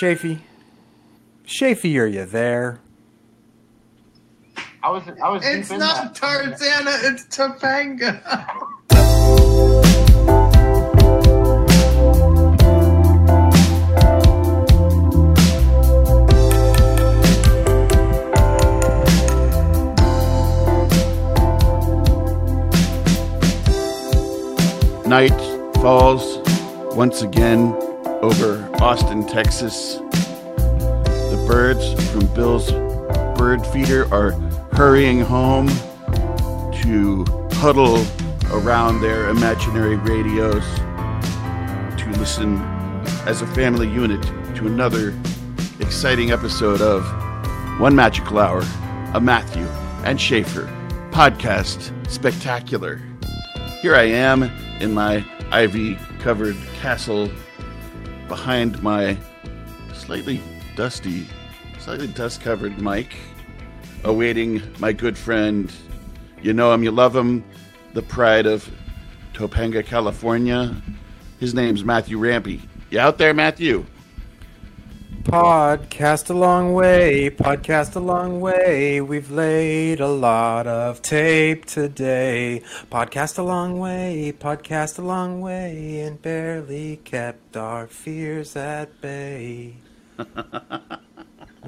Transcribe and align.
Shafy. 0.00 0.38
Shafy, 1.46 2.00
are 2.00 2.06
you 2.06 2.24
there? 2.24 2.80
I 4.82 4.88
was 4.90 5.02
I 5.22 5.28
was 5.28 5.44
It's 5.44 5.68
not 5.68 6.14
that. 6.14 6.16
Tarzana, 6.16 7.04
it's 7.04 7.24
Topanga. 7.26 8.22
Night 25.06 25.38
falls 25.82 26.38
once 26.96 27.20
again 27.20 27.89
over 28.22 28.70
Austin, 28.80 29.26
Texas. 29.26 29.96
The 29.96 31.44
birds 31.48 31.92
from 32.10 32.26
Bill's 32.34 32.70
bird 33.38 33.66
feeder 33.68 34.12
are 34.12 34.32
hurrying 34.72 35.20
home 35.20 35.68
to 36.82 37.24
huddle 37.52 38.04
around 38.52 39.00
their 39.00 39.28
imaginary 39.30 39.96
radios 39.96 40.64
to 41.98 42.10
listen 42.18 42.58
as 43.26 43.42
a 43.42 43.46
family 43.48 43.88
unit 43.88 44.22
to 44.56 44.66
another 44.66 45.18
exciting 45.80 46.30
episode 46.30 46.80
of 46.82 47.02
One 47.80 47.94
Magical 47.94 48.38
Hour, 48.38 48.62
a 49.14 49.20
Matthew 49.20 49.64
and 50.04 50.20
Schaefer 50.20 50.64
podcast 51.10 51.92
spectacular. 52.10 53.00
Here 53.80 53.94
I 53.94 54.04
am 54.04 54.42
in 54.80 54.92
my 54.92 55.24
ivy 55.50 55.96
covered 56.18 56.56
castle 56.80 57.30
behind 58.30 58.80
my 58.80 59.18
slightly 59.92 60.40
dusty, 60.76 61.26
slightly 61.80 62.06
dust 62.06 62.40
covered 62.40 62.80
mic, 62.80 63.16
awaiting 64.04 64.62
my 64.78 64.92
good 64.92 65.18
friend. 65.18 65.72
You 66.40 66.52
know 66.52 66.72
him, 66.72 66.84
you 66.84 66.92
love 66.92 67.14
him, 67.14 67.44
the 67.92 68.02
pride 68.02 68.46
of 68.46 68.70
Topanga, 69.34 69.84
California. 69.84 70.72
His 71.40 71.54
name's 71.54 71.82
Matthew 71.82 72.18
Rampy. 72.18 72.62
You 72.90 73.00
out 73.00 73.18
there, 73.18 73.34
Matthew? 73.34 73.84
Podcast 75.22 76.30
a 76.30 76.34
long 76.34 76.72
way, 76.72 77.28
podcast 77.30 77.94
a 77.94 78.00
long 78.00 78.40
way. 78.40 79.00
We've 79.00 79.30
laid 79.30 80.00
a 80.00 80.08
lot 80.08 80.66
of 80.66 81.02
tape 81.02 81.66
today. 81.66 82.62
Podcast 82.90 83.38
a 83.38 83.42
long 83.42 83.78
way, 83.78 84.32
podcast 84.36 84.98
a 84.98 85.02
long 85.02 85.40
way, 85.40 86.00
and 86.00 86.20
barely 86.20 86.96
kept 87.04 87.56
our 87.56 87.86
fears 87.86 88.56
at 88.56 89.00
bay. 89.02 89.76
that 90.16 91.00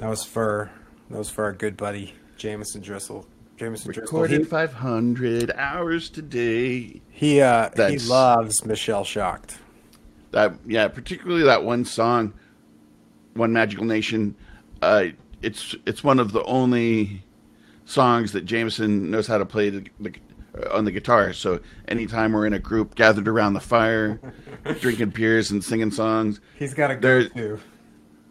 was 0.01 0.23
for 0.23 0.71
that 1.09 1.17
was 1.17 1.29
for 1.29 1.43
our 1.45 1.53
good 1.53 1.77
buddy 1.77 2.15
Jameson 2.37 2.81
Driscoll. 2.81 3.27
Jameson. 3.57 3.91
Recorded 3.91 4.39
He, 4.41 4.45
500 4.45 5.51
hours 5.55 6.09
today. 6.09 7.01
he 7.11 7.39
uh 7.39 7.69
he 7.89 7.99
loves 7.99 8.65
Michelle 8.65 9.03
Shocked. 9.05 9.59
That 10.31 10.55
yeah, 10.65 10.87
particularly 10.87 11.43
that 11.43 11.63
one 11.63 11.85
song, 11.85 12.33
"One 13.33 13.53
Magical 13.53 13.85
Nation." 13.85 14.35
Uh, 14.81 15.05
it's 15.41 15.75
it's 15.85 16.03
one 16.03 16.19
of 16.19 16.31
the 16.31 16.43
only 16.43 17.23
songs 17.85 18.31
that 18.31 18.45
Jameson 18.45 19.11
knows 19.11 19.27
how 19.27 19.37
to 19.37 19.45
play 19.45 19.69
the, 19.69 19.85
the, 19.99 20.13
uh, 20.57 20.77
on 20.77 20.85
the 20.85 20.91
guitar. 20.91 21.33
So 21.33 21.59
anytime 21.87 22.31
we're 22.33 22.45
in 22.47 22.53
a 22.53 22.59
group 22.59 22.95
gathered 22.95 23.27
around 23.27 23.53
the 23.53 23.59
fire, 23.59 24.19
drinking 24.79 25.09
beers 25.09 25.51
and 25.51 25.63
singing 25.63 25.91
songs, 25.91 26.39
He's 26.57 26.73
got 26.73 26.91
a 26.91 26.95
There- 26.97 27.23
go-to. 27.29 27.59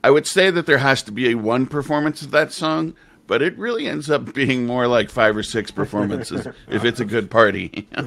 I 0.04 0.10
would 0.10 0.26
say 0.26 0.50
that 0.50 0.66
there 0.66 0.78
has 0.78 1.02
to 1.04 1.12
be 1.12 1.30
a 1.30 1.34
one 1.36 1.66
performance 1.66 2.22
of 2.22 2.32
that 2.32 2.52
song, 2.52 2.94
but 3.28 3.40
it 3.40 3.56
really 3.56 3.86
ends 3.86 4.10
up 4.10 4.34
being 4.34 4.66
more 4.66 4.88
like 4.88 5.10
five 5.10 5.36
or 5.36 5.44
six 5.44 5.70
performances 5.70 6.46
if 6.69 6.84
it's 6.84 6.98
a 6.98 7.04
good 7.04 7.30
party. 7.30 7.88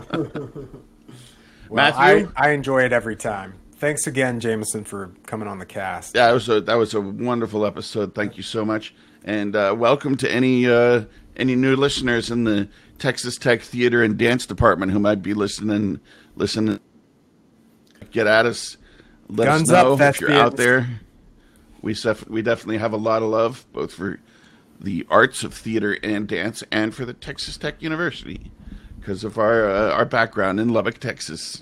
Well, 1.67 1.91
Matthew? 1.91 2.31
I, 2.37 2.49
I 2.49 2.51
enjoy 2.51 2.83
it 2.83 2.93
every 2.93 3.15
time. 3.15 3.55
Thanks 3.85 4.07
again, 4.07 4.39
Jameson, 4.39 4.83
for 4.83 5.11
coming 5.27 5.47
on 5.47 5.59
the 5.59 5.65
cast. 5.67 6.15
Yeah, 6.15 6.25
that 6.25 6.33
was 6.33 6.49
a 6.49 6.59
that 6.61 6.73
was 6.73 6.95
a 6.95 7.01
wonderful 7.01 7.67
episode. 7.67 8.15
Thank 8.15 8.35
you 8.35 8.41
so 8.41 8.65
much, 8.65 8.95
and 9.23 9.55
uh, 9.55 9.75
welcome 9.77 10.17
to 10.17 10.31
any 10.31 10.67
uh, 10.67 11.03
any 11.37 11.55
new 11.55 11.75
listeners 11.75 12.31
in 12.31 12.45
the 12.45 12.67
Texas 12.97 13.37
Tech 13.37 13.61
Theater 13.61 14.01
and 14.01 14.17
Dance 14.17 14.47
Department 14.47 14.91
who 14.91 14.97
might 14.97 15.21
be 15.21 15.35
listening. 15.35 15.99
Listen, 16.35 16.79
get 18.09 18.25
at 18.25 18.47
us. 18.47 18.77
Let 19.29 19.45
Guns 19.45 19.71
us 19.71 19.83
know 19.83 19.93
up, 19.93 20.01
if 20.01 20.19
you're 20.19 20.31
out 20.31 20.57
there. 20.57 21.01
We 21.83 21.93
sef- 21.93 22.27
we 22.27 22.41
definitely 22.41 22.79
have 22.79 22.91
a 22.91 22.97
lot 22.97 23.21
of 23.21 23.29
love 23.29 23.67
both 23.71 23.93
for 23.93 24.19
the 24.79 25.05
arts 25.11 25.43
of 25.43 25.53
theater 25.53 25.99
and 26.01 26.27
dance, 26.27 26.63
and 26.71 26.95
for 26.95 27.05
the 27.05 27.13
Texas 27.13 27.55
Tech 27.55 27.83
University 27.83 28.51
because 28.99 29.23
of 29.23 29.37
our 29.37 29.69
uh, 29.69 29.91
our 29.91 30.05
background 30.05 30.59
in 30.59 30.69
Lubbock, 30.69 30.97
Texas. 30.97 31.61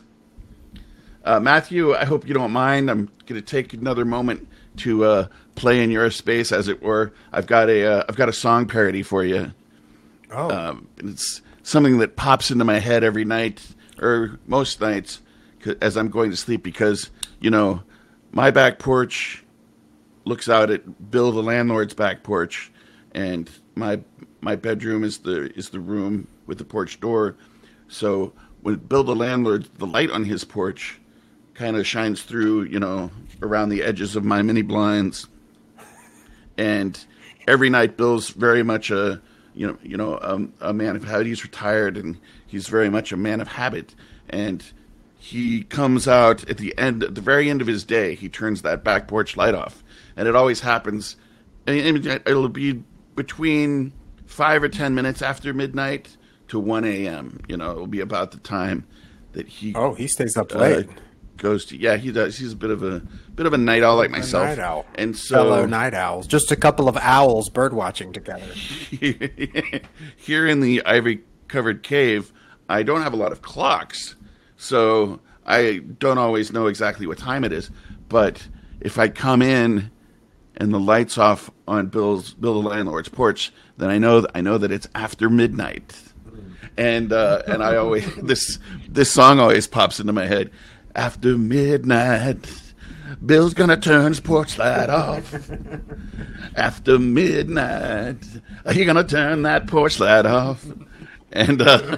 Uh, 1.24 1.40
Matthew, 1.40 1.96
I 1.96 2.06
hope 2.06 2.28
you 2.28 2.34
don't 2.34 2.52
mind. 2.52 2.90
I'm 2.90 3.10
going 3.26 3.42
to 3.42 3.42
take 3.42 3.74
another 3.74 4.04
moment 4.04 4.48
to 4.78 5.06
uh, 5.06 5.28
play 5.56 5.82
in 5.84 5.90
your 5.92 6.10
space, 6.12 6.52
as 6.52 6.68
it 6.68 6.82
were. 6.82 7.14
I've 7.32 7.48
got 7.48 7.70
a 7.70 7.86
uh, 7.86 8.04
I've 8.10 8.16
got 8.16 8.30
a 8.30 8.34
song 8.34 8.68
parody 8.68 9.04
for 9.04 9.24
you. 9.24 9.54
Oh, 10.32 10.50
Um, 10.50 10.88
it's 10.98 11.42
something 11.62 12.00
that 12.00 12.16
pops 12.16 12.52
into 12.52 12.66
my 12.66 12.80
head 12.80 13.04
every 13.04 13.24
night, 13.24 13.66
or 14.02 14.40
most 14.48 14.82
nights, 14.82 15.22
as 15.82 15.96
I'm 15.96 16.10
going 16.10 16.32
to 16.32 16.38
sleep. 16.38 16.64
Because 16.64 17.10
you 17.40 17.50
know, 17.50 17.84
my 18.32 18.52
back 18.52 18.80
porch 18.80 19.44
looks 20.26 20.50
out 20.50 20.72
at 20.72 21.12
Bill 21.12 21.32
the 21.32 21.44
landlord's 21.44 21.94
back 21.94 22.24
porch, 22.24 22.72
and 23.14 23.50
my 23.76 24.02
my 24.42 24.56
bedroom 24.56 25.04
is 25.04 25.20
the 25.20 25.58
is 25.58 25.70
the 25.70 25.80
room 25.80 26.28
with 26.48 26.58
the 26.58 26.66
porch 26.66 27.00
door. 27.00 27.38
So 27.88 28.34
when 28.62 28.76
Bill 28.76 29.04
the 29.04 29.16
landlord, 29.16 29.70
the 29.78 29.86
light 29.86 30.10
on 30.10 30.26
his 30.26 30.44
porch 30.44 31.00
kind 31.54 31.76
of 31.76 31.86
shines 31.86 32.24
through, 32.24 32.64
you 32.64 32.80
know, 32.80 33.12
around 33.42 33.70
the 33.70 33.84
edges 33.84 34.16
of 34.16 34.24
my 34.24 34.42
mini 34.42 34.62
blinds. 34.62 35.28
And 36.58 37.04
every 37.48 37.70
night, 37.70 37.98
Bill's 37.98 38.30
very 38.30 38.64
much 38.64 38.92
a, 38.92 39.22
you 39.54 39.68
know, 39.68 39.78
you 39.84 39.98
know, 39.98 40.20
um, 40.22 40.54
a 40.62 40.74
man 40.74 40.96
of 40.96 41.04
habit. 41.04 41.28
He's 41.28 41.44
retired, 41.44 41.98
and 41.98 42.20
he's 42.46 42.68
very 42.68 42.90
much 42.90 43.12
a 43.12 43.18
man 43.18 43.42
of 43.42 43.48
habit. 43.48 43.96
And 44.30 44.64
he 45.18 45.64
comes 45.64 46.08
out 46.08 46.48
at 46.50 46.58
the 46.58 46.78
end, 46.78 47.04
at 47.04 47.16
the 47.16 47.22
very 47.22 47.50
end 47.50 47.62
of 47.62 47.68
his 47.68 47.84
day. 47.84 48.16
He 48.16 48.30
turns 48.30 48.62
that 48.64 48.84
back 48.84 49.08
porch 49.08 49.38
light 49.38 49.56
off, 49.56 49.84
and 50.16 50.28
it 50.28 50.36
always 50.36 50.60
happens. 50.60 51.16
Mean, 51.66 52.06
it'll 52.06 52.50
be 52.50 52.84
between 53.16 53.94
five 54.26 54.64
or 54.64 54.70
ten 54.70 54.96
minutes 54.96 55.22
after 55.22 55.54
midnight 55.54 56.18
to 56.50 56.60
one 56.60 56.84
a.m. 56.84 57.40
You 57.48 57.58
know, 57.58 57.72
it'll 57.72 57.88
be 57.88 58.02
about 58.02 58.32
the 58.32 58.38
time 58.40 58.86
that 59.32 59.48
he 59.48 59.74
oh, 59.76 59.94
he 59.94 60.08
stays 60.08 60.36
up 60.36 60.54
uh, 60.54 60.60
late. 60.60 60.90
Goes 61.44 61.66
to 61.66 61.78
yeah 61.78 61.98
he 61.98 62.10
does 62.10 62.38
he's 62.38 62.54
a 62.54 62.56
bit 62.56 62.70
of 62.70 62.82
a 62.84 63.02
bit 63.36 63.46
of 63.46 63.52
a 63.52 63.58
night 63.58 63.84
owl 63.84 63.98
like 63.98 64.10
myself 64.10 64.46
night 64.46 64.60
owl. 64.60 64.86
and 64.96 65.16
so 65.16 65.36
Fellow 65.36 65.66
night 65.66 65.94
owls. 65.94 66.26
Just 66.26 66.52
a 66.52 66.56
couple 66.56 66.88
of 66.88 66.96
owls 66.96 67.50
bird 67.50 67.74
watching 67.74 68.14
together. 68.14 68.48
here 70.16 70.48
in 70.48 70.62
the 70.62 70.82
ivy 70.86 71.20
covered 71.50 71.84
cave 71.84 72.32
i 72.70 72.82
don't 72.82 73.02
have 73.02 73.12
a 73.12 73.18
lot 73.18 73.34
of 73.34 73.42
clocks 73.42 74.16
so 74.56 75.20
i 75.46 75.82
don't 76.00 76.18
always 76.18 76.54
know 76.54 76.68
exactly 76.68 77.06
what 77.06 77.18
time 77.18 77.44
it 77.44 77.52
is 77.52 77.70
but 78.08 78.48
if 78.80 78.98
i 78.98 79.10
come 79.10 79.42
in 79.42 79.92
and 80.56 80.74
the 80.74 80.80
lights 80.80 81.18
off 81.18 81.52
on 81.68 81.88
bill's 81.88 82.34
bill 82.36 82.62
the 82.62 82.70
landlord's 82.70 83.10
porch 83.10 83.52
then 83.78 83.90
i 83.90 83.98
know 83.98 84.26
i 84.34 84.40
know 84.40 84.58
that 84.58 84.72
it's 84.72 84.88
after 84.96 85.30
midnight 85.30 85.94
and 86.78 87.14
uh, 87.14 87.42
and 87.48 87.64
I 87.64 87.76
always 87.76 88.16
this 88.22 88.60
this 88.88 89.12
song 89.12 89.40
always 89.40 89.68
pops 89.68 90.00
into 90.00 90.14
my 90.14 90.26
head. 90.26 90.52
After 90.96 91.38
midnight, 91.38 92.48
Bill's 93.26 93.54
gonna 93.54 93.78
turn 93.78 94.08
his 94.08 94.20
porch 94.20 94.58
light 94.58 94.90
off. 94.90 95.34
After 96.56 97.00
midnight, 97.00 98.24
he 98.72 98.86
gonna 98.86 99.04
turn 99.04 99.44
that 99.44 99.68
porch 99.68 100.00
light 100.00 100.26
off. 100.26 100.66
And 101.32 101.62
uh, 101.62 101.98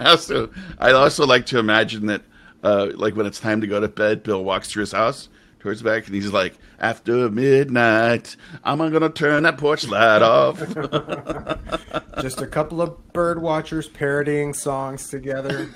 I 0.00 0.10
also 0.10 0.50
I 0.78 0.92
also 0.92 1.26
like 1.26 1.46
to 1.46 1.58
imagine 1.58 2.06
that 2.06 2.22
uh, 2.62 2.88
like 2.94 3.16
when 3.16 3.26
it's 3.26 3.40
time 3.40 3.60
to 3.60 3.66
go 3.66 3.80
to 3.80 3.88
bed, 3.88 4.22
Bill 4.22 4.42
walks 4.42 4.70
through 4.70 4.82
his 4.82 4.92
house 4.92 5.28
towards 5.60 5.82
back 5.82 6.06
and 6.06 6.14
he's 6.14 6.32
like, 6.32 6.54
"After 6.82 7.30
midnight, 7.30 8.36
I'm 8.64 8.78
gonna 8.78 9.08
turn 9.08 9.44
that 9.44 9.56
porch 9.56 9.86
light 9.86 10.20
off." 10.20 10.58
Just 12.20 12.42
a 12.42 12.46
couple 12.46 12.82
of 12.82 13.12
bird 13.12 13.40
watchers 13.40 13.88
parodying 13.88 14.52
songs 14.52 15.08
together. 15.08 15.70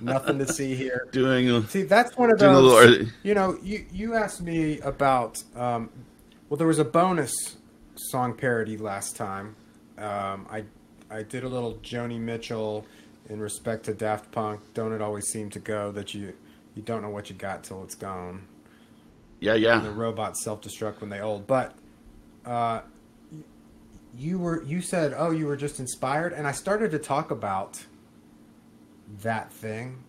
Nothing 0.00 0.38
to 0.38 0.46
see 0.46 0.74
here. 0.74 1.08
Doing 1.12 1.48
a, 1.48 1.66
See, 1.68 1.82
that's 1.82 2.16
one 2.16 2.30
of 2.30 2.38
those. 2.38 3.10
you 3.22 3.34
know, 3.34 3.56
you 3.62 3.86
you 3.92 4.14
asked 4.14 4.42
me 4.42 4.80
about. 4.80 5.42
Um, 5.56 5.90
well, 6.48 6.58
there 6.58 6.66
was 6.66 6.78
a 6.78 6.84
bonus 6.84 7.32
song 7.94 8.34
parody 8.34 8.76
last 8.76 9.16
time. 9.16 9.56
Um, 9.96 10.46
I 10.50 10.64
I 11.10 11.22
did 11.22 11.44
a 11.44 11.48
little 11.48 11.74
Joni 11.76 12.18
Mitchell 12.20 12.84
in 13.28 13.40
respect 13.40 13.84
to 13.84 13.94
Daft 13.94 14.30
Punk. 14.30 14.60
Don't 14.74 14.92
it 14.92 15.00
always 15.02 15.26
seem 15.26 15.50
to 15.50 15.58
go 15.58 15.90
that 15.92 16.14
you 16.14 16.34
you 16.74 16.82
don't 16.82 17.02
know 17.02 17.10
what 17.10 17.28
you 17.30 17.36
got 17.36 17.64
till 17.64 17.82
it's 17.82 17.94
gone. 17.94 18.46
Gone. 19.42 19.60
Yeah, 19.60 19.78
the 19.78 19.90
robots 19.90 20.42
self-destruct 20.42 21.00
when 21.00 21.10
they 21.10 21.20
old. 21.20 21.46
But 21.46 21.74
uh, 22.44 22.80
you 24.16 24.38
were 24.38 24.62
you 24.64 24.80
said, 24.80 25.14
oh, 25.16 25.30
you 25.30 25.46
were 25.46 25.56
just 25.56 25.78
inspired, 25.78 26.32
and 26.32 26.46
I 26.46 26.52
started 26.52 26.90
to 26.92 26.98
talk 26.98 27.30
about 27.30 27.84
that 29.22 29.52
thing 29.52 30.02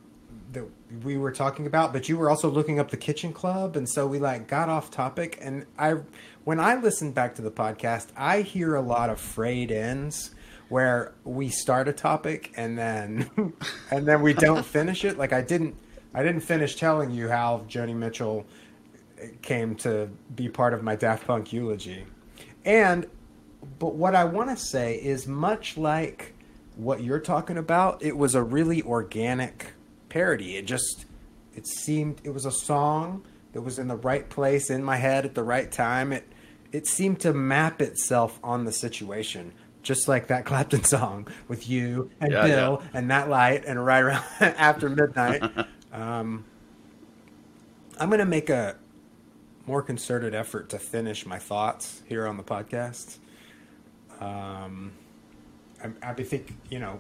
that 0.52 0.66
we 1.04 1.18
were 1.18 1.32
talking 1.32 1.68
about. 1.68 1.94
But 1.94 2.10
you 2.10 2.18
were 2.18 2.30
also 2.30 2.50
looking 2.50 2.80
up 2.80 2.90
the 2.90 2.98
Kitchen 2.98 3.34
Club, 3.34 3.76
and 3.76 3.88
so 3.88 4.08
we 4.08 4.20
like 4.20 4.48
got 4.48 4.70
off 4.70 4.90
topic. 4.92 5.38
And 5.42 5.66
I, 5.78 5.98
when 6.44 6.60
I 6.60 6.76
listen 6.76 7.12
back 7.12 7.36
to 7.36 7.42
the 7.42 7.52
podcast, 7.52 8.08
I 8.18 8.42
hear 8.42 8.76
a 8.76 8.82
lot 8.82 9.10
of 9.10 9.20
frayed 9.20 9.72
ends 9.72 10.32
where 10.70 11.14
we 11.24 11.50
start 11.50 11.88
a 11.88 11.94
topic 11.94 12.54
and 12.56 12.78
then 12.78 13.30
and 13.92 14.08
then 14.08 14.22
we 14.22 14.34
don't 14.34 14.66
finish 14.66 15.04
it. 15.06 15.18
Like 15.18 15.34
I 15.34 15.42
didn't. 15.42 15.76
I 16.12 16.24
didn't 16.24 16.42
finish 16.42 16.76
telling 16.76 17.12
you 17.12 17.30
how 17.30 17.66
Joni 17.70 17.96
Mitchell 17.96 18.48
came 19.42 19.76
to 19.76 20.10
be 20.36 20.50
part 20.50 20.74
of 20.74 20.84
my 20.84 20.96
Daft 20.96 21.28
Punk 21.28 21.54
eulogy. 21.54 22.06
And 22.66 23.08
but 23.78 23.96
what 23.96 24.16
I 24.16 24.26
want 24.26 24.50
to 24.50 24.58
say 24.58 24.96
is 24.96 25.28
much 25.28 25.78
like 25.78 26.34
what 26.76 27.04
you're 27.04 27.20
talking 27.20 27.58
about, 27.58 28.02
it 28.02 28.18
was 28.18 28.36
a 28.36 28.44
really 28.44 28.82
organic 28.84 29.74
parody. 30.08 30.56
It 30.56 30.66
just 30.66 31.06
it 31.56 31.68
seemed 31.68 32.22
it 32.24 32.34
was 32.34 32.46
a 32.46 32.52
song 32.52 33.24
that 33.54 33.62
was 33.62 33.80
in 33.80 33.88
the 33.88 33.96
right 33.96 34.30
place 34.30 34.70
in 34.70 34.84
my 34.84 34.98
head 34.98 35.26
at 35.26 35.36
the 35.36 35.44
right 35.44 35.72
time. 35.72 36.12
It 36.12 36.28
it 36.72 36.88
seemed 36.88 37.20
to 37.22 37.34
map 37.34 37.82
itself 37.82 38.40
on 38.44 38.66
the 38.66 38.72
situation. 38.72 39.54
Just 39.82 40.08
like 40.08 40.28
that 40.28 40.46
Clapton 40.46 40.84
song 40.84 41.28
with 41.48 41.70
you 41.70 42.12
and 42.22 42.32
Yeah, 42.32 42.46
Bill 42.46 42.84
and 42.94 43.10
that 43.12 43.30
light 43.30 43.66
and 43.66 43.84
right 43.84 44.04
around 44.04 44.24
after 44.40 44.90
midnight. 44.90 45.44
um, 45.94 46.46
I'm 48.00 48.10
going 48.10 48.20
to 48.20 48.26
make 48.26 48.50
a 48.50 48.78
more 49.70 49.84
concerted 49.84 50.34
effort 50.34 50.68
to 50.70 50.80
finish 50.80 51.28
my 51.28 51.38
thoughts 51.38 52.02
here 52.08 52.26
on 52.28 52.38
the 52.38 52.44
podcast. 52.44 53.20
Um, 54.20 54.94
I, 55.84 56.10
I 56.10 56.14
think 56.16 56.56
you 56.72 56.80
know 56.80 57.00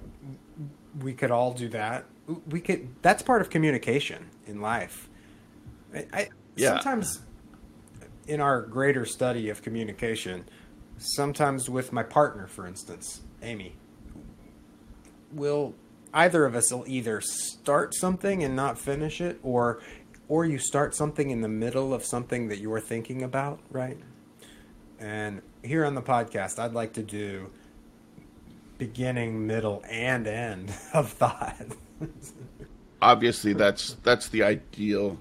we 1.01 1.13
could 1.13 1.31
all 1.31 1.51
do 1.51 1.67
that. 1.69 2.05
We 2.47 2.61
could. 2.61 2.89
That's 3.01 3.23
part 3.23 3.41
of 3.41 3.49
communication 3.49 4.27
in 4.45 4.61
life. 4.61 5.09
I, 5.95 6.05
I 6.13 6.29
Yeah. 6.55 6.75
sometimes 6.75 7.21
in 8.27 8.39
our 8.39 8.61
greater 8.61 9.03
study 9.03 9.49
of 9.49 9.63
communication, 9.63 10.45
sometimes 10.99 11.67
with 11.71 11.91
my 11.91 12.03
partner, 12.03 12.45
for 12.45 12.67
instance, 12.67 13.21
Amy, 13.41 13.73
will 15.31 15.73
either 16.13 16.45
of 16.45 16.53
us 16.55 16.71
will 16.71 16.85
either 16.87 17.19
start 17.21 17.95
something 17.95 18.43
and 18.43 18.55
not 18.55 18.77
finish 18.77 19.19
it, 19.21 19.39
or 19.41 19.79
or 20.29 20.45
you 20.45 20.59
start 20.59 20.95
something 20.95 21.31
in 21.31 21.41
the 21.41 21.49
middle 21.49 21.93
of 21.93 22.05
something 22.05 22.47
that 22.47 22.59
you're 22.59 22.79
thinking 22.79 23.23
about, 23.23 23.59
right? 23.71 23.97
And 24.99 25.41
here 25.63 25.83
on 25.85 25.95
the 25.95 26.01
podcast, 26.01 26.59
I'd 26.59 26.73
like 26.73 26.93
to 26.93 27.03
do 27.03 27.49
beginning, 28.77 29.45
middle, 29.45 29.83
and 29.89 30.27
end 30.27 30.71
of 30.93 31.11
thought. 31.11 31.55
Obviously, 33.01 33.53
that's 33.53 33.97
that's 34.03 34.29
the 34.29 34.43
ideal. 34.43 35.17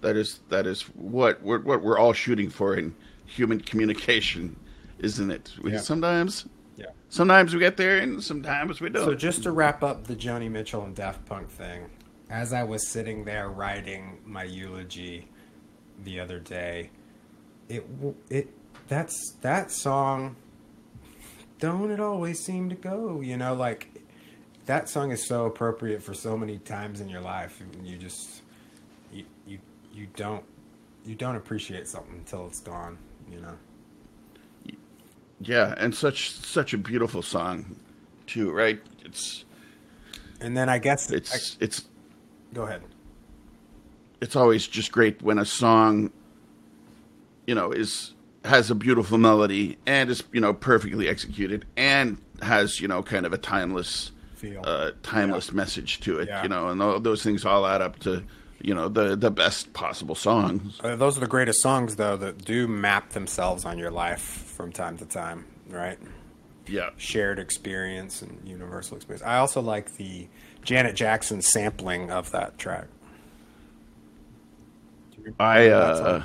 That 0.00 0.16
is 0.16 0.40
that 0.48 0.66
is 0.66 0.82
what 0.94 1.40
we're, 1.42 1.60
what 1.60 1.82
we're 1.82 1.98
all 1.98 2.12
shooting 2.12 2.50
for 2.50 2.74
in 2.76 2.94
human 3.26 3.60
communication, 3.60 4.56
isn't 4.98 5.30
it? 5.30 5.52
We, 5.62 5.72
Yeah. 5.72 5.78
Sometimes, 5.78 6.46
yeah. 6.76 6.86
sometimes 7.08 7.54
we 7.54 7.60
get 7.60 7.76
there, 7.76 7.98
and 7.98 8.22
sometimes 8.22 8.80
we 8.80 8.88
don't. 8.88 9.04
So 9.04 9.14
just 9.14 9.42
to 9.44 9.52
wrap 9.52 9.82
up 9.82 10.06
the 10.06 10.16
Joni 10.16 10.50
Mitchell 10.50 10.84
and 10.84 10.96
Daft 10.96 11.24
Punk 11.26 11.48
thing, 11.48 11.86
as 12.30 12.52
I 12.52 12.62
was 12.64 12.88
sitting 12.88 13.24
there 13.24 13.48
writing 13.48 14.20
my 14.24 14.44
eulogy 14.44 15.28
the 16.04 16.20
other 16.20 16.38
day, 16.38 16.90
it 17.68 17.86
it 18.30 18.48
that's 18.88 19.34
that 19.42 19.70
song. 19.70 20.36
Don't 21.58 21.90
it 21.90 22.00
always 22.00 22.40
seem 22.44 22.68
to 22.70 22.74
go? 22.74 23.20
You 23.20 23.36
know, 23.36 23.54
like 23.54 23.88
that 24.66 24.88
song 24.88 25.10
is 25.12 25.26
so 25.26 25.46
appropriate 25.46 26.02
for 26.02 26.14
so 26.14 26.36
many 26.36 26.58
times 26.58 27.00
in 27.00 27.08
your 27.08 27.20
life. 27.20 27.60
and 27.60 27.86
You 27.86 27.96
just 27.98 28.42
you 29.12 29.24
you 29.46 29.58
you 29.92 30.06
don't 30.16 30.44
you 31.04 31.14
don't 31.14 31.36
appreciate 31.36 31.86
something 31.88 32.14
until 32.14 32.46
it's 32.46 32.60
gone. 32.60 32.98
You 33.30 33.40
know. 33.40 33.54
yeah, 35.40 35.74
and 35.78 35.94
such 35.94 36.30
such 36.32 36.72
a 36.74 36.78
beautiful 36.78 37.22
song, 37.22 37.76
too. 38.26 38.50
Right? 38.52 38.80
It's 39.04 39.44
And 40.40 40.56
then 40.56 40.68
I 40.68 40.78
guess 40.78 41.10
it's 41.10 41.56
it's 41.60 41.80
I- 41.80 41.84
go 42.54 42.62
ahead. 42.64 42.82
it's 44.20 44.36
always 44.36 44.66
just 44.66 44.92
great 44.92 45.20
when 45.22 45.38
a 45.38 45.44
song 45.44 46.10
you 47.46 47.54
know 47.54 47.72
is 47.72 48.14
has 48.44 48.70
a 48.70 48.74
beautiful 48.74 49.18
melody 49.18 49.78
and 49.86 50.10
is 50.10 50.22
you 50.32 50.40
know 50.40 50.52
perfectly 50.52 51.08
executed 51.08 51.64
and 51.76 52.18
has 52.42 52.80
you 52.80 52.88
know 52.88 53.02
kind 53.02 53.24
of 53.26 53.32
a 53.32 53.38
timeless 53.38 54.10
Feel. 54.34 54.60
uh 54.64 54.90
timeless 55.02 55.52
message 55.52 56.00
to 56.00 56.18
it 56.18 56.28
Yeah. 56.28 56.42
you 56.42 56.48
know 56.48 56.68
and 56.68 56.80
tho- 56.80 56.98
those 56.98 57.22
things 57.22 57.44
all 57.44 57.66
add 57.66 57.80
up 57.82 57.98
to 58.00 58.22
you 58.60 58.74
know 58.74 58.88
the 58.88 59.16
the 59.16 59.30
best 59.30 59.72
possible 59.72 60.14
songs 60.14 60.80
Uh, 60.82 60.94
those 60.96 61.16
are 61.16 61.20
the 61.20 61.26
greatest 61.26 61.60
songs, 61.60 61.96
though, 61.96 62.16
that 62.16 62.44
do 62.44 62.68
map 62.68 63.10
themselves 63.10 63.64
on 63.64 63.76
your 63.78 63.90
life 63.90 64.20
from 64.20 64.70
time 64.72 64.96
to 64.98 65.04
time, 65.06 65.44
right? 65.68 65.98
yeah 66.68 66.90
Shared 66.96 67.40
experience 67.40 68.22
and 68.22 68.40
universal 68.46 68.96
experience. 68.96 69.24
I 69.26 69.38
also 69.38 69.60
like 69.60 69.96
the 69.96 70.28
Janet 70.62 70.94
Jackson 70.96 71.42
sampling 71.42 72.10
of 72.10 72.30
that 72.32 72.58
track. 72.58 72.86
Do 75.24 75.34
i 75.38 75.68
uh 75.68 76.22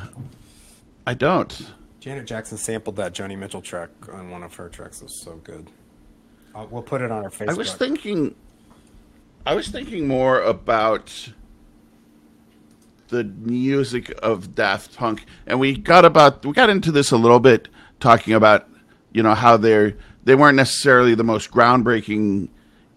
i 1.06 1.14
don't 1.14 1.72
Janet 2.00 2.26
Jackson 2.26 2.58
sampled 2.58 2.96
that 2.96 3.14
Joni 3.14 3.38
Mitchell 3.38 3.62
track 3.62 3.90
on 4.12 4.30
one 4.30 4.42
of 4.42 4.56
her 4.56 4.70
tracks. 4.70 5.02
It 5.02 5.06
was 5.06 5.22
so 5.22 5.36
good. 5.44 5.70
Uh, 6.56 6.66
we'll 6.70 6.82
put 6.82 7.02
it 7.02 7.12
on 7.12 7.26
our 7.26 7.30
Facebook. 7.30 7.50
i 7.50 7.54
was 7.54 7.74
thinking 7.74 8.36
i 9.46 9.54
was 9.54 9.68
thinking 9.68 10.08
more 10.08 10.42
about 10.42 11.30
the 13.10 13.24
music 13.24 14.14
of 14.22 14.54
Daft 14.56 14.96
Punk, 14.98 15.26
and 15.46 15.60
we 15.60 15.78
got 15.78 16.06
about 16.06 16.46
we 16.46 16.54
got 16.54 16.70
into 16.70 16.92
this 16.92 17.12
a 17.12 17.18
little 17.18 17.40
bit, 17.40 17.68
talking 18.00 18.34
about 18.34 18.68
you 19.14 19.24
know 19.24 19.34
how 19.36 19.58
they're 19.58 19.96
they 20.24 20.36
weren't 20.36 20.58
necessarily 20.58 21.16
the 21.16 21.24
most 21.24 21.52
groundbreaking 21.52 22.50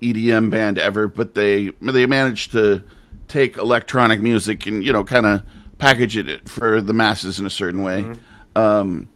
EDM 0.02 0.50
band 0.50 0.78
ever, 0.78 1.08
but 1.08 1.34
they 1.34 1.70
they 1.80 2.06
managed 2.06 2.52
to 2.52 2.82
take 3.28 3.56
electronic 3.56 4.20
music 4.20 4.66
and 4.66 4.84
you 4.84 4.92
know 4.92 5.04
kind 5.04 5.26
of 5.26 5.42
package 5.78 6.16
it 6.16 6.48
for 6.48 6.80
the 6.80 6.92
masses 6.92 7.38
in 7.38 7.46
a 7.46 7.50
certain 7.50 7.82
way. 7.82 8.04
Um, 8.56 9.08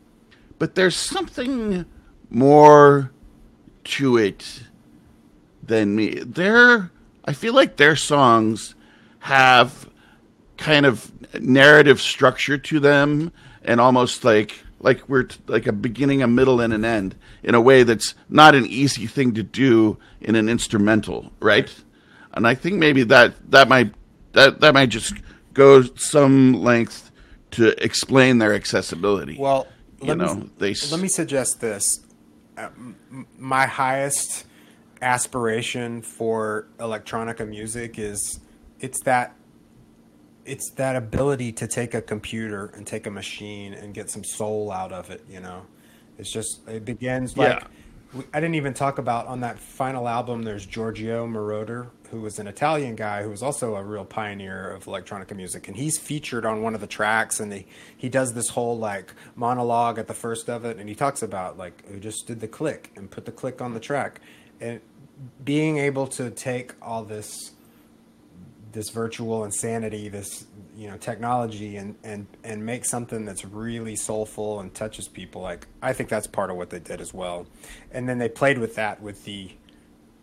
but 0.58 0.74
there's 0.74 0.96
something 0.96 1.84
more 2.30 3.10
to 3.84 4.16
it 4.16 4.62
than 5.62 5.94
me. 5.94 6.20
Their 6.20 6.90
I 7.24 7.32
feel 7.32 7.54
like 7.54 7.76
their 7.76 7.96
songs 7.96 8.74
have 9.20 9.88
kind 10.56 10.86
of 10.86 11.10
narrative 11.40 12.00
structure 12.00 12.58
to 12.58 12.80
them 12.80 13.32
and 13.64 13.80
almost 13.80 14.24
like 14.24 14.62
like 14.84 15.08
we're 15.08 15.24
t- 15.24 15.40
like 15.48 15.66
a 15.66 15.72
beginning 15.72 16.22
a 16.22 16.28
middle 16.28 16.60
and 16.60 16.72
an 16.72 16.84
end 16.84 17.16
in 17.42 17.54
a 17.54 17.60
way 17.60 17.82
that's 17.82 18.14
not 18.28 18.54
an 18.54 18.66
easy 18.66 19.06
thing 19.06 19.34
to 19.34 19.42
do 19.42 19.98
in 20.20 20.36
an 20.36 20.48
instrumental 20.48 21.32
right 21.40 21.74
and 22.34 22.46
i 22.46 22.54
think 22.54 22.76
maybe 22.76 23.02
that 23.02 23.34
that 23.50 23.68
might 23.68 23.92
that 24.32 24.60
that 24.60 24.74
might 24.74 24.90
just 24.90 25.14
go 25.54 25.82
some 25.96 26.52
length 26.52 27.10
to 27.50 27.68
explain 27.82 28.38
their 28.38 28.54
accessibility 28.54 29.36
Well, 29.38 29.66
you 30.00 30.08
let 30.08 30.18
know 30.18 30.34
me, 30.34 30.50
they 30.58 30.74
let 30.90 31.00
me 31.00 31.08
suggest 31.08 31.60
this. 31.60 32.00
Uh, 32.58 32.68
m- 32.76 33.26
my 33.38 33.66
highest 33.66 34.44
aspiration 35.00 36.02
for 36.02 36.66
electronica 36.78 37.48
music 37.48 37.98
is 37.98 38.40
it's 38.80 39.00
that 39.04 39.36
it's 40.46 40.70
that 40.72 40.96
ability 40.96 41.52
to 41.52 41.66
take 41.66 41.94
a 41.94 42.02
computer 42.02 42.66
and 42.74 42.86
take 42.86 43.06
a 43.06 43.10
machine 43.10 43.72
and 43.74 43.94
get 43.94 44.10
some 44.10 44.24
soul 44.24 44.70
out 44.70 44.92
of 44.92 45.10
it. 45.10 45.24
You 45.28 45.40
know, 45.40 45.66
it's 46.18 46.32
just 46.32 46.66
it 46.68 46.84
begins 46.84 47.36
like. 47.36 47.60
Yeah. 47.60 47.66
we- 48.12 48.24
I 48.32 48.38
didn't 48.40 48.54
even 48.54 48.74
talk 48.74 48.98
about 48.98 49.26
on 49.26 49.40
that 49.40 49.58
final 49.58 50.08
album. 50.08 50.42
There's 50.44 50.64
Giorgio 50.66 51.26
Moroder, 51.26 51.88
who 52.10 52.20
was 52.20 52.38
an 52.38 52.46
Italian 52.46 52.94
guy 52.94 53.24
who 53.24 53.30
was 53.30 53.42
also 53.42 53.74
a 53.74 53.82
real 53.82 54.04
pioneer 54.04 54.70
of 54.70 54.84
electronica 54.84 55.34
music, 55.34 55.66
and 55.66 55.76
he's 55.76 55.98
featured 55.98 56.46
on 56.46 56.62
one 56.62 56.74
of 56.76 56.80
the 56.80 56.86
tracks. 56.86 57.40
And 57.40 57.52
he 57.52 57.66
he 57.96 58.08
does 58.08 58.34
this 58.34 58.50
whole 58.50 58.78
like 58.78 59.12
monologue 59.34 59.98
at 59.98 60.06
the 60.06 60.14
first 60.14 60.48
of 60.48 60.64
it, 60.64 60.76
and 60.78 60.88
he 60.88 60.94
talks 60.94 61.22
about 61.22 61.58
like 61.58 61.84
who 61.88 61.98
just 61.98 62.26
did 62.26 62.40
the 62.40 62.48
click 62.48 62.92
and 62.94 63.10
put 63.10 63.24
the 63.24 63.32
click 63.32 63.60
on 63.60 63.74
the 63.74 63.80
track, 63.80 64.20
and 64.60 64.80
being 65.44 65.78
able 65.78 66.06
to 66.08 66.30
take 66.30 66.72
all 66.82 67.02
this 67.04 67.52
this 68.74 68.90
virtual 68.90 69.44
insanity, 69.44 70.08
this 70.10 70.46
you 70.76 70.90
know 70.90 70.98
technology, 70.98 71.76
and 71.76 71.94
and 72.04 72.26
and 72.44 72.64
make 72.64 72.84
something 72.84 73.24
that's 73.24 73.44
really 73.44 73.96
soulful 73.96 74.60
and 74.60 74.74
touches 74.74 75.08
people. 75.08 75.40
Like 75.40 75.66
I 75.80 75.94
think 75.94 76.10
that's 76.10 76.26
part 76.26 76.50
of 76.50 76.56
what 76.56 76.68
they 76.68 76.80
did 76.80 77.00
as 77.00 77.14
well. 77.14 77.46
And 77.90 78.06
then 78.08 78.18
they 78.18 78.28
played 78.28 78.58
with 78.58 78.74
that 78.74 79.00
with 79.00 79.24
the 79.24 79.52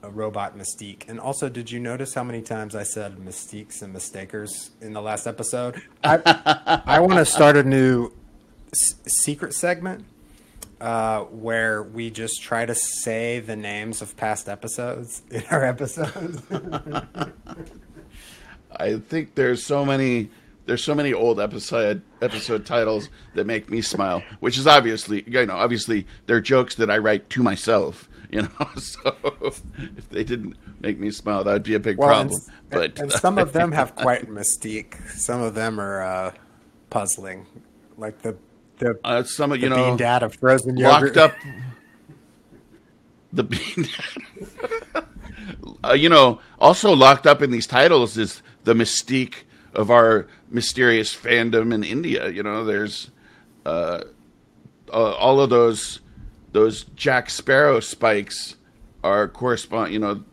a 0.03 0.09
robot 0.09 0.57
Mystique. 0.57 1.07
And 1.07 1.19
also, 1.19 1.49
did 1.49 1.69
you 1.69 1.79
notice 1.79 2.13
how 2.13 2.23
many 2.23 2.41
times 2.41 2.75
I 2.75 2.83
said 2.83 3.17
Mystiques 3.17 3.81
and 3.81 3.93
Mistakers 3.93 4.71
in 4.81 4.93
the 4.93 5.01
last 5.01 5.27
episode? 5.27 5.81
I, 6.03 6.81
I 6.85 6.99
want 6.99 7.19
to 7.19 7.25
start 7.25 7.55
a 7.55 7.63
new 7.63 8.11
s- 8.73 8.95
secret 9.05 9.53
segment 9.53 10.05
uh, 10.79 11.21
where 11.25 11.83
we 11.83 12.09
just 12.09 12.41
try 12.41 12.65
to 12.65 12.73
say 12.73 13.39
the 13.39 13.55
names 13.55 14.01
of 14.01 14.17
past 14.17 14.49
episodes 14.49 15.21
in 15.29 15.43
our 15.51 15.63
episodes. 15.63 16.41
I 18.81 18.99
think 18.99 19.35
there's 19.35 19.63
so 19.63 19.85
many 19.85 20.29
there's 20.65 20.83
so 20.83 20.95
many 20.95 21.13
old 21.13 21.39
episode 21.39 22.01
episode 22.21 22.65
titles 22.65 23.09
that 23.35 23.45
make 23.45 23.69
me 23.69 23.81
smile, 23.81 24.23
which 24.39 24.57
is 24.57 24.67
obviously 24.67 25.23
you 25.27 25.45
know 25.45 25.55
obviously 25.55 26.07
they're 26.25 26.41
jokes 26.41 26.75
that 26.75 26.89
I 26.89 26.97
write 26.97 27.29
to 27.31 27.43
myself. 27.43 28.07
You 28.31 28.43
know, 28.43 28.69
so 28.77 29.13
if 29.97 30.07
they 30.07 30.23
didn't 30.23 30.55
make 30.79 30.97
me 30.97 31.11
smile, 31.11 31.43
that 31.43 31.51
would 31.51 31.63
be 31.63 31.73
a 31.73 31.81
big 31.81 31.97
problem. 31.97 32.29
and, 32.29 32.41
but 32.69 32.97
and 32.97 33.11
some 33.11 33.37
of 33.37 33.51
them 33.51 33.73
have 33.73 33.93
quite 33.97 34.29
mystique. 34.29 35.05
Some 35.09 35.41
of 35.41 35.53
them 35.53 35.81
are 35.81 36.01
uh, 36.01 36.31
puzzling, 36.89 37.45
like 37.97 38.21
the 38.21 38.37
the, 38.77 38.97
uh, 39.03 39.23
some 39.23 39.51
of 39.51 39.59
you 39.59 39.67
know 39.67 39.75
bean 39.75 39.97
dad 39.97 40.23
of 40.23 40.33
frozen 40.35 40.77
yogurt. 40.77 41.13
locked 41.13 41.17
up 41.17 41.35
the 43.33 43.43
bean 43.43 43.89
uh, 45.83 45.93
you 45.93 46.09
know 46.09 46.39
also 46.59 46.93
locked 46.93 47.27
up 47.27 47.41
in 47.41 47.51
these 47.51 47.67
titles 47.67 48.17
is 48.17 48.41
the 48.63 48.73
mystique 48.73 49.43
of 49.73 49.89
our 49.89 50.27
mysterious 50.49 51.15
fandom 51.15 51.73
in 51.73 51.83
india 51.83 52.29
you 52.29 52.43
know 52.43 52.63
there's 52.63 53.11
uh, 53.65 54.01
uh, 54.91 55.13
all 55.13 55.39
of 55.39 55.49
those 55.49 56.01
those 56.51 56.83
jack 56.95 57.29
sparrow 57.29 57.79
spikes 57.79 58.55
are 59.03 59.27
correspond 59.27 59.93
you 59.93 59.99
know 59.99 60.23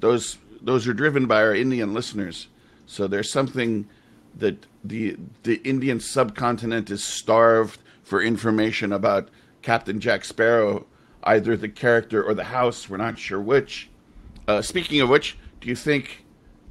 those 0.00 0.38
those 0.60 0.86
are 0.86 0.94
driven 0.94 1.26
by 1.26 1.42
our 1.42 1.54
indian 1.54 1.92
listeners 1.92 2.48
so 2.86 3.06
there's 3.06 3.30
something 3.30 3.86
that 4.34 4.66
the 4.84 5.16
the 5.42 5.56
indian 5.56 6.00
subcontinent 6.00 6.90
is 6.90 7.04
starved 7.04 7.80
for 8.08 8.22
information 8.22 8.92
about 8.92 9.28
Captain 9.62 10.00
Jack 10.00 10.24
Sparrow, 10.24 10.86
either 11.24 11.56
the 11.56 11.68
character 11.68 12.22
or 12.22 12.32
the 12.34 12.44
house. 12.44 12.88
We're 12.88 12.96
not 12.96 13.18
sure 13.18 13.40
which. 13.40 13.90
Uh, 14.48 14.62
speaking 14.62 15.02
of 15.02 15.10
which, 15.10 15.36
do 15.60 15.68
you 15.68 15.76
think 15.76 16.24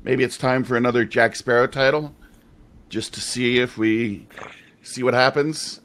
maybe 0.03 0.23
it's 0.23 0.35
time 0.35 0.63
for 0.63 0.75
another 0.77 1.05
Jack 1.05 1.35
Sparrow 1.35 1.67
title, 1.67 2.15
just 2.89 3.13
to 3.13 3.21
see 3.21 3.59
if 3.59 3.77
we 3.77 4.25
see 4.81 5.03
what 5.03 5.13
happens, 5.13 5.79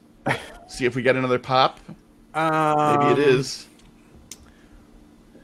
see 0.68 0.87
if 0.87 0.96
we 0.96 1.02
get 1.02 1.16
another 1.16 1.38
pop? 1.38 1.80
Um, 2.32 2.99
Maybe 2.99 3.20
it 3.20 3.28
is. 3.28 3.66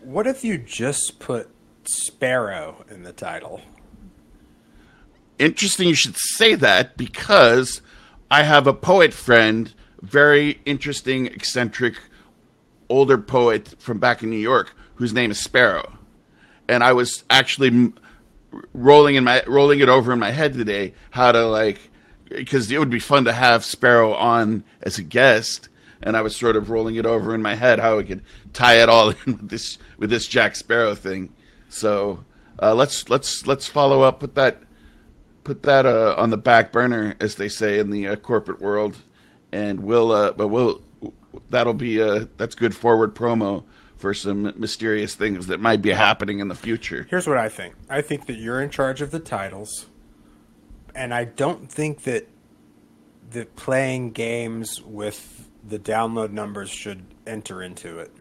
What 0.01 0.27
if 0.27 0.43
you 0.43 0.57
just 0.57 1.19
put 1.19 1.51
Sparrow 1.85 2.83
in 2.91 3.03
the 3.03 3.13
title? 3.13 3.61
Interesting 5.39 5.87
you 5.87 5.95
should 5.95 6.17
say 6.17 6.55
that 6.55 6.97
because 6.97 7.83
I 8.31 8.45
have 8.45 8.67
a 8.67 8.73
poet 8.73 9.13
friend, 9.13 9.75
very 10.01 10.63
interesting, 10.65 11.27
eccentric, 11.27 11.97
older 12.89 13.19
poet 13.19 13.75
from 13.79 13.99
back 13.99 14.23
in 14.23 14.31
New 14.31 14.37
York, 14.39 14.73
whose 14.95 15.13
name 15.13 15.31
is 15.31 15.39
Sparrow. 15.39 15.98
And 16.69 16.85
I 16.85 16.93
was 16.93 17.25
actually 17.31 17.93
rolling 18.73 19.15
in 19.15 19.25
my 19.25 19.43
rolling 19.47 19.81
it 19.81 19.89
over 19.89 20.13
in 20.13 20.19
my 20.19 20.31
head 20.31 20.55
today 20.55 20.95
how 21.11 21.33
to 21.33 21.47
like 21.47 21.91
because 22.29 22.71
it 22.71 22.79
would 22.79 22.91
be 22.91 23.01
fun 23.01 23.25
to 23.25 23.33
have 23.33 23.65
Sparrow 23.65 24.13
on 24.15 24.65
as 24.83 24.99
a 24.99 25.03
guest, 25.03 25.69
and 26.03 26.17
I 26.17 26.23
was 26.23 26.37
sort 26.37 26.57
of 26.57 26.71
rolling 26.71 26.97
it 26.97 27.07
over 27.07 27.35
in 27.35 27.43
my 27.43 27.55
head 27.55 27.79
how 27.79 27.97
we 27.97 28.05
could 28.05 28.23
tie 28.53 28.83
it 28.83 28.89
all 28.89 29.11
in 29.27 29.37
with 29.37 29.49
this 29.49 29.79
with 29.97 30.11
this 30.11 30.27
Jack 30.27 30.57
Sparrow 30.57 30.95
thing. 30.95 31.33
So 31.69 32.25
uh, 32.61 32.75
let's 32.75 33.09
let's 33.09 33.47
let's 33.47 33.67
follow 33.67 34.03
up 34.03 34.23
with 34.23 34.35
that 34.35 34.63
put 35.45 35.63
that 35.63 35.87
uh, 35.87 36.15
on 36.19 36.31
the 36.31 36.37
back 36.37 36.73
burner, 36.73 37.17
as 37.21 37.37
they 37.37 37.49
say 37.49 37.79
in 37.79 37.91
the 37.91 38.09
uh, 38.09 38.17
corporate 38.17 38.61
world, 38.61 38.99
and 39.53 39.81
we'll. 39.81 40.13
Uh, 40.13 40.33
but 40.33 40.49
we'll. 40.49 40.83
That'll 41.51 41.75
be 41.75 42.03
uh 42.03 42.25
that's 42.37 42.55
good 42.55 42.75
forward 42.75 43.15
promo 43.15 43.65
for 43.99 44.15
some 44.15 44.53
mysterious 44.57 45.15
things 45.15 45.49
that 45.49 45.61
might 45.61 45.83
be 45.83 45.91
happening 45.91 46.39
in 46.39 46.49
the 46.49 46.55
future. 46.55 47.07
Here's 47.11 47.27
what 47.27 47.37
I 47.37 47.49
think. 47.49 47.75
I 47.91 48.01
think 48.01 48.27
that 48.27 48.37
you're 48.37 48.63
in 48.63 48.71
charge 48.71 49.03
of 49.03 49.11
the 49.11 49.19
titles, 49.19 49.87
and 50.95 51.13
I 51.13 51.25
don't 51.25 51.71
think 51.71 52.03
that 52.03 52.29
that 53.33 53.57
playing 53.57 54.13
games 54.13 54.81
with 54.81 55.51
the 55.67 55.79
download 55.79 56.31
numbers 56.31 56.71
should 56.71 57.05
enter 57.27 57.63
into 57.63 57.99
it. 57.99 58.13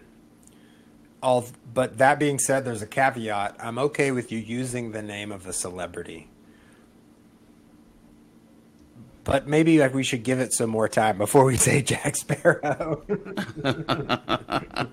All, 1.21 1.45
but 1.73 1.97
that 1.99 2.19
being 2.19 2.39
said, 2.39 2.65
there's 2.65 2.81
a 2.81 2.87
caveat. 2.87 3.55
I'm 3.59 3.77
okay 3.79 4.11
with 4.11 4.31
you 4.31 4.39
using 4.39 4.91
the 4.91 5.01
name 5.01 5.31
of 5.31 5.43
the 5.43 5.53
celebrity, 5.53 6.27
but 9.23 9.47
maybe 9.47 9.79
like 9.79 9.93
we 9.93 10.03
should 10.03 10.23
give 10.23 10.39
it 10.39 10.53
some 10.53 10.69
more 10.69 10.87
time 10.87 11.17
before 11.17 11.45
we 11.45 11.57
say 11.57 11.81
Jack 11.81 12.15
Sparrow. 12.15 13.03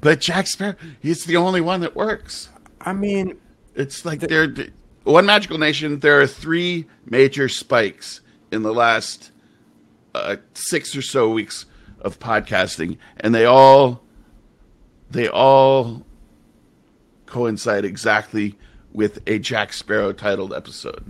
But 0.00 0.20
Jack 0.20 0.46
Sparrow, 0.46 0.76
he's 1.00 1.24
the 1.24 1.36
only 1.36 1.60
one 1.60 1.80
that 1.80 1.94
works. 1.96 2.48
I 2.80 2.92
mean, 2.92 3.38
It's 3.74 4.04
like 4.04 4.20
there, 4.20 4.52
one 5.04 5.26
magical 5.26 5.58
nation. 5.58 6.00
There 6.00 6.20
are 6.20 6.26
three 6.26 6.86
major 7.06 7.48
spikes 7.48 8.20
in 8.52 8.62
the 8.62 8.72
last 8.72 9.32
uh, 10.14 10.36
six 10.54 10.94
or 10.94 11.02
so 11.02 11.30
weeks 11.30 11.66
of 12.00 12.18
podcasting, 12.20 12.98
and 13.18 13.34
they 13.34 13.44
all, 13.46 14.02
they 15.10 15.28
all 15.28 16.04
coincide 17.26 17.84
exactly 17.84 18.56
with 18.92 19.18
a 19.26 19.38
Jack 19.40 19.72
Sparrow 19.72 20.12
titled 20.12 20.52
episode. 20.54 21.04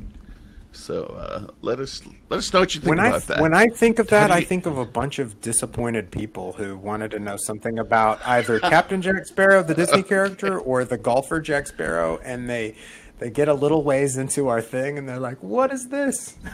So 0.74 1.04
uh, 1.04 1.52
let 1.62 1.78
us 1.78 2.02
let 2.28 2.38
us 2.38 2.52
know 2.52 2.60
what 2.60 2.74
you 2.74 2.80
think 2.80 2.90
when 2.90 3.00
I 3.00 3.08
about 3.08 3.22
that. 3.28 3.40
when 3.40 3.54
I 3.54 3.68
think 3.68 3.98
of 3.98 4.08
that, 4.08 4.26
do 4.26 4.32
I 4.32 4.44
think 4.44 4.66
of 4.66 4.76
a 4.76 4.84
bunch 4.84 5.18
of 5.18 5.40
disappointed 5.40 6.10
people 6.10 6.52
who 6.52 6.76
wanted 6.76 7.12
to 7.12 7.18
know 7.18 7.36
something 7.36 7.78
about 7.78 8.20
either 8.26 8.58
Captain 8.58 9.00
Jack 9.00 9.26
Sparrow, 9.26 9.62
the 9.62 9.74
Disney 9.74 10.02
character, 10.14 10.58
or 10.58 10.84
the 10.84 10.98
golfer 10.98 11.40
Jack 11.40 11.68
Sparrow, 11.68 12.18
and 12.24 12.50
they 12.50 12.74
they 13.18 13.30
get 13.30 13.48
a 13.48 13.54
little 13.54 13.82
ways 13.82 14.16
into 14.16 14.48
our 14.48 14.60
thing, 14.60 14.98
and 14.98 15.08
they're 15.08 15.20
like, 15.20 15.42
"What 15.42 15.72
is 15.72 15.88
this?" 15.88 16.36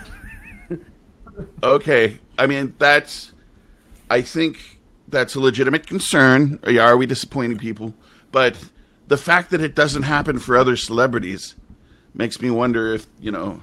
Okay, 1.63 2.19
I 2.39 2.47
mean 2.47 2.75
that's. 2.79 3.33
I 4.11 4.23
think 4.23 4.79
that's 5.09 5.35
a 5.35 5.41
legitimate 5.41 5.87
concern. 5.87 6.59
Are 6.67 6.97
we 6.97 7.07
disappointing 7.07 7.59
people? 7.59 7.95
But 8.33 8.57
the 9.09 9.17
fact 9.17 9.51
that 9.51 9.61
it 9.61 9.75
doesn't 9.75 10.03
happen 10.03 10.39
for 10.39 10.57
other 10.57 10.77
celebrities 10.77 11.55
makes 12.15 12.41
me 12.41 12.51
wonder 12.51 12.95
if 12.95 13.07
you 13.21 13.31
know. 13.31 13.63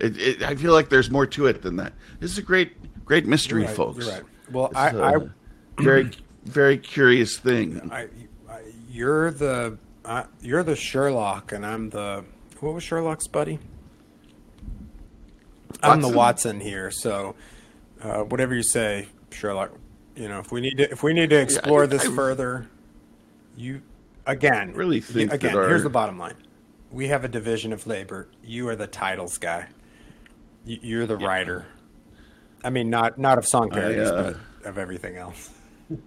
It, 0.00 0.16
it, 0.18 0.42
I 0.42 0.54
feel 0.54 0.72
like 0.72 0.88
there's 0.88 1.10
more 1.10 1.26
to 1.26 1.46
it 1.46 1.62
than 1.62 1.76
that. 1.76 1.92
This 2.20 2.30
is 2.32 2.38
a 2.38 2.42
great, 2.42 3.04
great 3.04 3.26
mystery, 3.26 3.64
right, 3.64 3.74
folks. 3.76 4.06
right. 4.06 4.22
Well, 4.50 4.70
I, 4.74 4.88
I, 4.90 5.12
a 5.16 5.82
very, 5.82 6.10
very 6.44 6.78
curious 6.78 7.36
thing. 7.36 7.90
I, 7.92 8.08
I, 8.48 8.60
you're 8.90 9.30
the 9.30 9.78
uh, 10.04 10.24
you're 10.40 10.62
the 10.62 10.76
Sherlock, 10.76 11.52
and 11.52 11.66
I'm 11.66 11.90
the 11.90 12.24
what 12.60 12.74
was 12.74 12.82
Sherlock's 12.82 13.26
buddy? 13.26 13.58
I'm 15.82 16.00
the 16.00 16.08
Watson? 16.08 16.16
Watson 16.16 16.60
here, 16.60 16.90
so 16.90 17.34
uh, 18.02 18.20
whatever 18.22 18.54
you 18.54 18.62
say, 18.62 19.08
Sherlock. 19.30 19.72
You 20.16 20.28
know, 20.28 20.40
if 20.40 20.50
we 20.50 20.60
need 20.60 20.78
to 20.78 20.90
if 20.90 21.02
we 21.02 21.12
need 21.12 21.30
to 21.30 21.38
explore 21.40 21.86
this 21.86 22.06
I- 22.06 22.14
further, 22.14 22.68
you 23.56 23.82
again 24.26 24.72
really 24.72 25.00
think 25.00 25.32
again. 25.32 25.56
our- 25.56 25.68
Here's 25.68 25.82
the 25.82 25.90
bottom 25.90 26.18
line: 26.18 26.34
we 26.90 27.08
have 27.08 27.24
a 27.24 27.28
division 27.28 27.72
of 27.72 27.86
labor. 27.86 28.28
You 28.42 28.68
are 28.68 28.76
the 28.76 28.86
titles 28.86 29.38
guy. 29.38 29.66
You- 30.68 30.78
You're 30.82 31.06
the 31.06 31.16
writer. 31.16 31.66
I 32.62 32.70
mean, 32.70 32.90
not 32.90 33.18
not 33.18 33.38
of 33.38 33.46
song 33.46 33.70
parodies, 33.70 34.08
uh, 34.08 34.34
but 34.62 34.68
of 34.68 34.78
everything 34.78 35.16
else. 35.16 35.50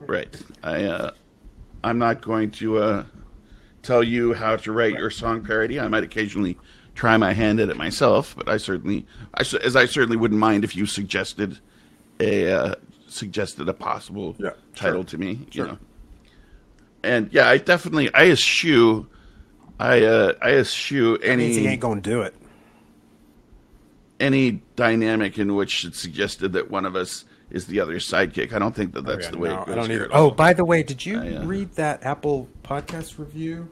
Right. 0.00 0.34
I 0.62 0.84
uh, 0.84 1.10
I'm 1.84 1.98
not 1.98 2.22
going 2.22 2.50
to 2.52 2.78
uh, 2.78 3.04
tell 3.82 4.02
you 4.02 4.32
how 4.32 4.56
to 4.56 4.72
write 4.72 4.94
your 4.94 5.10
song 5.10 5.44
parody. 5.44 5.78
I 5.78 5.86
might 5.86 6.02
occasionally 6.02 6.56
try 6.94 7.16
my 7.18 7.32
hand 7.34 7.60
at 7.60 7.68
it 7.68 7.76
myself, 7.76 8.34
but 8.36 8.48
I 8.48 8.56
certainly, 8.56 9.06
I, 9.34 9.40
s- 9.42 9.52
as 9.54 9.76
I 9.76 9.84
certainly 9.84 10.16
wouldn't 10.16 10.40
mind 10.40 10.64
if 10.64 10.74
you 10.74 10.86
suggested 10.86 11.58
a 12.20 12.50
uh, 12.50 12.74
suggested 13.06 13.68
a 13.68 13.74
possible 13.74 14.34
Yeah, 14.38 14.50
title 14.74 15.02
sure. 15.02 15.04
to 15.10 15.18
me. 15.18 15.46
Sure. 15.50 15.66
You 15.66 15.72
know. 15.72 15.78
And 17.04 17.32
yeah, 17.32 17.48
I 17.48 17.58
definitely 17.58 18.12
I 18.14 18.30
eschew 18.30 19.06
I 19.78 20.02
uh, 20.04 20.32
I 20.40 20.52
eschew 20.52 21.18
That 21.18 21.36
means 21.36 21.56
he 21.56 21.66
ain't 21.66 21.82
gonna 21.82 22.00
do 22.00 22.22
it. 22.22 22.34
Any 24.20 24.62
dynamic 24.76 25.38
in 25.38 25.54
which 25.54 25.84
it's 25.84 25.98
suggested 26.00 26.52
that 26.52 26.70
one 26.70 26.86
of 26.86 26.96
us 26.96 27.24
is 27.50 27.66
the 27.66 27.80
other's 27.80 28.08
sidekick. 28.10 28.52
I 28.52 28.58
don't 28.58 28.74
think 28.74 28.92
that 28.94 29.04
that's 29.04 29.26
Yeah, 29.26 29.30
the 29.30 29.38
way 29.38 29.48
no, 29.50 29.62
it 29.62 29.66
goes. 29.66 29.72
I 29.72 29.74
don't 29.74 29.90
here 29.90 30.04
either. 30.04 30.10
Oh, 30.12 30.30
by 30.30 30.52
the 30.52 30.64
way, 30.64 30.82
did 30.82 31.04
you 31.04 31.20
I, 31.20 31.34
uh, 31.34 31.44
read 31.44 31.72
that 31.74 32.04
Apple 32.04 32.48
podcast 32.64 33.18
review? 33.18 33.68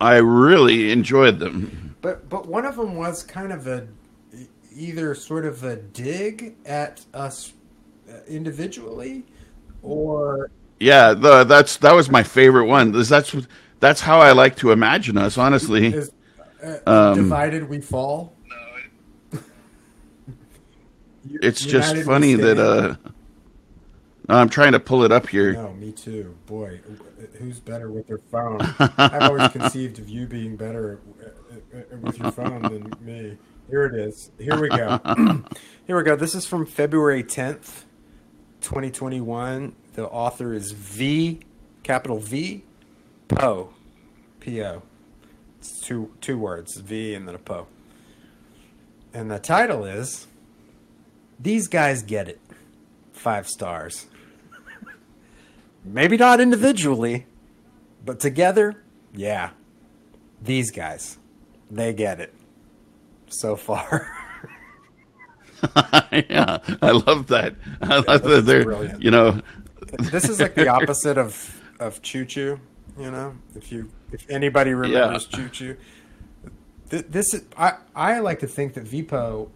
I 0.00 0.16
really 0.16 0.90
enjoyed 0.90 1.38
them. 1.38 1.96
But 2.00 2.28
but 2.28 2.46
one 2.48 2.64
of 2.64 2.76
them 2.76 2.96
was 2.96 3.22
kind 3.22 3.52
of 3.52 3.66
a 3.66 3.86
either 4.74 5.14
sort 5.14 5.44
of 5.44 5.62
a 5.64 5.76
dig 5.76 6.56
at 6.64 7.04
us 7.14 7.52
uh, 8.10 8.18
individually, 8.26 9.24
or 9.82 10.50
Yeah, 10.80 11.14
the, 11.14 11.44
that's 11.44 11.76
that 11.78 11.94
was 11.94 12.10
my 12.10 12.22
favorite 12.22 12.66
one. 12.66 12.92
That's 12.92 13.34
that's 13.80 14.00
how 14.00 14.20
I 14.20 14.32
like 14.32 14.56
to 14.56 14.72
imagine 14.72 15.18
us, 15.18 15.38
honestly. 15.38 15.88
Is, 15.88 16.10
uh, 16.86 17.14
divided 17.14 17.68
we 17.68 17.80
fall. 17.80 18.31
It's 21.40 21.64
just 21.64 21.90
United 21.90 22.06
funny 22.06 22.34
that 22.34 22.58
uh, 22.58 22.96
I'm 24.28 24.48
trying 24.48 24.72
to 24.72 24.80
pull 24.80 25.04
it 25.04 25.12
up 25.12 25.28
here. 25.28 25.52
No, 25.52 25.72
me 25.74 25.92
too. 25.92 26.36
Boy, 26.46 26.80
who's 27.38 27.60
better 27.60 27.90
with 27.90 28.06
their 28.06 28.18
phone? 28.18 28.60
I've 28.78 29.30
always 29.30 29.48
conceived 29.50 29.98
of 29.98 30.08
you 30.08 30.26
being 30.26 30.56
better 30.56 31.00
uh, 31.22 31.78
uh, 31.78 31.96
with 32.00 32.18
your 32.18 32.30
phone 32.30 32.62
than 32.62 32.92
me. 33.00 33.36
Here 33.68 33.84
it 33.84 33.94
is. 33.94 34.30
Here 34.38 34.60
we 34.60 34.68
go. 34.68 35.00
Here 35.86 35.96
we 35.96 36.02
go. 36.02 36.16
This 36.16 36.34
is 36.34 36.46
from 36.46 36.66
February 36.66 37.24
10th, 37.24 37.84
2021. 38.60 39.74
The 39.94 40.06
author 40.06 40.52
is 40.52 40.72
V, 40.72 41.40
capital 41.82 42.18
V, 42.18 42.64
Poe, 43.28 43.70
P 44.40 44.62
O. 44.62 44.82
It's 45.58 45.80
two 45.80 46.10
two 46.20 46.38
words, 46.38 46.76
V 46.78 47.14
and 47.14 47.26
then 47.28 47.34
a 47.34 47.38
Poe. 47.38 47.66
And 49.14 49.30
the 49.30 49.38
title 49.38 49.84
is 49.84 50.26
These 51.42 51.68
Guys 51.68 52.02
Get 52.02 52.28
It. 52.28 52.40
Five 53.12 53.48
stars. 53.48 54.06
Maybe 55.84 56.16
not 56.16 56.40
individually, 56.40 57.26
but 58.04 58.20
together, 58.20 58.82
yeah. 59.12 59.50
These 60.40 60.70
guys, 60.70 61.18
they 61.70 61.92
get 61.92 62.20
it. 62.20 62.32
So 63.28 63.56
far. 63.56 64.08
yeah, 66.12 66.58
I 66.80 66.90
love 66.90 67.28
that. 67.28 67.54
I 67.80 67.98
love 67.98 68.22
that 68.24 68.44
they're, 68.46 68.64
brilliant. 68.64 69.02
you 69.02 69.10
know, 69.12 69.40
this 69.98 70.28
is 70.28 70.40
like 70.40 70.54
the 70.56 70.68
opposite 70.68 71.16
of 71.18 71.60
of 71.78 72.02
Choo 72.02 72.24
Choo, 72.24 72.58
you 72.98 73.10
know? 73.10 73.34
If 73.54 73.70
you 73.70 73.88
if 74.10 74.28
anybody 74.28 74.74
remembers 74.74 75.26
Choo 75.26 75.48
Choo. 75.48 75.76
Th- 76.90 77.06
This 77.08 77.32
is 77.34 77.44
I 77.56 77.74
I 77.94 78.18
like 78.18 78.40
to 78.40 78.48
think 78.48 78.74
that 78.74 78.84
Vipo 78.84 79.50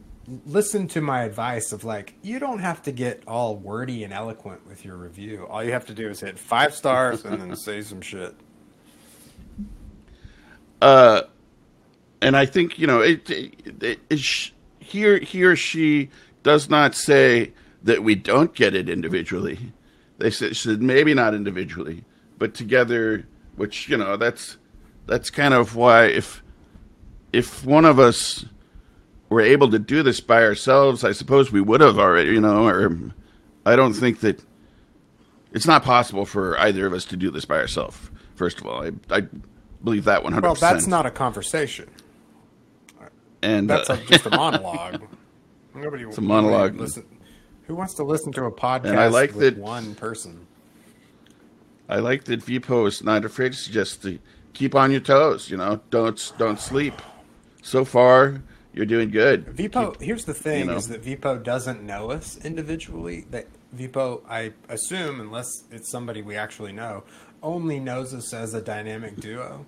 listened 0.45 0.91
to 0.91 1.01
my 1.01 1.23
advice 1.23 1.73
of 1.73 1.85
like 1.85 2.15
you 2.23 2.39
don't 2.39 2.59
have 2.59 2.83
to 2.83 2.93
get 2.93 3.23
all 3.27 3.57
wordy 3.57 4.05
and 4.05 4.13
eloquent 4.13 4.67
with 4.67 4.85
your 4.85 4.97
review. 4.97 5.47
All 5.49 5.63
you 5.63 5.73
have 5.73 5.87
to 5.87 5.95
do 5.95 6.09
is 6.09 6.21
hit 6.21 6.39
5 6.39 6.75
stars 6.75 7.25
and 7.25 7.41
then 7.41 7.57
say 7.57 7.83
some 7.83 8.01
shit. 8.01 8.35
Uh, 10.83 11.23
and 12.21 12.37
I 12.37 12.47
think 12.47 12.79
you 12.79 12.87
know 12.87 13.01
it, 13.01 13.29
it, 13.31 13.83
it, 13.83 14.01
it 14.11 14.19
sh- 14.19 14.51
he, 14.79 15.19
he 15.21 15.45
or 15.45 15.57
she 15.57 16.11
does 16.43 16.69
not 16.69 16.95
say 16.95 17.53
that 17.83 18.03
we 18.03 18.15
don't 18.15 18.55
get 18.55 18.75
it 18.75 18.89
individually. 18.89 19.73
They 20.19 20.31
said, 20.31 20.57
said 20.57 20.83
maybe 20.83 21.15
not 21.15 21.35
individually, 21.35 22.05
but 22.39 22.55
together. 22.55 23.27
Which 23.57 23.89
you 23.89 23.97
know 23.97 24.17
that's 24.17 24.59
that's 25.07 25.31
kind 25.31 25.55
of 25.55 25.77
why 25.77 26.07
if 26.07 26.43
if 27.33 27.65
one 27.65 27.85
of 27.85 27.99
us 27.99 28.45
were 29.29 29.41
able 29.41 29.71
to 29.71 29.79
do 29.79 30.03
this 30.03 30.21
by 30.21 30.43
ourselves, 30.45 31.05
I 31.05 31.13
suppose 31.13 31.51
we 31.53 31.61
would 31.61 31.81
have 31.81 31.99
already. 31.99 32.31
You 32.31 32.41
know, 32.41 32.67
or 32.67 32.93
I 33.65 33.77
don't 33.77 33.93
think 33.95 34.21
that 34.21 34.43
it's 35.53 35.67
not 35.67 35.83
possible 35.85 36.25
for 36.27 36.59
either 36.59 36.87
of 36.87 36.93
us 36.93 37.05
to 37.07 37.17
do 37.17 37.31
this 37.31 37.45
by 37.45 37.57
ourselves. 37.57 37.99
First 38.35 38.61
of 38.61 38.67
all, 38.67 38.85
I, 38.85 38.91
I 39.11 39.23
believe 39.83 40.05
that 40.05 40.23
one 40.23 40.33
hundred 40.33 40.47
Well, 40.47 40.55
that's 40.57 40.87
not 40.87 41.07
a 41.07 41.11
conversation. 41.11 41.89
and 43.43 43.69
That's 43.69 43.91
uh, 43.91 43.95
a, 44.01 44.05
just 44.07 44.27
a 44.27 44.31
monologue. 44.37 45.03
Nobody 45.75 46.05
it's 46.05 46.19
a 46.19 46.23
monologue. 46.23 46.77
Listen, 46.77 47.05
who 47.67 47.75
wants 47.75 47.95
to 47.95 48.05
listen 48.05 48.33
to 48.33 48.45
a 48.45 48.53
podcast 48.53 48.87
And 48.91 48.99
I 49.01 49.09
like 49.09 49.35
with 49.35 49.55
that- 49.57 49.59
one 49.63 49.95
person? 49.95 50.47
I 51.89 52.01
like 52.01 52.25
that 52.25 52.41
Vipo 52.45 52.89
is 52.89 53.03
not 53.05 53.25
afraid 53.25 53.53
to 53.53 53.59
suggest 53.59 54.03
to 54.03 54.19
keep 54.55 54.75
on 54.75 54.91
your 54.91 55.01
toes. 55.01 55.49
You 55.51 55.57
know, 55.57 55.81
don't 55.91 56.33
don't 56.37 56.59
sleep. 56.59 56.95
So 57.63 57.85
far, 57.85 58.43
you're 58.77 58.87
doing 58.87 59.11
good. 59.11 59.47
Vipo. 59.47 59.99
here's 60.01 60.27
the 60.27 60.35
thing: 60.35 60.61
you 60.61 60.67
know. 60.67 60.77
is 60.77 60.89
that 60.89 61.03
Vipo 61.03 61.43
doesn't 61.43 61.83
know 61.83 62.11
us 62.11 62.37
individually. 62.45 63.27
That 63.31 63.47
Vipo, 63.75 64.21
I 64.29 64.53
assume, 64.69 65.19
unless 65.19 65.51
it's 65.71 65.91
somebody 65.91 66.21
we 66.21 66.37
actually 66.37 66.73
know, 66.73 67.03
only 67.43 67.81
knows 67.81 68.13
us 68.13 68.35
as 68.35 68.53
a 68.53 68.61
dynamic 68.61 69.17
duo. 69.17 69.65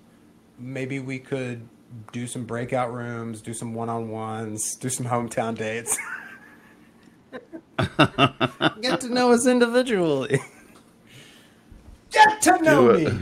Maybe 0.59 0.99
we 0.99 1.17
could 1.17 1.67
do 2.11 2.27
some 2.27 2.45
breakout 2.45 2.93
rooms, 2.93 3.41
do 3.41 3.53
some 3.53 3.73
one-on-ones, 3.73 4.75
do 4.75 4.89
some 4.89 5.07
hometown 5.07 5.57
dates. 5.57 5.97
Get 8.81 9.01
to 9.01 9.09
know 9.09 9.31
us 9.31 9.47
individually. 9.47 10.39
Get 12.11 12.41
to 12.43 12.61
know 12.61 12.93
me. 12.93 13.19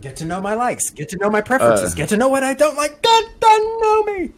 Get 0.00 0.14
to 0.16 0.24
know 0.24 0.40
my 0.40 0.54
likes. 0.54 0.90
Get 0.90 1.08
to 1.08 1.16
know 1.16 1.30
my 1.30 1.40
uh. 1.40 1.42
preferences. 1.42 1.94
get 1.94 2.08
to 2.10 2.16
know 2.16 2.28
what 2.28 2.44
I 2.44 2.54
don't 2.54 2.76
like. 2.76 3.02
Get 3.02 3.40
to 3.40 3.78
know 3.80 4.04
me. 4.04 4.32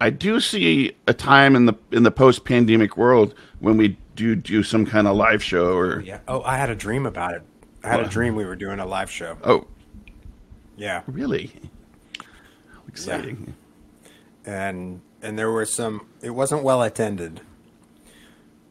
I 0.00 0.10
do 0.10 0.40
see 0.40 0.92
a 1.06 1.14
time 1.14 1.56
in 1.56 1.66
the 1.66 1.74
in 1.92 2.02
the 2.02 2.10
post 2.10 2.44
pandemic 2.44 2.96
world 2.96 3.34
when 3.60 3.76
we 3.76 3.96
do 4.16 4.34
do 4.36 4.62
some 4.62 4.84
kind 4.86 5.06
of 5.08 5.16
live 5.16 5.42
show 5.42 5.76
or 5.76 6.00
Yeah. 6.00 6.20
Oh, 6.28 6.42
I 6.42 6.56
had 6.56 6.70
a 6.70 6.74
dream 6.74 7.06
about 7.06 7.34
it. 7.34 7.42
I 7.82 7.88
had 7.88 8.00
a 8.00 8.08
dream 8.08 8.34
we 8.34 8.44
were 8.44 8.56
doing 8.56 8.78
a 8.80 8.86
live 8.86 9.10
show. 9.10 9.36
oh 9.44 9.66
Yeah. 10.76 11.02
really 11.06 11.52
exciting. 12.88 13.54
And 14.44 15.00
and 15.22 15.38
there 15.38 15.50
were 15.50 15.66
some 15.66 16.06
it 16.22 16.30
wasn't 16.30 16.62
well 16.62 16.82
attended. 16.82 17.40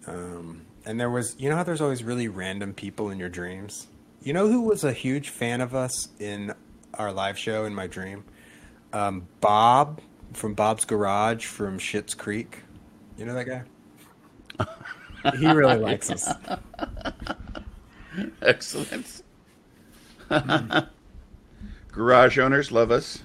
Um 0.06 0.62
and 0.86 1.00
there 1.00 1.10
was 1.10 1.36
you 1.40 1.50
know 1.50 1.56
how 1.56 1.64
there's 1.64 1.82
always 1.82 2.04
really 2.04 2.28
random 2.28 2.74
people 2.74 3.10
in 3.10 3.18
your 3.20 3.30
dreams? 3.30 3.88
You 4.22 4.34
know 4.34 4.48
who 4.48 4.62
was 4.62 4.84
a 4.84 4.94
huge 4.94 5.30
fan 5.30 5.62
of 5.62 5.74
us 5.76 6.10
in 6.20 6.54
our 6.94 7.12
live 7.12 7.38
show 7.38 7.66
in 7.66 7.74
my 7.74 7.88
dream? 7.88 8.24
Um 8.92 9.28
Bob 9.42 10.02
from 10.34 10.54
Bob's 10.54 10.86
Garage 10.86 11.46
from 11.46 11.80
Schitt's 11.80 12.14
Creek. 12.14 12.60
You 13.18 13.26
know 13.26 13.34
that 13.36 13.46
guy? 13.46 13.64
he 15.38 15.48
really 15.48 15.78
likes 15.78 16.10
us. 16.10 16.30
Excellent. 18.42 19.24
Garage 21.92 22.40
owners 22.40 22.72
love 22.72 22.92
us. 22.92 23.24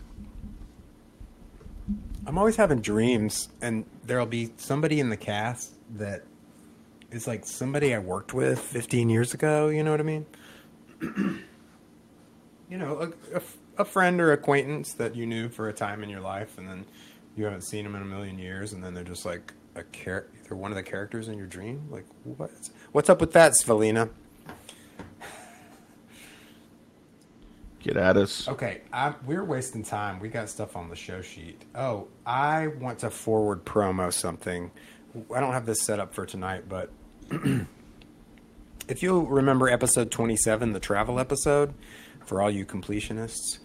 I'm 2.27 2.37
always 2.37 2.57
having 2.57 2.81
dreams, 2.81 3.49
and 3.63 3.87
there'll 4.05 4.27
be 4.27 4.51
somebody 4.59 5.01
in 5.01 5.09
the 5.09 5.17
cast 5.17 5.75
that 5.97 6.25
is 7.11 7.27
like 7.27 7.47
somebody 7.47 7.95
I 7.95 7.99
worked 7.99 8.35
with 8.35 8.59
15 8.59 9.09
years 9.09 9.33
ago. 9.33 9.69
You 9.69 9.83
know 9.83 9.91
what 9.91 10.01
I 10.01 10.03
mean? 10.03 10.27
you 11.01 12.77
know, 12.77 12.99
a, 13.33 13.37
a, 13.39 13.43
a 13.79 13.85
friend 13.85 14.21
or 14.21 14.33
acquaintance 14.33 14.93
that 14.95 15.17
you 15.17 15.27
knew 15.27 15.49
for 15.49 15.69
a 15.69 15.73
time 15.73 16.03
in 16.03 16.11
your 16.11 16.21
life, 16.21 16.59
and 16.59 16.69
then 16.69 16.85
you 17.37 17.45
haven't 17.45 17.63
seen 17.63 17.85
them 17.85 17.95
in 17.95 18.03
a 18.03 18.07
million 18.07 18.39
years, 18.39 18.73
and 18.73 18.83
then 18.83 18.95
they're 18.95 19.05
just 19.05 19.25
like 19.25 19.53
a 19.75 19.85
character 19.85 20.39
they're 20.49 20.57
one 20.57 20.71
of 20.71 20.77
the 20.77 20.83
characters 20.83 21.29
in 21.29 21.37
your 21.37 21.47
dream. 21.47 21.89
Like, 21.91 22.07
what? 22.25 22.51
What's 22.93 23.11
up 23.11 23.21
with 23.21 23.33
that, 23.33 23.53
Svelina? 23.53 24.09
Get 27.81 27.97
at 27.97 28.17
us. 28.17 28.49
Okay, 28.49 28.81
I, 28.93 29.15
we're 29.25 29.45
wasting 29.45 29.85
time. 29.85 30.19
We 30.21 30.29
got 30.29 30.49
stuff 30.49 30.75
on 30.75 30.89
the 30.89 30.97
show 30.97 31.23
sheet. 31.23 31.63
Oh, 31.75 32.09
I 32.27 32.67
want 32.67 32.99
to 33.01 33.11
forward 33.11 33.65
promo 33.65 34.13
something. 34.13 34.71
I 35.35 35.41
don't 35.41 35.53
have 35.53 35.67
this 35.67 35.83
set 35.83 36.01
up 36.01 36.13
for 36.13 36.27
tonight, 36.27 36.65
but 36.69 36.91
if 38.89 39.03
you'll 39.03 39.27
remember 39.27 39.69
episode 39.69 40.11
27, 40.11 40.73
the 40.73 40.81
travel 40.81 41.21
episode, 41.21 41.73
for 42.25 42.43
all 42.43 42.51
you 42.51 42.67
completionists, 42.67 43.59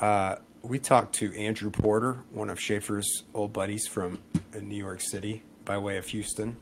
uh, 0.00 0.36
we 0.62 0.78
talked 0.78 1.14
to 1.16 1.34
Andrew 1.36 1.70
Porter, 1.70 2.18
one 2.32 2.50
of 2.50 2.60
Schaefer's 2.60 3.24
old 3.34 3.52
buddies 3.52 3.86
from 3.86 4.18
uh, 4.34 4.60
New 4.60 4.76
York 4.76 5.00
City 5.00 5.42
by 5.64 5.78
way 5.78 5.96
of 5.96 6.06
Houston. 6.06 6.56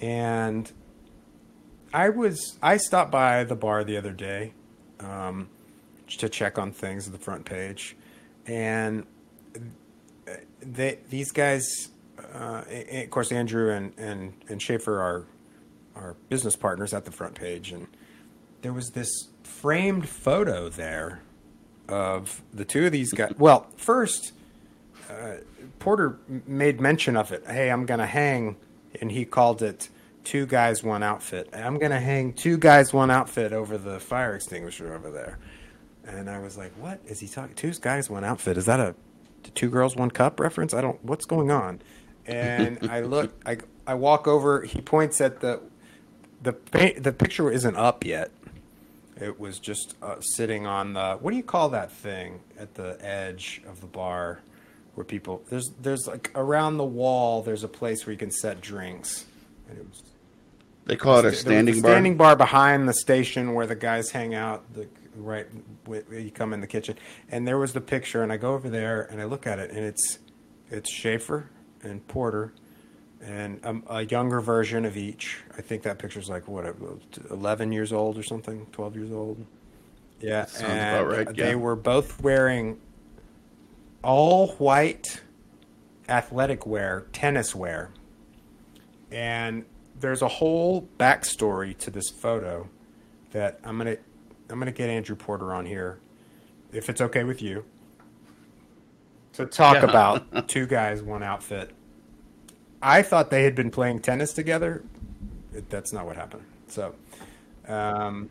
And 0.00 0.70
I 1.92 2.08
was 2.10 2.58
I 2.62 2.76
stopped 2.76 3.10
by 3.10 3.44
the 3.44 3.56
bar 3.56 3.84
the 3.84 3.96
other 3.96 4.12
day 4.12 4.52
um, 5.00 5.48
to 6.18 6.28
check 6.28 6.58
on 6.58 6.72
things 6.72 7.06
at 7.06 7.12
the 7.12 7.18
front 7.18 7.44
page, 7.44 7.96
and 8.46 9.06
they 10.60 10.98
these 11.08 11.32
guys, 11.32 11.88
uh, 12.34 12.62
of 12.92 13.10
course 13.10 13.32
Andrew 13.32 13.72
and 13.72 13.92
and 13.98 14.34
and 14.48 14.60
Schaefer 14.60 15.00
are 15.00 15.24
are 15.96 16.14
business 16.28 16.56
partners 16.56 16.92
at 16.92 17.04
the 17.04 17.10
front 17.10 17.34
page, 17.34 17.72
and 17.72 17.88
there 18.62 18.72
was 18.72 18.90
this 18.90 19.10
framed 19.42 20.08
photo 20.08 20.68
there 20.68 21.22
of 21.88 22.42
the 22.52 22.64
two 22.64 22.86
of 22.86 22.92
these 22.92 23.12
guys. 23.12 23.32
Well, 23.38 23.66
first. 23.76 24.32
Uh, 25.08 25.36
Porter 25.78 26.18
made 26.46 26.80
mention 26.80 27.16
of 27.16 27.32
it. 27.32 27.44
Hey, 27.46 27.70
I'm 27.70 27.86
gonna 27.86 28.06
hang, 28.06 28.56
and 29.00 29.10
he 29.10 29.24
called 29.24 29.62
it 29.62 29.88
two 30.24 30.44
guys, 30.44 30.82
one 30.82 31.02
outfit. 31.02 31.48
I'm 31.54 31.78
gonna 31.78 32.00
hang 32.00 32.32
two 32.32 32.58
guys, 32.58 32.92
one 32.92 33.10
outfit 33.10 33.52
over 33.52 33.78
the 33.78 33.98
fire 34.00 34.34
extinguisher 34.34 34.92
over 34.94 35.10
there. 35.10 35.38
And 36.06 36.28
I 36.28 36.38
was 36.38 36.56
like, 36.56 36.72
what 36.78 37.00
is 37.06 37.20
he 37.20 37.28
talking? 37.28 37.54
Two 37.54 37.72
guys, 37.72 38.10
one 38.10 38.24
outfit. 38.24 38.56
Is 38.56 38.66
that 38.66 38.80
a 38.80 38.94
two 39.54 39.70
girls, 39.70 39.96
one 39.96 40.10
cup 40.10 40.40
reference? 40.40 40.74
I 40.74 40.80
don't. 40.80 41.02
What's 41.04 41.24
going 41.24 41.50
on? 41.50 41.80
And 42.26 42.90
I 42.90 43.00
look. 43.00 43.32
I 43.46 43.58
I 43.86 43.94
walk 43.94 44.26
over. 44.26 44.62
He 44.62 44.80
points 44.80 45.20
at 45.20 45.40
the 45.40 45.60
the 46.42 46.54
the 46.98 47.12
picture 47.12 47.50
isn't 47.50 47.76
up 47.76 48.04
yet. 48.04 48.30
It 49.20 49.38
was 49.38 49.58
just 49.58 49.94
uh, 50.02 50.16
sitting 50.20 50.66
on 50.66 50.92
the 50.92 51.16
what 51.20 51.30
do 51.32 51.36
you 51.36 51.42
call 51.42 51.70
that 51.70 51.90
thing 51.92 52.40
at 52.58 52.74
the 52.74 52.96
edge 53.00 53.60
of 53.68 53.80
the 53.80 53.86
bar 53.86 54.40
where 54.94 55.04
people 55.04 55.42
there's 55.50 55.70
there's 55.80 56.06
like 56.06 56.30
around 56.34 56.76
the 56.76 56.84
wall 56.84 57.42
there's 57.42 57.64
a 57.64 57.68
place 57.68 58.06
where 58.06 58.12
you 58.12 58.18
can 58.18 58.30
set 58.30 58.60
drinks. 58.60 59.24
And 59.68 59.78
it 59.78 59.86
was 59.88 60.02
They 60.86 60.96
call 60.96 61.18
it 61.18 61.24
a 61.24 61.32
standing 61.32 61.78
a 61.78 61.82
bar. 61.82 61.90
standing 61.92 62.16
bar 62.16 62.36
behind 62.36 62.88
the 62.88 62.94
station 62.94 63.54
where 63.54 63.66
the 63.66 63.74
guys 63.76 64.10
hang 64.10 64.34
out. 64.34 64.72
The 64.74 64.88
right 65.16 65.46
where 65.84 66.04
you 66.18 66.30
come 66.30 66.52
in 66.52 66.60
the 66.60 66.66
kitchen, 66.66 66.96
and 67.30 67.46
there 67.46 67.58
was 67.58 67.72
the 67.72 67.80
picture. 67.80 68.22
And 68.22 68.32
I 68.32 68.36
go 68.36 68.54
over 68.54 68.68
there 68.70 69.02
and 69.02 69.20
I 69.20 69.24
look 69.24 69.46
at 69.46 69.58
it, 69.58 69.70
and 69.70 69.80
it's 69.84 70.18
it's 70.70 70.92
Schaefer 70.92 71.50
and 71.82 72.06
Porter, 72.08 72.52
and 73.20 73.60
a, 73.64 73.96
a 73.96 74.02
younger 74.06 74.40
version 74.40 74.84
of 74.84 74.96
each. 74.96 75.38
I 75.56 75.62
think 75.62 75.82
that 75.82 75.98
picture's 75.98 76.28
like 76.28 76.46
what 76.48 76.66
eleven 77.30 77.72
years 77.72 77.92
old 77.92 78.16
or 78.18 78.22
something, 78.22 78.66
twelve 78.72 78.96
years 78.96 79.10
old. 79.12 79.44
Yeah, 80.20 80.46
Sounds 80.46 80.64
and 80.72 80.96
about 81.06 81.16
right, 81.26 81.36
They 81.36 81.50
yeah. 81.50 81.54
were 81.54 81.76
both 81.76 82.20
wearing 82.20 82.80
all 84.02 84.48
white 84.54 85.20
athletic 86.08 86.66
wear, 86.66 87.06
tennis 87.12 87.54
wear. 87.54 87.90
And 89.12 89.64
there's 89.98 90.22
a 90.22 90.28
whole 90.28 90.88
backstory 90.98 91.76
to 91.78 91.90
this 91.90 92.10
photo 92.10 92.68
that 93.32 93.60
I'm 93.64 93.78
gonna 93.78 93.96
I'm 94.50 94.58
gonna 94.58 94.72
get 94.72 94.88
Andrew 94.90 95.16
Porter 95.16 95.52
on 95.54 95.66
here, 95.66 95.98
if 96.72 96.88
it's 96.88 97.00
okay 97.00 97.24
with 97.24 97.40
you, 97.42 97.64
to 99.34 99.46
talk 99.46 99.76
Yeah. 99.76 99.84
about 99.88 100.48
two 100.48 100.66
guys, 100.66 101.02
one 101.02 101.22
outfit. 101.22 101.70
I 102.82 103.02
thought 103.02 103.30
they 103.30 103.44
had 103.44 103.54
been 103.54 103.70
playing 103.70 104.00
tennis 104.00 104.32
together. 104.32 104.82
It, 105.52 105.68
that's 105.70 105.92
not 105.92 106.06
what 106.06 106.16
happened. 106.16 106.44
So, 106.68 106.94
um, 107.66 108.30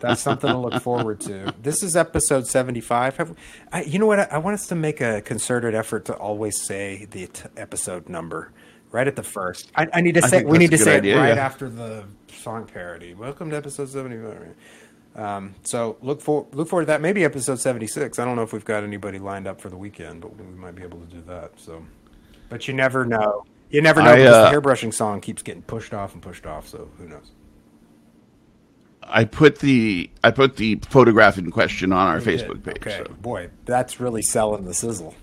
that's 0.00 0.20
something 0.20 0.50
to 0.50 0.58
look 0.58 0.82
forward 0.82 1.20
to. 1.22 1.52
This 1.60 1.82
is 1.82 1.96
episode 1.96 2.46
75. 2.46 3.16
Have, 3.16 3.36
I, 3.72 3.82
you 3.82 3.98
know 3.98 4.06
what? 4.06 4.20
I, 4.20 4.28
I 4.32 4.38
want 4.38 4.54
us 4.54 4.68
to 4.68 4.74
make 4.74 5.00
a 5.00 5.20
concerted 5.22 5.74
effort 5.74 6.04
to 6.06 6.14
always 6.14 6.62
say 6.62 7.06
the 7.10 7.26
t- 7.26 7.48
episode 7.56 8.08
number 8.08 8.52
right 8.92 9.06
at 9.06 9.16
the 9.16 9.22
first. 9.22 9.70
I, 9.74 9.88
I 9.94 10.00
need 10.00 10.14
to 10.14 10.22
say 10.22 10.44
we 10.44 10.58
need 10.58 10.70
to 10.70 10.78
say 10.78 10.96
idea, 10.96 11.18
right 11.18 11.36
yeah. 11.36 11.44
after 11.44 11.68
the 11.68 12.04
song 12.32 12.66
parody. 12.66 13.14
Welcome 13.14 13.50
to 13.50 13.56
episode 13.56 13.88
75. 13.88 14.54
Um, 15.16 15.54
so 15.64 15.96
look 16.02 16.20
for 16.20 16.46
look 16.52 16.68
forward 16.68 16.84
to 16.84 16.86
that. 16.86 17.00
Maybe 17.00 17.24
episode 17.24 17.60
76. 17.60 18.18
I 18.18 18.24
don't 18.24 18.36
know 18.36 18.42
if 18.42 18.52
we've 18.52 18.64
got 18.64 18.84
anybody 18.84 19.18
lined 19.18 19.46
up 19.46 19.60
for 19.60 19.68
the 19.68 19.76
weekend, 19.76 20.20
but 20.20 20.36
we 20.36 20.44
might 20.44 20.76
be 20.76 20.82
able 20.82 21.00
to 21.00 21.06
do 21.06 21.22
that. 21.22 21.52
So, 21.56 21.84
but 22.50 22.68
you 22.68 22.74
never 22.74 23.06
know. 23.06 23.46
You 23.70 23.80
never 23.80 24.02
know 24.02 24.10
I, 24.10 24.16
because 24.16 24.34
uh, 24.34 24.50
the 24.50 24.56
hairbrushing 24.60 24.92
song 24.92 25.20
keeps 25.22 25.42
getting 25.42 25.62
pushed 25.62 25.94
off 25.94 26.12
and 26.12 26.22
pushed 26.22 26.44
off. 26.44 26.68
So 26.68 26.90
who 26.98 27.08
knows? 27.08 27.30
I 29.02 29.24
put 29.24 29.60
the 29.60 30.10
I 30.22 30.30
put 30.30 30.56
the 30.56 30.76
photograph 30.88 31.38
in 31.38 31.50
question 31.50 31.92
on 31.92 32.06
our 32.08 32.20
Facebook 32.20 32.62
page. 32.62 32.76
Okay, 32.78 33.02
So 33.06 33.14
boy, 33.14 33.48
that's 33.64 33.98
really 33.98 34.22
selling 34.22 34.64
the 34.66 34.74
sizzle. 34.74 35.14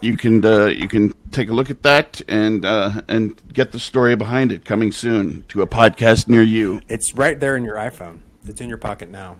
you 0.00 0.16
can 0.16 0.44
uh, 0.44 0.66
you 0.66 0.86
can 0.88 1.14
take 1.32 1.48
a 1.48 1.52
look 1.52 1.70
at 1.70 1.82
that 1.84 2.20
and 2.28 2.64
uh, 2.64 3.02
and 3.08 3.40
get 3.52 3.72
the 3.72 3.78
story 3.80 4.14
behind 4.16 4.52
it 4.52 4.64
coming 4.64 4.92
soon 4.92 5.44
to 5.48 5.62
a 5.62 5.66
podcast 5.66 6.28
near 6.28 6.42
you. 6.42 6.80
It's 6.88 7.14
right 7.14 7.38
there 7.38 7.56
in 7.56 7.64
your 7.64 7.76
iPhone. 7.76 8.18
It's 8.46 8.60
in 8.60 8.68
your 8.68 8.78
pocket 8.78 9.10
now. 9.10 9.36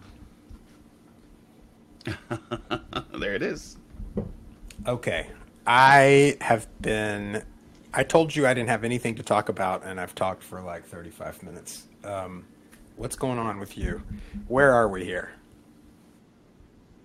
There 3.18 3.34
it 3.34 3.42
is. 3.42 3.76
Okay. 4.86 5.26
I 5.68 6.38
have 6.40 6.66
been. 6.80 7.42
I 7.92 8.02
told 8.02 8.34
you 8.34 8.46
I 8.46 8.54
didn't 8.54 8.70
have 8.70 8.84
anything 8.84 9.16
to 9.16 9.22
talk 9.22 9.50
about, 9.50 9.84
and 9.84 10.00
I've 10.00 10.14
talked 10.14 10.42
for 10.42 10.62
like 10.62 10.86
35 10.86 11.42
minutes. 11.42 11.86
Um, 12.04 12.46
what's 12.96 13.16
going 13.16 13.38
on 13.38 13.60
with 13.60 13.76
you? 13.76 14.02
Where 14.48 14.72
are 14.72 14.88
we 14.88 15.04
here? 15.04 15.30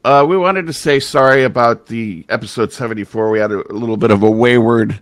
Uh, 0.06 0.26
we 0.28 0.38
wanted 0.38 0.65
to 0.67 0.73
say 0.73 1.02
sorry 1.02 1.43
about 1.43 1.88
the 1.88 2.26
episode 2.30 2.71
74. 2.71 3.30
We 3.32 3.39
had 3.39 3.52
a, 3.52 3.69
a 3.69 3.76
little 3.76 3.97
bit 3.97 4.12
of 4.12 4.23
a 4.23 4.32
wayward 4.32 5.02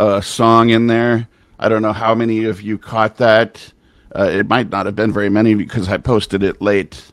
uh, 0.00 0.20
song 0.20 0.70
in 0.70 0.88
there. 0.88 1.28
I 1.60 1.68
don't 1.68 1.82
know 1.82 1.92
how 1.92 2.14
many 2.14 2.44
of 2.44 2.60
you 2.60 2.76
caught 2.76 3.18
that. 3.18 3.72
Uh, 4.16 4.24
it 4.24 4.48
might 4.48 4.70
not 4.70 4.84
have 4.84 4.96
been 4.96 5.12
very 5.12 5.28
many 5.28 5.54
because 5.54 5.88
I 5.88 5.98
posted 5.98 6.42
it 6.42 6.60
late 6.60 7.04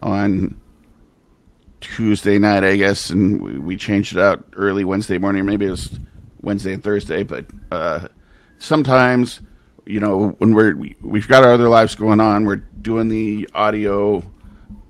on 0.00 0.60
Tuesday 1.84 2.38
night, 2.38 2.64
I 2.64 2.76
guess, 2.76 3.10
and 3.10 3.40
we, 3.40 3.58
we 3.58 3.76
changed 3.76 4.16
it 4.16 4.18
out 4.18 4.44
early 4.54 4.84
Wednesday 4.84 5.18
morning. 5.18 5.44
Maybe 5.44 5.66
it 5.66 5.70
was 5.70 5.90
Wednesday 6.40 6.72
and 6.72 6.82
Thursday, 6.82 7.22
but 7.22 7.44
uh, 7.70 8.08
sometimes, 8.58 9.40
you 9.84 10.00
know, 10.00 10.30
when 10.38 10.54
we're 10.54 10.74
we, 10.74 10.96
we've 11.02 11.28
got 11.28 11.44
our 11.44 11.52
other 11.52 11.68
lives 11.68 11.94
going 11.94 12.20
on, 12.20 12.46
we're 12.46 12.56
doing 12.56 13.08
the 13.08 13.48
audio, 13.54 14.22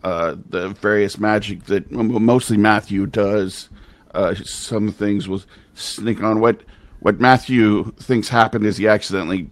uh, 0.04 0.36
the 0.48 0.68
various 0.70 1.18
magic 1.18 1.64
that 1.64 1.90
mostly 1.90 2.56
Matthew 2.56 3.06
does. 3.06 3.70
Uh, 4.14 4.34
some 4.36 4.92
things 4.92 5.28
will 5.28 5.42
sneak 5.74 6.22
on. 6.22 6.40
What 6.40 6.62
what 7.00 7.20
Matthew 7.20 7.90
thinks 7.92 8.28
happened 8.28 8.66
is 8.66 8.76
he 8.76 8.86
accidentally 8.86 9.50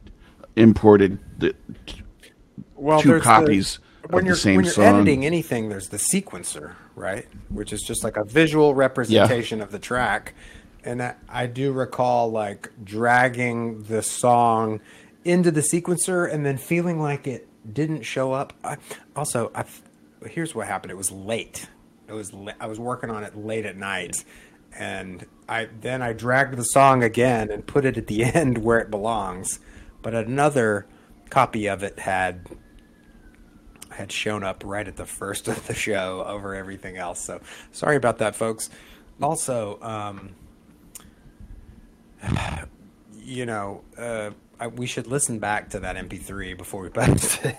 imported 0.54 1.18
the 1.38 1.54
Well, 2.76 3.02
two 3.02 3.20
copies 3.20 3.80
when 4.08 4.26
you're 4.26 4.36
when 4.36 4.64
you're 4.64 4.72
song. 4.72 4.84
editing 4.84 5.24
anything, 5.24 5.68
there's 5.68 5.88
the 5.88 5.96
sequencer, 5.96 6.74
right? 6.94 7.26
Which 7.48 7.72
is 7.72 7.82
just 7.82 8.04
like 8.04 8.16
a 8.16 8.24
visual 8.24 8.74
representation 8.74 9.60
of 9.60 9.70
the 9.70 9.78
track. 9.78 10.34
And 10.84 11.02
I, 11.02 11.14
I 11.28 11.46
do 11.46 11.72
recall 11.72 12.30
like 12.30 12.70
dragging 12.82 13.84
the 13.84 14.02
song 14.02 14.80
into 15.24 15.50
the 15.50 15.60
sequencer 15.60 16.32
and 16.32 16.44
then 16.44 16.58
feeling 16.58 17.00
like 17.00 17.26
it 17.26 17.48
didn't 17.72 18.02
show 18.02 18.32
up. 18.32 18.52
I, 18.64 18.76
also, 19.14 19.52
I, 19.54 19.64
here's 20.26 20.54
what 20.54 20.66
happened. 20.66 20.90
It 20.90 20.96
was 20.96 21.12
late. 21.12 21.68
It 22.08 22.12
was 22.12 22.32
I 22.60 22.66
was 22.66 22.78
working 22.78 23.10
on 23.10 23.24
it 23.24 23.36
late 23.36 23.64
at 23.64 23.76
night, 23.76 24.16
and 24.76 25.24
I 25.48 25.68
then 25.80 26.02
I 26.02 26.12
dragged 26.12 26.56
the 26.56 26.64
song 26.64 27.02
again 27.02 27.50
and 27.50 27.66
put 27.66 27.84
it 27.84 27.96
at 27.96 28.06
the 28.06 28.24
end 28.34 28.58
where 28.58 28.78
it 28.78 28.90
belongs. 28.90 29.60
But 30.02 30.14
another 30.14 30.86
copy 31.30 31.66
of 31.68 31.82
it 31.82 32.00
had 32.00 32.46
had 33.92 34.10
shown 34.12 34.42
up 34.44 34.62
right 34.64 34.86
at 34.86 34.96
the 34.96 35.06
first 35.06 35.48
of 35.52 35.66
the 35.66 35.74
show 35.74 36.24
over 36.26 36.54
everything 36.54 36.96
else. 36.96 37.20
So 37.20 37.40
sorry 37.72 37.96
about 37.96 38.18
that, 38.18 38.34
folks. 38.36 38.70
Also, 39.20 39.78
um, 39.82 40.30
you 43.22 43.46
know, 43.46 43.82
uh, 43.98 44.30
I, 44.60 44.66
we 44.68 44.86
should 44.86 45.06
listen 45.06 45.38
back 45.38 45.70
to 45.70 45.80
that 45.80 45.96
MP3 45.96 46.56
before 46.56 46.82
we 46.82 46.88
post 46.90 47.44
it. 47.44 47.56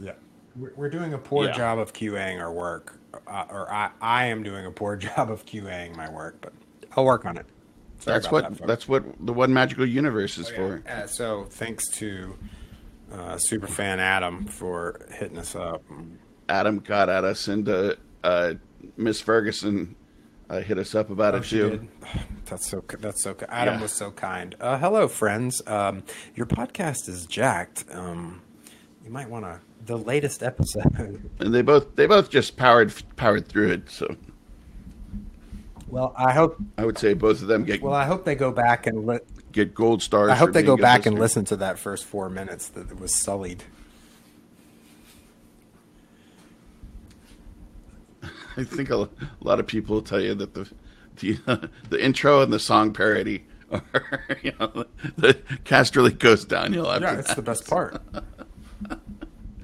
yeah, 0.00 0.12
we're, 0.56 0.72
we're 0.76 0.90
doing 0.90 1.14
a 1.14 1.18
poor 1.18 1.46
Yeah. 1.46 1.52
job 1.52 1.78
of 1.78 1.92
QAing 1.92 2.40
our 2.40 2.52
work, 2.52 2.98
uh, 3.26 3.44
or 3.50 3.70
I, 3.72 3.90
I 4.00 4.26
am 4.26 4.42
doing 4.42 4.66
a 4.66 4.70
poor 4.70 4.96
job 4.96 5.30
of 5.30 5.44
QAing 5.46 5.96
my 5.96 6.10
work, 6.10 6.36
but 6.40 6.52
I'll 6.96 7.04
work 7.04 7.24
on 7.24 7.36
it. 7.36 7.46
Sorry 7.98 8.18
That's 8.18 8.30
what 8.30 8.58
that, 8.58 8.66
that's 8.66 8.88
what 8.88 9.04
the 9.24 9.32
one 9.32 9.52
magical 9.54 9.86
universe 9.86 10.36
is 10.36 10.50
for. 10.50 10.82
Uh, 10.86 11.06
so 11.06 11.44
thanks 11.48 11.88
to 11.92 12.36
uh, 13.12 13.34
superfan 13.36 13.98
Adam 13.98 14.46
for 14.46 15.06
hitting 15.12 15.38
us 15.38 15.54
up. 15.54 15.82
Adam 16.48 16.78
got 16.80 17.08
at 17.08 17.24
us, 17.24 17.48
and 17.48 17.68
uh, 17.68 17.94
uh, 18.24 18.54
Miss 18.96 19.20
Ferguson 19.20 19.94
uh, 20.48 20.60
hit 20.60 20.78
us 20.78 20.94
up 20.94 21.10
about 21.10 21.34
Oh, 21.34 21.38
it 21.38 21.44
too. 21.44 21.88
That's 22.46 22.68
so. 22.68 22.84
That's 23.00 23.22
so. 23.22 23.36
Adam 23.48 23.74
Yeah. 23.74 23.82
was 23.82 23.92
so 23.92 24.10
kind. 24.12 24.54
Uh, 24.60 24.78
hello, 24.78 25.08
friends. 25.08 25.60
Um, 25.66 26.04
your 26.34 26.46
podcast 26.46 27.08
is 27.08 27.26
jacked. 27.26 27.84
Um, 27.90 28.42
you 29.04 29.10
might 29.10 29.28
want 29.28 29.44
to. 29.44 29.60
The 29.84 29.96
latest 29.98 30.42
episode. 30.42 31.30
And 31.40 31.54
they 31.54 31.62
both 31.62 31.94
they 31.96 32.06
both 32.06 32.28
just 32.30 32.56
powered 32.56 32.92
powered 33.16 33.46
through 33.48 33.70
it. 33.72 33.90
So 33.90 34.16
well, 35.88 36.12
I 36.16 36.32
hope. 36.32 36.56
I 36.78 36.84
would 36.84 36.98
say 36.98 37.14
both 37.14 37.40
of 37.42 37.48
them 37.48 37.64
get 37.64 37.80
Well, 37.82 37.94
I 37.94 38.04
hope 38.04 38.24
they 38.24 38.34
go 38.34 38.50
back 38.50 38.86
and 38.86 39.06
li- 39.06 39.18
get 39.56 39.74
gold 39.74 40.02
stars. 40.02 40.30
I 40.30 40.36
hope 40.36 40.52
they 40.52 40.62
go 40.62 40.76
good 40.76 40.82
back 40.82 41.06
and 41.06 41.18
listen 41.18 41.44
to 41.46 41.56
that 41.56 41.78
first 41.78 42.04
four 42.04 42.28
minutes 42.30 42.68
that 42.68 42.90
it 42.90 43.00
was 43.00 43.20
sullied. 43.20 43.64
I 48.56 48.64
think 48.64 48.90
a, 48.90 49.02
a 49.02 49.08
lot 49.40 49.58
of 49.60 49.66
people 49.66 49.96
will 49.96 50.02
tell 50.02 50.20
you 50.20 50.34
that 50.34 50.54
the 50.54 50.70
the 51.16 51.70
the 51.90 52.04
intro 52.04 52.42
and 52.42 52.52
the 52.52 52.60
song 52.60 52.92
parody 52.92 53.44
are 53.70 53.82
you 54.42 54.52
know 54.60 54.84
the 55.16 55.34
cast 55.64 55.96
really 55.96 56.12
goes 56.12 56.44
downhill 56.44 56.90
after 56.90 57.06
Yeah, 57.06 57.18
it's 57.18 57.28
that. 57.28 57.36
the 57.36 57.42
best 57.42 57.66
part. 57.68 58.00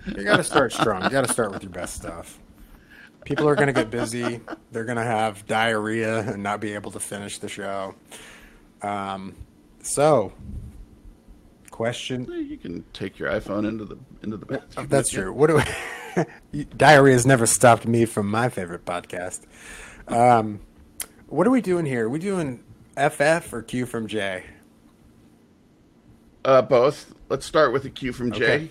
You 0.07 0.25
got 0.25 0.39
to 0.39 0.45
start 0.45 0.73
strong. 0.73 1.05
You 1.05 1.11
got 1.11 1.27
to 1.27 1.33
start 1.33 1.53
with 1.53 1.63
your 1.63 1.71
best 1.71 1.95
stuff. 1.95 2.41
People 3.25 3.49
are 3.49 3.55
going 3.55 3.69
to 3.69 3.73
get 3.73 3.89
busy. 3.89 4.41
They're 4.73 4.85
going 4.85 4.97
to 4.97 5.05
have 5.05 5.47
diarrhea 5.47 6.21
and 6.21 6.43
not 6.43 6.61
be 6.61 6.75
able 6.75 6.91
to 6.91 6.99
finish 6.99 7.39
the 7.39 7.49
show. 7.49 7.95
Um, 8.83 9.37
so, 9.83 10.33
question. 11.71 12.27
You 12.33 12.57
can 12.57 12.85
take 12.93 13.19
your 13.19 13.31
iPhone 13.31 13.67
into 13.69 13.85
the 13.85 13.99
into 14.23 14.37
the 14.37 14.47
bathroom. 14.47 14.87
That's 14.89 15.11
true. 15.11 15.33
What 15.33 15.49
do 15.49 15.61
we, 16.55 16.65
diarrhea 16.77 17.15
has 17.15 17.27
never 17.27 17.47
stopped 17.47 17.87
me 17.87 18.05
from 18.05 18.29
my 18.31 18.49
favorite 18.49 18.85
podcast. 18.85 19.41
Um, 20.09 20.61
what 21.29 21.47
are 21.47 21.51
we 21.51 21.61
doing 21.61 21.87
here? 21.87 22.07
Are 22.07 22.09
we 22.11 22.19
doing 22.19 22.63
FF 22.97 23.53
or 23.53 23.63
Q 23.63 23.87
from 23.87 24.07
J? 24.07 24.45
uh, 26.45 26.61
both. 26.63 27.15
Let's 27.29 27.47
start 27.47 27.73
with 27.73 27.85
a 27.85 27.91
Q 27.91 28.13
from 28.13 28.33
J. 28.33 28.45
Okay. 28.45 28.69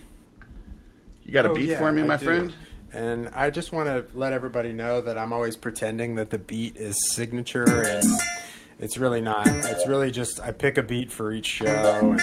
You 1.24 1.32
got 1.32 1.46
a 1.46 1.52
Oh, 1.52 1.56
beat 1.56 1.70
yeah, 1.70 1.78
for 1.80 1.92
me, 1.92 2.02
I 2.02 2.06
my 2.06 2.18
do. 2.18 2.26
friend? 2.26 2.54
And 2.94 3.30
I 3.30 3.50
just 3.50 3.72
want 3.72 3.88
to 3.88 4.06
let 4.18 4.34
everybody 4.34 4.74
know 4.74 5.00
that 5.02 5.18
I'm 5.18 5.32
always 5.32 5.56
pretending 5.56 6.16
that 6.16 6.30
the 6.30 6.38
beat 6.38 6.76
is 6.76 6.98
signature, 7.10 7.64
and 7.84 8.04
it's 8.82 8.98
really 8.98 9.22
not. 9.22 9.48
It's 9.48 9.88
really 9.88 10.12
just 10.12 10.40
I 10.40 10.52
pick 10.52 10.78
a 10.78 10.84
beat 10.84 11.12
for 11.12 11.32
each 11.32 11.46
show. 11.46 11.68
And 11.68 12.20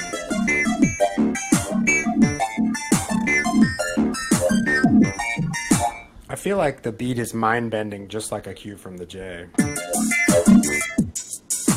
I 6.29 6.35
feel 6.37 6.57
like 6.57 6.83
the 6.83 6.93
beat 6.93 7.19
is 7.19 7.33
mind 7.33 7.71
bending, 7.71 8.09
just 8.09 8.33
like 8.33 8.47
a 8.47 8.55
cue 8.55 8.77
from 8.77 8.97
the 8.97 9.07
J. 9.07 9.47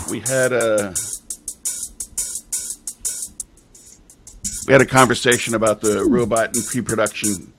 we 0.10 0.20
had 0.20 0.52
a 0.52 0.94
we 4.68 4.74
had 4.74 4.82
a 4.82 4.86
conversation 4.86 5.54
about 5.54 5.82
the 5.82 6.04
robot 6.06 6.56
in 6.56 6.64
pre-production. 6.64 7.54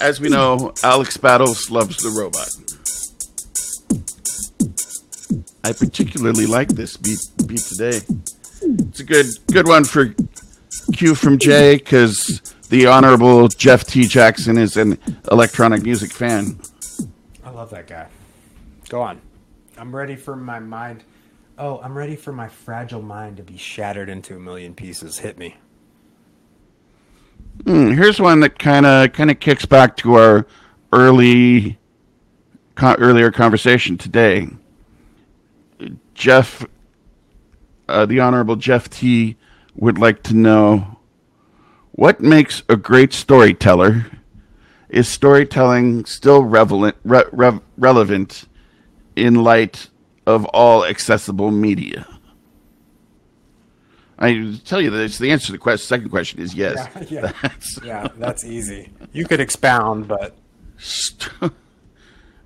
As 0.00 0.20
we 0.20 0.28
know, 0.28 0.72
Alex 0.82 1.16
Battles 1.16 1.70
loves 1.70 1.98
the 1.98 2.10
robot. 2.10 2.48
I 5.64 5.72
particularly 5.72 6.44
like 6.44 6.68
this 6.68 6.98
beat 6.98 7.20
beat 7.46 7.60
today. 7.60 8.00
It's 8.60 9.00
a 9.00 9.04
good 9.04 9.26
good 9.50 9.66
one 9.66 9.84
for 9.84 10.14
Q 10.92 11.14
from 11.14 11.38
Jay 11.38 11.76
because 11.76 12.42
the 12.68 12.86
honorable 12.86 13.48
Jeff 13.48 13.84
T. 13.84 14.06
Jackson 14.06 14.58
is 14.58 14.76
an 14.76 14.98
electronic 15.32 15.82
music 15.82 16.12
fan. 16.12 16.60
I 17.42 17.50
love 17.50 17.70
that 17.70 17.86
guy. 17.86 18.08
Go 18.90 19.00
on. 19.00 19.22
I'm 19.78 19.96
ready 19.96 20.16
for 20.16 20.36
my 20.36 20.58
mind. 20.58 21.02
Oh, 21.56 21.80
I'm 21.80 21.96
ready 21.96 22.16
for 22.16 22.32
my 22.32 22.48
fragile 22.48 23.02
mind 23.02 23.38
to 23.38 23.42
be 23.42 23.56
shattered 23.56 24.10
into 24.10 24.36
a 24.36 24.40
million 24.40 24.74
pieces. 24.74 25.18
Hit 25.18 25.38
me. 25.38 25.56
Hmm, 27.64 27.92
here's 27.92 28.20
one 28.20 28.40
that 28.40 28.58
kind 28.58 28.84
of 28.84 29.14
kind 29.14 29.30
of 29.30 29.40
kicks 29.40 29.64
back 29.64 29.96
to 29.98 30.16
our 30.16 30.46
early 30.92 31.78
co- 32.74 32.96
earlier 32.98 33.30
conversation 33.30 33.96
today. 33.96 34.48
Jeff, 36.14 36.64
uh, 37.88 38.06
the 38.06 38.20
Honorable 38.20 38.56
Jeff 38.56 38.88
T, 38.88 39.36
would 39.74 39.98
like 39.98 40.22
to 40.24 40.34
know 40.34 40.98
what 41.92 42.20
makes 42.20 42.62
a 42.68 42.76
great 42.76 43.12
storyteller. 43.12 44.06
Is 44.88 45.08
storytelling 45.08 46.04
still 46.04 46.44
relevant, 46.44 46.96
re- 47.04 47.24
re- 47.32 47.60
relevant 47.76 48.44
in 49.16 49.34
light 49.42 49.88
of 50.26 50.44
all 50.46 50.84
accessible 50.84 51.50
media? 51.50 52.06
I 54.18 54.58
tell 54.64 54.80
you 54.80 54.90
that 54.90 55.12
the 55.12 55.32
answer 55.32 55.46
to 55.46 55.52
the 55.52 55.58
question, 55.58 55.86
second 55.86 56.10
question 56.10 56.40
is 56.40 56.54
yes. 56.54 56.88
Yeah, 57.10 57.22
yeah. 57.22 57.32
That's, 57.42 57.80
Yeah, 57.82 58.08
that's 58.16 58.44
easy. 58.44 58.92
You 59.12 59.26
could 59.26 59.40
expound, 59.40 60.06
but 60.06 60.36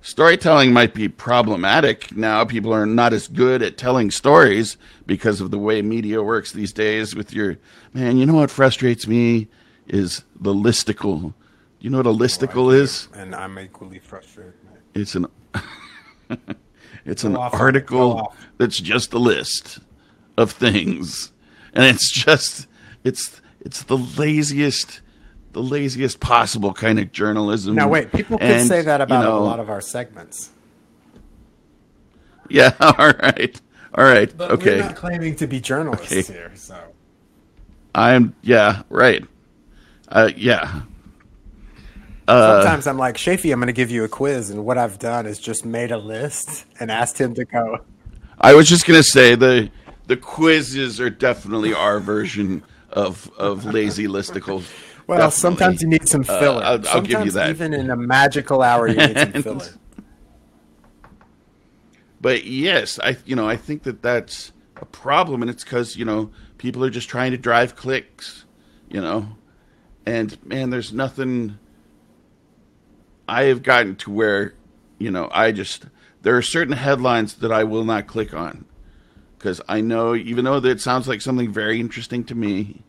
storytelling 0.01 0.73
might 0.73 0.93
be 0.93 1.07
problematic 1.07 2.15
now. 2.15 2.45
People 2.45 2.73
are 2.73 2.85
not 2.85 3.13
as 3.13 3.27
good 3.27 3.61
at 3.61 3.77
telling 3.77 4.11
stories 4.11 4.77
because 5.05 5.41
of 5.41 5.51
the 5.51 5.59
way 5.59 5.81
media 5.81 6.23
works 6.23 6.51
these 6.51 6.73
days. 6.73 7.15
With 7.15 7.33
your 7.33 7.57
man, 7.93 8.17
you 8.17 8.25
know 8.25 8.35
what 8.35 8.51
frustrates 8.51 9.07
me 9.07 9.47
is 9.87 10.23
the 10.39 10.53
listicle. 10.53 11.33
You 11.79 11.89
know 11.89 11.97
what 11.97 12.07
a 12.07 12.09
oh, 12.09 12.17
listicle 12.17 12.73
is? 12.73 13.07
and 13.13 13.33
I'm 13.33 13.57
equally 13.59 13.99
frustrated. 13.99 14.53
It's 14.93 15.15
an 15.15 15.27
it's 17.05 17.23
an 17.23 17.35
off 17.35 17.53
on 17.53 17.75
it. 17.75 17.85
Go 17.85 18.11
article 18.11 18.35
that's 18.57 18.79
just 18.79 19.13
a 19.13 19.19
list 19.19 19.79
of 20.37 20.51
things, 20.51 21.31
and 21.73 21.85
it's 21.85 22.11
just 22.11 22.67
it's 23.03 23.41
it's 23.61 23.83
the 23.83 23.97
laziest 23.97 25.01
the 25.53 25.61
laziest 25.61 26.19
possible 26.19 26.73
kind 26.73 26.99
of 26.99 27.11
journalism. 27.11 27.75
Now 27.75 27.87
wait, 27.87 28.11
people 28.11 28.37
could 28.37 28.67
say 28.67 28.81
that 28.81 28.99
you 28.99 29.03
about 29.03 29.23
know, 29.23 29.37
a 29.37 29.39
lot 29.39 29.59
of 29.59 29.69
our 29.69 29.81
segments. 29.81 30.51
Yeah. 32.51 32.73
All 32.79 33.11
right. 33.21 33.61
All 33.93 34.03
right. 34.03 34.35
But 34.35 34.49
okay. 34.49 34.77
we're 34.77 34.85
not 34.85 34.95
claiming 34.95 35.35
to 35.35 35.45
be 35.45 35.59
journalists 35.59 36.11
Okay. 36.11 36.23
here, 36.23 36.51
so 36.55 36.75
I'm. 37.93 38.33
Yeah. 38.41 38.81
Right. 38.89 39.23
Uh. 40.07 40.31
Yeah. 40.35 40.81
Uh, 42.27 42.61
sometimes 42.61 42.87
I'm 42.87 42.97
like, 42.97 43.17
Shafee, 43.17 43.53
I'm 43.53 43.59
going 43.59 43.67
to 43.67 43.73
give 43.73 43.91
you 43.91 44.03
a 44.03 44.07
quiz, 44.07 44.49
and 44.49 44.65
what 44.65 44.79
I've 44.79 44.97
done 44.97 45.27
is 45.27 45.39
just 45.39 45.63
made 45.63 45.91
a 45.91 45.99
list 45.99 46.65
and 46.79 46.89
asked 46.89 47.21
him 47.21 47.35
to 47.35 47.45
go. 47.45 47.79
I 48.41 48.53
was 48.53 48.69
just 48.69 48.85
gonna 48.85 49.03
say 49.03 49.35
the 49.35 49.69
the 50.07 50.15
quizzes 50.15 50.99
are 50.99 51.09
definitely 51.09 51.73
our 51.73 51.99
version 51.99 52.63
of 52.89 53.29
of 53.37 53.65
lazy 53.65 54.07
listicles. 54.07 54.65
Well, 55.09 55.17
Definitely. 55.17 55.39
sometimes 55.39 55.81
you 55.81 55.87
need 55.87 56.07
some 56.07 56.21
Uh, 56.21 56.39
filler. 56.39 56.63
I'll- 56.63 56.87
I'll 56.89 57.01
give 57.01 57.25
you 57.25 57.31
that. 57.31 57.49
Even 57.49 57.73
in 57.73 57.89
a 57.89 57.95
magical 57.95 58.61
hour, 58.61 58.87
you 58.87 58.95
need 58.95 59.17
some 59.17 59.31
filler. 59.43 59.65
but 62.21 62.43
yes, 62.45 62.99
I 63.03 63.17
you 63.25 63.35
know 63.35 63.49
I 63.49 63.55
think 63.55 63.81
that 63.83 64.03
that's 64.03 64.51
a 64.79 64.85
problem, 64.85 65.41
and 65.41 65.49
it's 65.49 65.63
because 65.63 65.95
you 65.97 66.05
know 66.05 66.29
people 66.59 66.83
are 66.85 66.91
just 66.91 67.09
trying 67.09 67.31
to 67.31 67.37
drive 67.39 67.75
clicks, 67.75 68.45
you 68.87 69.01
know, 69.01 69.29
and 70.05 70.37
man, 70.45 70.69
there's 70.69 70.93
nothing. 70.93 71.57
I 73.27 73.43
have 73.45 73.61
gotten 73.63 73.95
to 73.97 74.11
where, 74.11 74.53
you 74.99 75.09
know, 75.09 75.27
I 75.31 75.51
just 75.51 75.85
there 76.21 76.37
are 76.37 76.41
certain 76.43 76.73
headlines 76.75 77.33
that 77.35 77.51
I 77.51 77.63
will 77.63 77.83
not 77.83 78.05
click 78.05 78.31
on 78.33 78.65
because 79.39 79.59
I 79.67 79.81
know 79.81 80.13
even 80.13 80.45
though 80.45 80.59
that 80.59 80.81
sounds 80.81 81.07
like 81.07 81.21
something 81.21 81.51
very 81.51 81.79
interesting 81.79 82.23
to 82.25 82.35
me, 82.35 82.83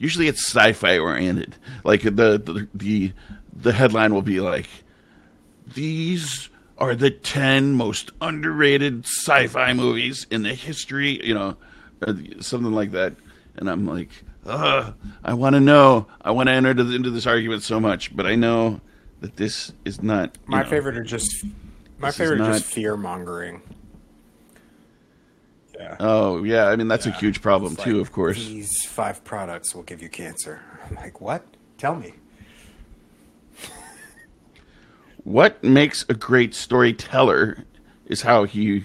usually 0.00 0.26
it's 0.26 0.44
sci-fi 0.48 0.98
oriented. 0.98 1.54
Like 1.84 2.02
the 2.02 2.10
the 2.10 2.66
the, 2.74 3.12
the 3.54 3.72
headline 3.72 4.12
will 4.12 4.22
be 4.22 4.40
like 4.40 4.66
these 5.74 6.48
are 6.78 6.94
the 6.96 7.10
10 7.10 7.74
most 7.74 8.10
underrated 8.20 9.04
sci-fi 9.04 9.72
movies 9.74 10.26
in 10.30 10.42
the 10.42 10.54
history, 10.54 11.24
you 11.24 11.34
know, 11.34 11.56
uh, 12.06 12.14
something 12.40 12.72
like 12.72 12.92
that. 12.92 13.14
And 13.56 13.68
I'm 13.70 13.86
like, 13.86 14.08
Ugh, 14.46 14.94
I 15.22 15.34
want 15.34 15.54
to 15.54 15.60
know. 15.60 16.06
I 16.22 16.30
want 16.30 16.48
to 16.48 16.54
enter 16.54 16.72
to- 16.72 16.94
into 16.94 17.10
this 17.10 17.26
argument 17.26 17.62
so 17.62 17.78
much, 17.78 18.16
but 18.16 18.24
I 18.26 18.34
know 18.36 18.80
that 19.20 19.36
this 19.36 19.72
is 19.84 20.02
not. 20.02 20.38
My 20.46 20.62
know, 20.62 20.70
favorite 20.70 20.96
are 20.96 21.04
just 21.04 21.44
my 21.98 22.08
This 22.08 22.14
is 22.14 22.18
favorite 22.18 22.38
not- 22.38 22.52
just 22.54 22.64
fear 22.64 22.96
mongering. 22.96 23.60
Yeah. 25.80 25.96
Oh 25.98 26.44
yeah, 26.44 26.66
I 26.66 26.76
mean 26.76 26.88
that's 26.88 27.06
a 27.06 27.10
huge 27.10 27.40
problem 27.40 27.72
It's 27.72 27.82
too, 27.82 27.94
like, 27.94 28.02
of 28.02 28.12
course. 28.12 28.36
These 28.36 28.84
five 28.84 29.24
products 29.24 29.74
will 29.74 29.82
give 29.82 30.02
you 30.02 30.10
cancer. 30.10 30.60
I'm 30.86 30.94
like, 30.96 31.20
what? 31.20 31.42
Tell 31.78 31.94
me. 31.94 32.12
What 35.24 35.62
makes 35.64 36.04
a 36.08 36.14
great 36.14 36.54
storyteller 36.54 37.64
is 38.06 38.22
how 38.22 38.44
he 38.44 38.84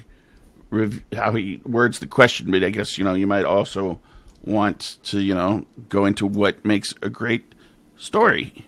rev- 0.70 1.04
how 1.14 1.34
he 1.34 1.62
words 1.66 2.00
the 2.00 2.08
question. 2.08 2.50
But 2.52 2.64
I 2.64 2.70
guess 2.70 2.98
you 2.98 3.04
know 3.04 3.14
you 3.14 3.28
might 3.28 3.46
also 3.46 4.00
want 4.44 4.98
to 5.04 5.20
you 5.22 5.36
know 5.36 5.66
go 5.90 6.06
into 6.06 6.26
what 6.26 6.64
makes 6.64 6.94
a 7.02 7.10
great 7.10 7.56
story. 7.98 8.66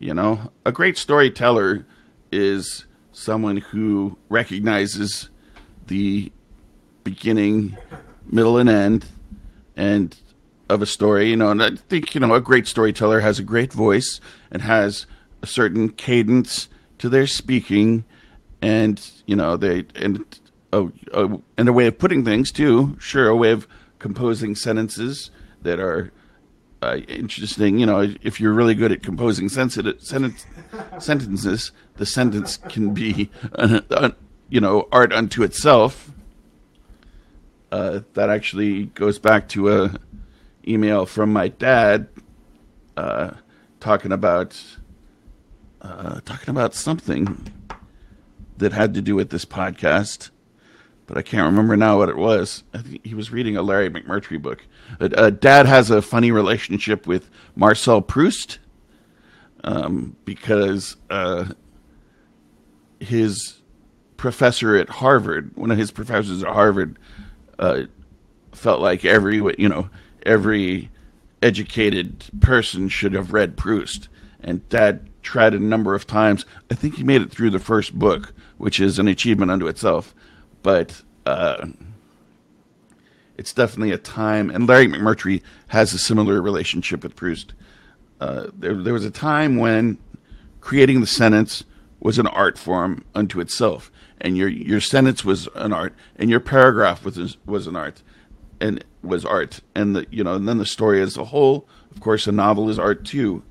You 0.00 0.14
know, 0.14 0.52
a 0.64 0.72
great 0.72 0.96
storyteller 0.96 1.84
is 2.30 2.86
someone 3.12 3.56
who 3.56 4.16
recognizes 4.28 5.28
the 5.88 6.30
beginning, 7.08 7.76
middle, 8.26 8.58
and 8.58 8.68
end, 8.68 9.06
and 9.76 10.16
of 10.68 10.82
a 10.82 10.86
story. 10.86 11.30
You 11.30 11.36
know, 11.36 11.50
and 11.50 11.62
I 11.62 11.70
think 11.88 12.14
you 12.14 12.20
know 12.20 12.34
a 12.34 12.40
great 12.40 12.66
storyteller 12.66 13.20
has 13.20 13.38
a 13.38 13.42
great 13.42 13.72
voice 13.72 14.20
and 14.50 14.62
has 14.62 15.06
a 15.42 15.46
certain 15.46 15.88
cadence 15.88 16.68
to 16.98 17.08
their 17.08 17.26
speaking, 17.26 18.04
and 18.60 19.00
you 19.26 19.36
know 19.36 19.56
they 19.56 19.86
and 19.94 20.24
a, 20.72 20.88
a, 21.12 21.38
and 21.56 21.68
a 21.68 21.72
way 21.72 21.86
of 21.86 21.98
putting 21.98 22.24
things 22.24 22.52
too. 22.52 22.96
Sure, 23.00 23.28
a 23.28 23.36
way 23.36 23.52
of 23.52 23.66
composing 23.98 24.54
sentences 24.54 25.30
that 25.62 25.80
are 25.80 26.12
uh, 26.82 26.98
interesting. 27.08 27.78
You 27.78 27.86
know, 27.86 28.14
if 28.22 28.38
you're 28.38 28.52
really 28.52 28.74
good 28.74 28.92
at 28.92 29.02
composing 29.02 29.48
sentences, 29.48 30.12
the 31.96 32.06
sentence 32.06 32.56
can 32.68 32.94
be, 32.94 33.30
you 34.50 34.60
know, 34.60 34.88
art 34.92 35.12
unto 35.12 35.42
itself. 35.42 36.12
Uh, 37.70 38.00
that 38.14 38.30
actually 38.30 38.86
goes 38.86 39.18
back 39.18 39.48
to 39.48 39.70
a 39.70 39.94
email 40.66 41.04
from 41.04 41.32
my 41.32 41.48
dad, 41.48 42.08
uh, 42.96 43.32
talking 43.80 44.12
about 44.12 44.60
uh, 45.82 46.20
talking 46.20 46.48
about 46.48 46.74
something 46.74 47.52
that 48.56 48.72
had 48.72 48.94
to 48.94 49.02
do 49.02 49.14
with 49.14 49.30
this 49.30 49.44
podcast 49.44 50.30
but 51.08 51.16
I 51.16 51.22
can't 51.22 51.46
remember 51.46 51.74
now 51.74 51.96
what 51.96 52.10
it 52.10 52.18
was. 52.18 52.62
I 52.74 52.78
think 52.82 53.04
he 53.04 53.14
was 53.14 53.32
reading 53.32 53.56
a 53.56 53.62
Larry 53.62 53.88
McMurtry 53.88 54.40
book. 54.40 54.62
Uh, 55.00 55.08
uh, 55.16 55.30
Dad 55.30 55.64
has 55.64 55.90
a 55.90 56.02
funny 56.02 56.30
relationship 56.30 57.06
with 57.06 57.30
Marcel 57.56 58.02
Proust 58.02 58.58
um, 59.64 60.16
because 60.26 60.96
uh, 61.08 61.46
his 63.00 63.62
professor 64.18 64.76
at 64.76 64.90
Harvard, 64.90 65.56
one 65.56 65.70
of 65.70 65.78
his 65.78 65.90
professors 65.90 66.42
at 66.42 66.50
Harvard, 66.50 66.98
uh, 67.58 67.82
felt 68.52 68.80
like 68.80 69.04
every 69.04 69.36
you 69.58 69.68
know 69.68 69.88
every 70.24 70.90
educated 71.42 72.24
person 72.40 72.88
should 72.88 73.12
have 73.12 73.32
read 73.32 73.56
Proust. 73.56 74.08
And 74.40 74.68
Dad 74.68 75.08
tried 75.22 75.54
a 75.54 75.58
number 75.58 75.94
of 75.94 76.06
times. 76.06 76.44
I 76.70 76.74
think 76.74 76.96
he 76.96 77.04
made 77.04 77.22
it 77.22 77.30
through 77.30 77.50
the 77.50 77.58
first 77.58 77.98
book, 77.98 78.32
which 78.56 78.80
is 78.80 78.98
an 78.98 79.08
achievement 79.08 79.50
unto 79.50 79.66
itself. 79.66 80.14
But 80.62 81.02
uh, 81.26 81.68
it's 83.36 83.52
definitely 83.52 83.92
a 83.92 83.98
time, 83.98 84.50
and 84.50 84.68
Larry 84.68 84.88
McMurtry 84.88 85.42
has 85.68 85.92
a 85.92 85.98
similar 85.98 86.42
relationship 86.42 87.02
with 87.02 87.14
Proust. 87.14 87.54
Uh, 88.20 88.48
there, 88.52 88.74
there 88.74 88.92
was 88.92 89.04
a 89.04 89.10
time 89.10 89.56
when 89.56 89.98
creating 90.60 91.00
the 91.00 91.06
sentence 91.06 91.64
was 92.00 92.18
an 92.18 92.26
art 92.26 92.58
form 92.58 93.04
unto 93.14 93.40
itself, 93.40 93.92
and 94.20 94.36
your 94.36 94.48
your 94.48 94.80
sentence 94.80 95.24
was 95.24 95.48
an 95.54 95.72
art, 95.72 95.94
and 96.16 96.30
your 96.30 96.40
paragraph 96.40 97.04
was 97.04 97.36
was 97.46 97.66
an 97.66 97.76
art, 97.76 98.02
and 98.60 98.84
was 99.02 99.24
art, 99.24 99.60
and 99.74 99.96
the 99.96 100.06
you 100.10 100.24
know, 100.24 100.34
and 100.34 100.48
then 100.48 100.58
the 100.58 100.66
story 100.66 101.00
as 101.00 101.16
a 101.16 101.24
whole, 101.24 101.68
of 101.90 102.00
course, 102.00 102.26
a 102.26 102.32
novel 102.32 102.68
is 102.68 102.78
art 102.78 103.04
too. 103.04 103.42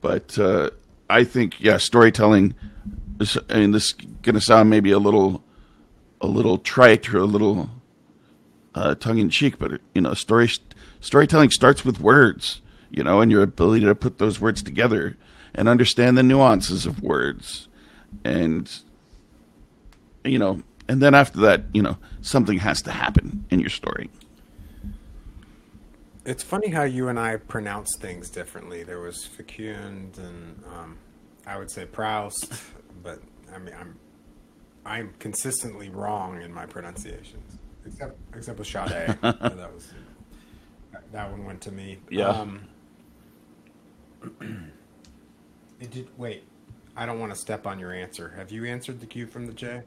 But 0.00 0.38
uh, 0.38 0.70
I 1.10 1.24
think, 1.24 1.60
yeah, 1.60 1.78
storytelling. 1.78 2.54
I 3.50 3.58
mean, 3.58 3.72
this 3.72 3.86
is 3.86 3.94
to 4.22 4.40
sound 4.40 4.70
maybe 4.70 4.92
a 4.92 4.98
little, 4.98 5.42
a 6.20 6.28
little 6.28 6.58
trite 6.58 7.12
or 7.12 7.18
a 7.18 7.24
little 7.24 7.68
uh, 8.74 8.94
tongue 8.94 9.18
in 9.18 9.28
cheek, 9.28 9.58
but 9.58 9.80
you 9.94 10.00
know, 10.00 10.14
story 10.14 10.48
storytelling 11.00 11.50
starts 11.50 11.84
with 11.84 12.00
words, 12.00 12.60
you 12.90 13.02
know, 13.02 13.20
and 13.20 13.30
your 13.30 13.42
ability 13.42 13.84
to 13.84 13.94
put 13.94 14.18
those 14.18 14.40
words 14.40 14.62
together 14.62 15.16
and 15.54 15.68
understand 15.68 16.16
the 16.16 16.22
nuances 16.22 16.86
of 16.86 17.02
words, 17.02 17.68
and 18.24 18.70
you 20.28 20.38
know, 20.38 20.62
and 20.88 21.02
then 21.02 21.14
after 21.14 21.40
that, 21.40 21.64
you 21.72 21.82
know, 21.82 21.96
something 22.22 22.58
has 22.58 22.82
to 22.82 22.90
happen 22.90 23.44
in 23.50 23.60
your 23.60 23.70
story. 23.70 24.10
It's 26.24 26.42
funny 26.42 26.68
how 26.68 26.82
you 26.82 27.08
and 27.08 27.18
I 27.18 27.36
pronounce 27.36 27.96
things 27.98 28.28
differently. 28.28 28.82
There 28.82 29.00
was 29.00 29.24
Fecund 29.24 30.18
and 30.18 30.62
um, 30.74 30.98
I 31.46 31.58
would 31.58 31.70
say 31.70 31.86
Proust, 31.86 32.52
but 33.02 33.20
I 33.54 33.58
mean 33.58 33.74
I'm 33.78 33.98
I'm 34.84 35.14
consistently 35.18 35.88
wrong 35.90 36.40
in 36.42 36.52
my 36.52 36.66
pronunciations, 36.66 37.58
except 37.86 38.18
except 38.34 38.58
with 38.58 38.68
Sade. 38.68 39.18
that 39.22 39.74
was 39.74 39.92
that 41.12 41.30
one 41.30 41.44
went 41.44 41.60
to 41.62 41.72
me. 41.72 41.98
Yeah. 42.10 42.28
Um, 42.28 42.68
did. 45.80 46.08
Wait, 46.18 46.44
I 46.96 47.06
don't 47.06 47.20
want 47.20 47.32
to 47.32 47.38
step 47.38 47.66
on 47.66 47.78
your 47.78 47.92
answer. 47.92 48.34
Have 48.36 48.50
you 48.50 48.64
answered 48.64 49.00
the 49.00 49.06
Q 49.06 49.26
from 49.26 49.46
the 49.46 49.52
J? 49.52 49.82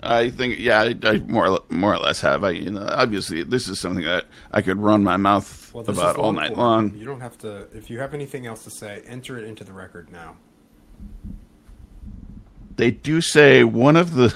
I 0.00 0.30
think, 0.30 0.58
yeah, 0.58 0.80
I, 0.80 0.94
I 1.02 1.18
more 1.18 1.60
more 1.70 1.94
or 1.94 1.98
less 1.98 2.20
have. 2.20 2.44
I, 2.44 2.50
you 2.50 2.70
know, 2.70 2.86
obviously, 2.88 3.42
this 3.42 3.68
is 3.68 3.80
something 3.80 4.04
that 4.04 4.26
I 4.52 4.62
could 4.62 4.78
run 4.78 5.02
my 5.02 5.16
mouth 5.16 5.72
Well, 5.74 5.88
about 5.88 6.16
all 6.16 6.32
night 6.32 6.56
long. 6.56 6.94
You 6.96 7.04
don't 7.04 7.20
have 7.20 7.36
to. 7.38 7.66
If 7.72 7.90
you 7.90 7.98
have 7.98 8.14
anything 8.14 8.46
else 8.46 8.64
to 8.64 8.70
say, 8.70 9.02
enter 9.06 9.38
it 9.38 9.44
into 9.44 9.64
the 9.64 9.72
record 9.72 10.12
now. 10.12 10.36
They 12.76 12.92
do 12.92 13.20
say 13.20 13.64
one 13.64 13.96
of 13.96 14.14
the 14.14 14.34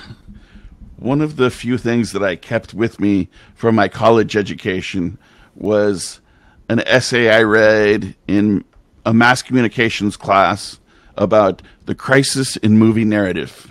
one 0.97 1.21
of 1.21 1.37
the 1.37 1.51
few 1.51 1.79
things 1.79 2.13
that 2.13 2.23
I 2.23 2.37
kept 2.37 2.75
with 2.75 2.99
me 2.99 3.29
from 3.55 3.75
my 3.75 3.89
college 3.89 4.37
education 4.37 5.19
was 5.55 6.21
an 6.69 6.81
essay 6.81 7.29
I 7.31 7.43
read 7.43 8.17
in 8.27 8.65
a 9.05 9.13
mass 9.13 9.43
communications 9.43 10.17
class 10.17 10.81
about 11.17 11.63
the 11.87 11.95
crisis 11.95 12.57
in 12.59 12.79
movie 12.79 13.05
narrative. 13.05 13.71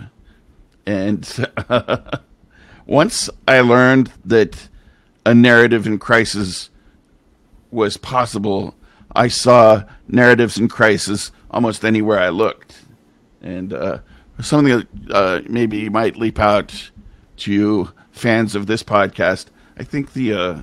And 0.86 1.48
once 2.86 3.30
I 3.46 3.60
learned 3.60 4.12
that 4.24 4.68
a 5.24 5.34
narrative 5.34 5.86
in 5.86 5.98
crisis 5.98 6.70
was 7.70 7.96
possible, 7.96 8.74
I 9.14 9.28
saw 9.28 9.84
narratives 10.08 10.58
in 10.58 10.68
crisis 10.68 11.30
almost 11.50 11.84
anywhere 11.84 12.18
I 12.18 12.30
looked. 12.30 12.82
And 13.40 13.72
uh, 13.72 13.98
something 14.40 14.78
that 14.78 15.14
uh, 15.14 15.40
maybe 15.48 15.88
might 15.88 16.16
leap 16.16 16.38
out 16.38 16.90
to 17.38 17.52
you 17.52 17.92
fans 18.10 18.54
of 18.54 18.66
this 18.66 18.82
podcast, 18.82 19.46
I 19.78 19.84
think 19.84 20.12
the 20.12 20.32
uh, 20.34 20.60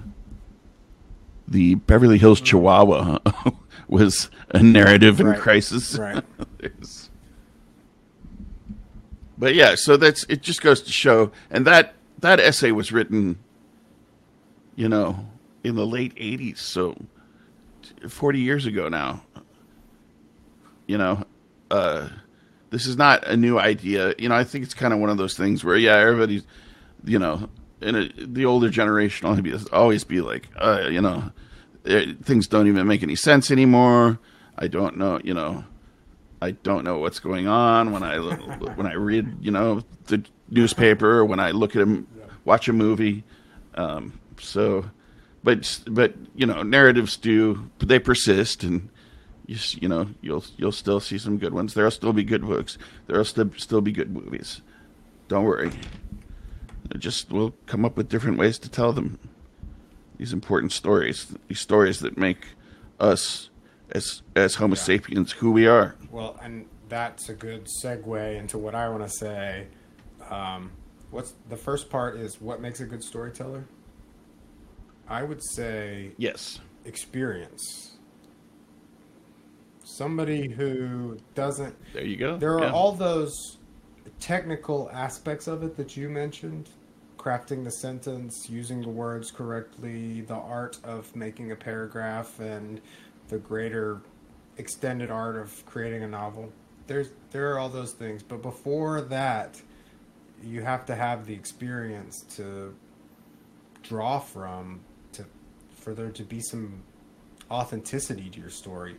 the 1.48 1.76
Beverly 1.76 2.18
Hills 2.20 2.42
Chihuahua 2.42 3.20
was 3.88 4.30
a 4.50 4.62
narrative 4.62 5.20
in 5.20 5.28
Right. 5.28 5.40
crisis. 5.40 5.98
Right. 5.98 6.24
But 9.40 9.56
yeah, 9.56 9.76
so 9.76 9.98
that's 9.98 10.26
it. 10.26 10.42
Just 10.42 10.62
goes 10.62 10.82
to 10.82 10.92
show, 10.92 11.32
and 11.50 11.66
that 11.66 11.96
that 12.20 12.40
essay 12.42 12.72
was 12.72 12.92
written, 12.92 13.40
you 14.76 14.90
know, 14.90 15.26
in 15.64 15.76
the 15.76 15.88
late 15.88 16.14
'80s, 16.16 16.58
so 16.58 16.96
40 18.08 18.40
years 18.40 18.66
ago 18.66 18.90
now. 18.90 19.24
You 20.88 20.98
know, 20.98 21.24
uh, 21.72 22.10
this 22.70 22.86
is 22.86 22.98
not 22.98 23.26
a 23.28 23.38
new 23.38 23.60
idea. 23.60 24.14
You 24.18 24.30
know, 24.30 24.36
I 24.36 24.44
think 24.44 24.64
it's 24.64 24.74
kind 24.74 24.94
of 24.94 25.00
one 25.00 25.10
of 25.10 25.18
those 25.18 25.38
things 25.38 25.64
where, 25.64 25.78
yeah, 25.78 25.96
everybody's, 25.96 26.44
you 27.04 27.20
know, 27.20 27.50
in 27.82 27.96
a, 27.96 28.10
the 28.18 28.46
older 28.46 28.70
generation 28.70 29.30
will 29.30 29.42
be, 29.42 29.54
always 29.72 30.04
be 30.04 30.22
like, 30.22 30.48
uh, 30.56 30.88
you 30.90 31.02
know, 31.02 31.32
eh, 31.86 32.14
things 32.24 32.48
don't 32.48 32.68
even 32.68 32.88
make 32.88 33.04
any 33.04 33.16
sense 33.16 33.52
anymore. 33.52 34.20
I 34.58 34.68
don't 34.68 34.98
know, 34.98 35.20
you 35.24 35.34
know, 35.34 35.64
I 36.42 36.52
don't 36.52 36.84
know 36.84 37.00
what's 37.00 37.20
going 37.20 37.48
on 37.48 37.92
when 37.92 38.04
I 38.04 38.18
when 38.76 38.88
I 38.88 38.94
read, 38.94 39.38
you 39.42 39.52
know, 39.52 39.84
the 40.06 40.24
newspaper 40.50 41.20
or 41.20 41.26
when 41.26 41.40
I 41.40 41.52
look 41.52 41.76
at 41.76 41.88
a, 41.88 42.04
watch 42.46 42.68
a 42.68 42.74
movie. 42.74 43.24
Um, 43.76 44.20
so, 44.40 44.90
but 45.44 45.80
but 45.88 46.14
you 46.36 46.46
know, 46.46 46.64
narratives 46.64 47.18
do 47.18 47.70
they 47.80 48.00
persist, 48.00 48.64
and 48.64 48.90
you 49.46 49.58
you 49.82 49.90
know 49.90 50.10
you'll 50.22 50.46
you'll 50.58 50.72
still 50.72 51.00
see 51.00 51.18
some 51.18 51.38
good 51.38 51.54
ones. 51.54 51.74
There'll 51.74 51.92
still 51.92 52.14
be 52.14 52.24
good 52.24 52.46
books. 52.46 52.78
There'll 53.08 53.26
still 53.26 53.52
still 53.58 53.82
be 53.82 53.92
good 53.92 54.12
movies. 54.12 54.62
Don't 55.28 55.44
worry. 55.44 55.72
Just 56.98 57.32
we'll 57.32 57.54
come 57.68 57.86
up 57.86 57.98
with 57.98 58.10
different 58.10 58.38
ways 58.38 58.58
to 58.60 58.70
tell 58.70 58.94
them. 58.94 59.20
These 60.18 60.34
important 60.34 60.74
stories, 60.74 61.34
these 61.48 61.62
stories 61.62 62.00
that 62.00 62.18
make 62.18 62.48
us 63.00 63.49
as 63.92 64.22
as 64.36 64.56
Homo 64.56 64.76
Yeah. 64.76 64.82
sapiens 64.82 65.32
who 65.34 65.52
we 65.52 65.68
are. 65.68 65.96
Well, 66.12 66.38
and 66.42 66.66
that's 66.88 67.30
a 67.30 67.34
good 67.34 67.68
segue 67.84 68.36
into 68.38 68.58
what 68.58 68.76
I 68.76 68.90
want 68.90 69.04
to 69.04 69.10
say. 69.10 69.68
Um, 70.30 70.72
what's 71.12 71.34
the 71.50 71.58
first 71.58 71.90
part 71.90 72.18
is 72.18 72.40
what 72.42 72.62
makes 72.62 72.80
a 72.80 72.86
good 72.86 73.04
storyteller? 73.04 73.66
I 75.08 75.24
would 75.24 75.42
say 75.44 76.12
Yes. 76.18 76.60
experience. 76.86 77.98
Somebody 79.84 80.50
who 80.50 81.18
doesn't. 81.36 81.76
There 81.94 82.06
you 82.06 82.16
go. 82.18 82.38
There 82.38 82.54
are 82.56 82.66
Yeah. 82.66 82.72
all 82.74 82.92
those 82.92 83.58
technical 84.20 84.90
aspects 84.92 85.48
of 85.48 85.64
it 85.64 85.76
that 85.78 85.98
you 85.98 86.10
mentioned 86.10 86.70
crafting 87.18 87.66
the 87.66 87.72
sentence, 87.72 88.50
using 88.50 88.82
the 88.82 88.88
words 88.90 89.30
correctly, 89.30 90.22
the 90.22 90.34
art 90.36 90.78
of 90.86 91.14
making 91.16 91.52
a 91.52 91.56
paragraph, 91.56 92.40
and 92.40 92.80
the 93.30 93.38
greater 93.38 94.02
extended 94.58 95.10
art 95.10 95.38
of 95.38 95.66
creating 95.66 96.04
a 96.04 96.08
novel. 96.08 96.52
There's 96.88 97.10
there 97.32 97.54
are 97.54 97.60
all 97.60 97.70
those 97.70 97.94
things, 97.94 98.22
but 98.24 98.42
before 98.42 99.02
that, 99.02 99.62
you 100.44 100.62
have 100.62 100.86
to 100.88 100.96
have 100.96 101.26
the 101.26 101.34
experience 101.34 102.22
to 102.36 102.76
draw 103.84 104.20
from 104.20 104.82
to 105.14 105.26
for 105.72 105.94
there 105.94 106.12
to 106.12 106.24
be 106.24 106.42
some 106.42 106.82
authenticity 107.50 108.30
to 108.30 108.40
your 108.40 108.50
story 108.50 108.96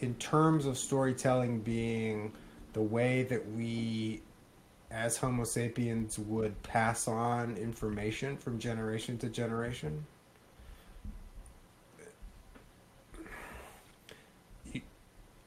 in 0.00 0.14
terms 0.14 0.66
of 0.66 0.78
storytelling 0.78 1.60
being 1.60 2.32
the 2.72 2.82
way 2.82 3.22
that 3.24 3.52
we 3.52 4.20
as 4.90 5.16
homo 5.16 5.44
sapiens 5.44 6.18
would 6.18 6.60
pass 6.62 7.08
on 7.08 7.56
information 7.56 8.36
from 8.36 8.58
generation 8.58 9.18
to 9.18 9.28
generation 9.28 10.04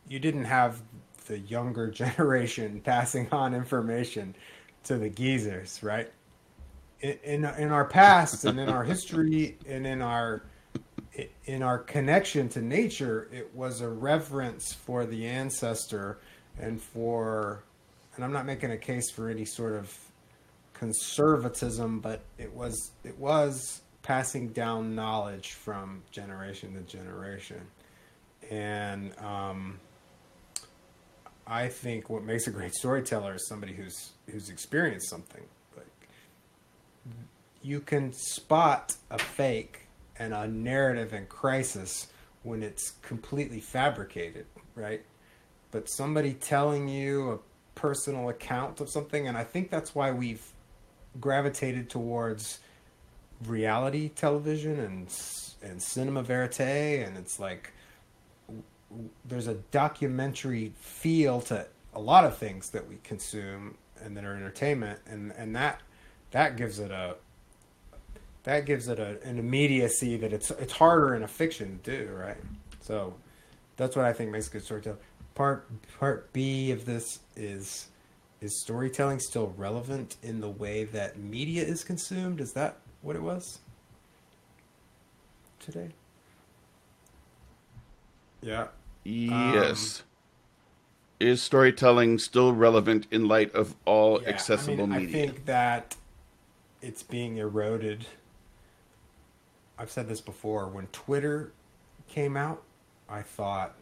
you 0.10 0.20
didn't 0.20 0.46
have 0.46 0.82
the 1.28 1.40
younger 1.40 1.90
generation 2.04 2.82
passing 2.84 3.28
on 3.32 3.54
information 3.54 4.36
to 4.84 4.98
the 4.98 5.10
geezers 5.10 5.82
right? 5.84 6.12
In, 7.02 7.46
in 7.46 7.72
our 7.72 7.86
past 7.86 8.46
and 8.46 8.60
in 8.60 8.70
our 8.70 8.84
history 8.84 9.58
and 9.68 9.86
in 9.86 10.02
our 10.02 10.42
in 11.46 11.64
our 11.64 11.80
connection 11.80 12.50
to 12.50 12.62
nature, 12.62 13.28
it 13.32 13.54
was 13.56 13.82
a 13.82 13.88
reverence 13.88 14.74
for 14.74 15.06
the 15.06 15.26
ancestor 15.26 16.20
and 16.60 16.82
for, 16.82 17.64
and 18.16 18.24
I'm 18.24 18.34
not 18.34 18.46
making 18.46 18.72
a 18.72 18.78
case 18.78 19.10
for 19.10 19.30
any 19.30 19.46
sort 19.46 19.74
of 19.74 19.96
conservatism, 20.74 22.00
but 22.00 22.22
it 22.38 22.54
was 22.54 22.92
it 23.04 23.18
was 23.18 23.82
passing 24.04 24.50
down 24.50 24.96
knowledge 24.96 25.54
from 25.54 26.04
generation 26.12 26.74
to 26.76 26.82
generation, 26.82 27.62
and 28.50 29.18
um, 29.20 29.80
I 31.48 31.70
think 31.70 32.10
what 32.10 32.24
makes 32.24 32.48
a 32.48 32.52
great 32.52 32.74
storyteller 32.74 33.36
is 33.36 33.48
somebody 33.48 33.74
who's 33.74 34.12
who's 34.30 34.50
experienced 34.50 35.10
something. 35.10 35.44
Like 35.78 35.88
you 37.62 37.80
can 37.80 38.12
spot 38.12 38.96
a 39.10 39.18
fake 39.18 39.88
and 40.20 40.34
a 40.34 40.48
narrative 40.48 41.14
in 41.14 41.26
crisis 41.28 42.08
when 42.44 42.64
it's 42.64 42.92
completely 43.02 43.62
fabricated, 43.62 44.46
right? 44.76 45.04
But 45.72 45.90
somebody 45.90 46.34
telling 46.34 46.90
you 46.90 47.32
a 47.32 47.40
personal 47.76 48.30
account 48.30 48.82
of 48.82 48.90
something, 48.90 49.28
and 49.28 49.38
I 49.38 49.44
think 49.44 49.70
that's 49.70 49.96
why 49.96 50.12
we've 50.12 50.46
gravitated 51.22 51.90
towards 51.90 52.60
reality 53.46 54.10
television 54.10 54.80
and 54.80 55.14
and 55.64 55.82
cinema 55.82 56.24
verite, 56.24 56.60
and 57.08 57.18
it's 57.18 57.40
like 57.40 57.72
there's 59.26 59.48
a 59.48 59.56
documentary 59.72 60.74
feel 60.80 61.42
to 61.42 61.68
a 61.94 62.00
lot 62.00 62.24
of 62.26 62.38
things 62.38 62.70
that 62.70 62.88
we 62.88 62.98
consume 63.04 63.76
and 64.04 64.16
that 64.16 64.24
are 64.24 64.36
entertainment, 64.36 65.00
and 65.08 65.32
and 65.38 65.56
that 65.56 65.82
that 66.32 66.58
gives 66.58 66.80
it 66.80 66.92
a 66.92 67.16
that 68.44 68.66
gives 68.66 68.88
it 68.88 69.00
a, 69.00 69.22
an 69.24 69.40
immediacy 69.40 70.18
that 70.18 70.32
it's 70.32 70.52
it's 70.52 70.74
harder 70.74 71.16
in 71.16 71.24
a 71.24 71.28
fiction 71.28 71.80
to 71.84 72.06
do, 72.06 72.12
right? 72.14 72.38
So 72.82 73.14
that's 73.76 73.96
what 73.96 74.06
I 74.06 74.14
think 74.14 74.32
makes 74.32 74.48
good 74.48 74.64
storytelling. 74.64 75.00
Part 75.36 75.68
part 76.00 76.32
B 76.34 76.72
of 76.72 76.86
this 76.86 77.20
is 77.36 77.88
is 78.40 78.62
storytelling 78.62 79.20
still 79.20 79.54
relevant 79.58 80.16
in 80.22 80.40
the 80.40 80.50
way 80.50 80.84
that 80.86 81.18
media 81.18 81.64
is 81.64 81.84
consumed? 81.84 82.40
Is 82.40 82.54
that 82.54 82.78
what 83.02 83.16
it 83.16 83.22
was 83.22 83.60
today? 85.60 85.90
Yeah. 88.42 88.68
Yes. 89.08 90.00
Um, 90.02 90.06
is 91.20 91.42
storytelling 91.42 92.20
still 92.20 92.54
relevant 92.54 93.08
in 93.10 93.28
light 93.28 93.54
of 93.56 93.76
all 93.86 94.22
yeah, 94.22 94.30
accessible 94.30 94.84
I 94.84 94.88
mean, 94.88 95.00
media? 95.06 95.24
I 95.24 95.28
think 95.28 95.46
that 95.46 95.96
it's 96.82 97.04
being 97.04 97.38
eroded. 97.38 98.06
I've 99.80 99.90
said 99.90 100.08
this 100.10 100.22
before. 100.22 100.68
When 100.68 100.88
Twitter 100.88 101.54
came 102.08 102.36
out, 102.36 102.64
I 103.10 103.22
thought, 103.22 103.76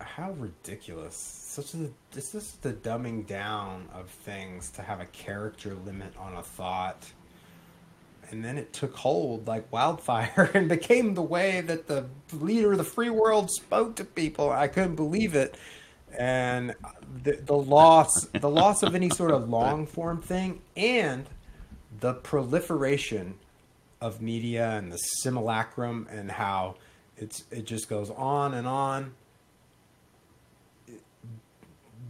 how 0.00 0.32
ridiculous! 0.32 1.14
Such 1.16 1.74
a 1.74 1.88
this 2.10 2.34
is 2.34 2.58
the 2.60 2.72
dumbing 2.72 3.26
down 3.26 3.88
of 3.94 4.10
things 4.10 4.70
to 4.72 4.82
have 4.82 5.00
a 5.00 5.06
character 5.06 5.74
limit 5.86 6.12
on 6.18 6.34
a 6.34 6.42
thought, 6.42 7.06
and 8.30 8.44
then 8.44 8.58
it 8.58 8.72
took 8.72 8.96
hold 8.96 9.46
like 9.46 9.70
wildfire 9.72 10.50
and 10.54 10.68
became 10.68 11.14
the 11.14 11.22
way 11.22 11.60
that 11.60 11.86
the 11.86 12.06
leader 12.32 12.72
of 12.72 12.78
the 12.78 12.84
free 12.84 13.10
world 13.10 13.50
spoke 13.50 13.96
to 13.96 14.04
people. 14.04 14.50
I 14.50 14.68
couldn't 14.68 14.96
believe 14.96 15.34
it, 15.34 15.56
and 16.16 16.74
the, 17.22 17.32
the 17.44 17.56
loss 17.56 18.26
the 18.26 18.50
loss 18.50 18.82
of 18.82 18.94
any 18.94 19.10
sort 19.10 19.30
of 19.30 19.48
long 19.48 19.86
form 19.86 20.20
thing 20.20 20.60
and 20.76 21.28
the 22.00 22.14
proliferation 22.14 23.34
of 24.00 24.20
media 24.20 24.70
and 24.72 24.92
the 24.92 24.98
simulacrum 24.98 26.06
and 26.10 26.30
how 26.30 26.76
it's 27.16 27.44
it 27.50 27.64
just 27.66 27.88
goes 27.88 28.10
on 28.10 28.54
and 28.54 28.66
on. 28.66 29.12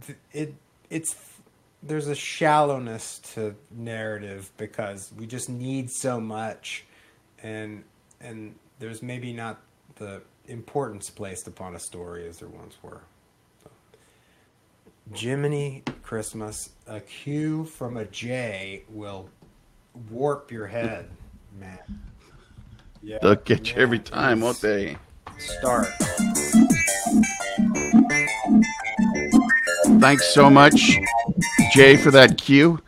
It, 0.07 0.17
it 0.33 0.53
it's 0.89 1.15
there's 1.85 2.07
a 2.07 2.15
shallowness 2.15 3.19
to 3.33 3.55
narrative 3.71 4.51
because 4.57 5.11
we 5.17 5.27
just 5.27 5.49
need 5.49 5.89
so 5.91 6.19
much, 6.19 6.85
and 7.43 7.83
and 8.19 8.55
there's 8.79 9.01
maybe 9.01 9.31
not 9.33 9.61
the 9.95 10.21
importance 10.47 11.09
placed 11.09 11.47
upon 11.47 11.75
a 11.75 11.79
story 11.79 12.27
as 12.27 12.39
there 12.39 12.49
once 12.49 12.75
were. 12.81 13.01
So. 13.63 13.69
Jiminy 15.13 15.83
Christmas, 16.01 16.69
a 16.87 16.99
Q 16.99 17.65
from 17.65 17.97
a 17.97 18.05
J 18.05 18.83
will 18.89 19.29
warp 20.09 20.51
your 20.51 20.67
head, 20.67 21.09
man. 21.59 22.01
Yeah, 23.01 23.19
They'll 23.21 23.35
get 23.35 23.71
you 23.71 23.81
every 23.81 23.99
time, 23.99 24.41
won't 24.41 24.61
they? 24.61 24.97
Start. 25.37 25.87
Thanks 30.05 30.35
so 30.35 30.51
much, 30.51 30.99
Jay, 31.73 31.97
for 31.97 32.11
that 32.11 32.37
cue. 32.37 32.79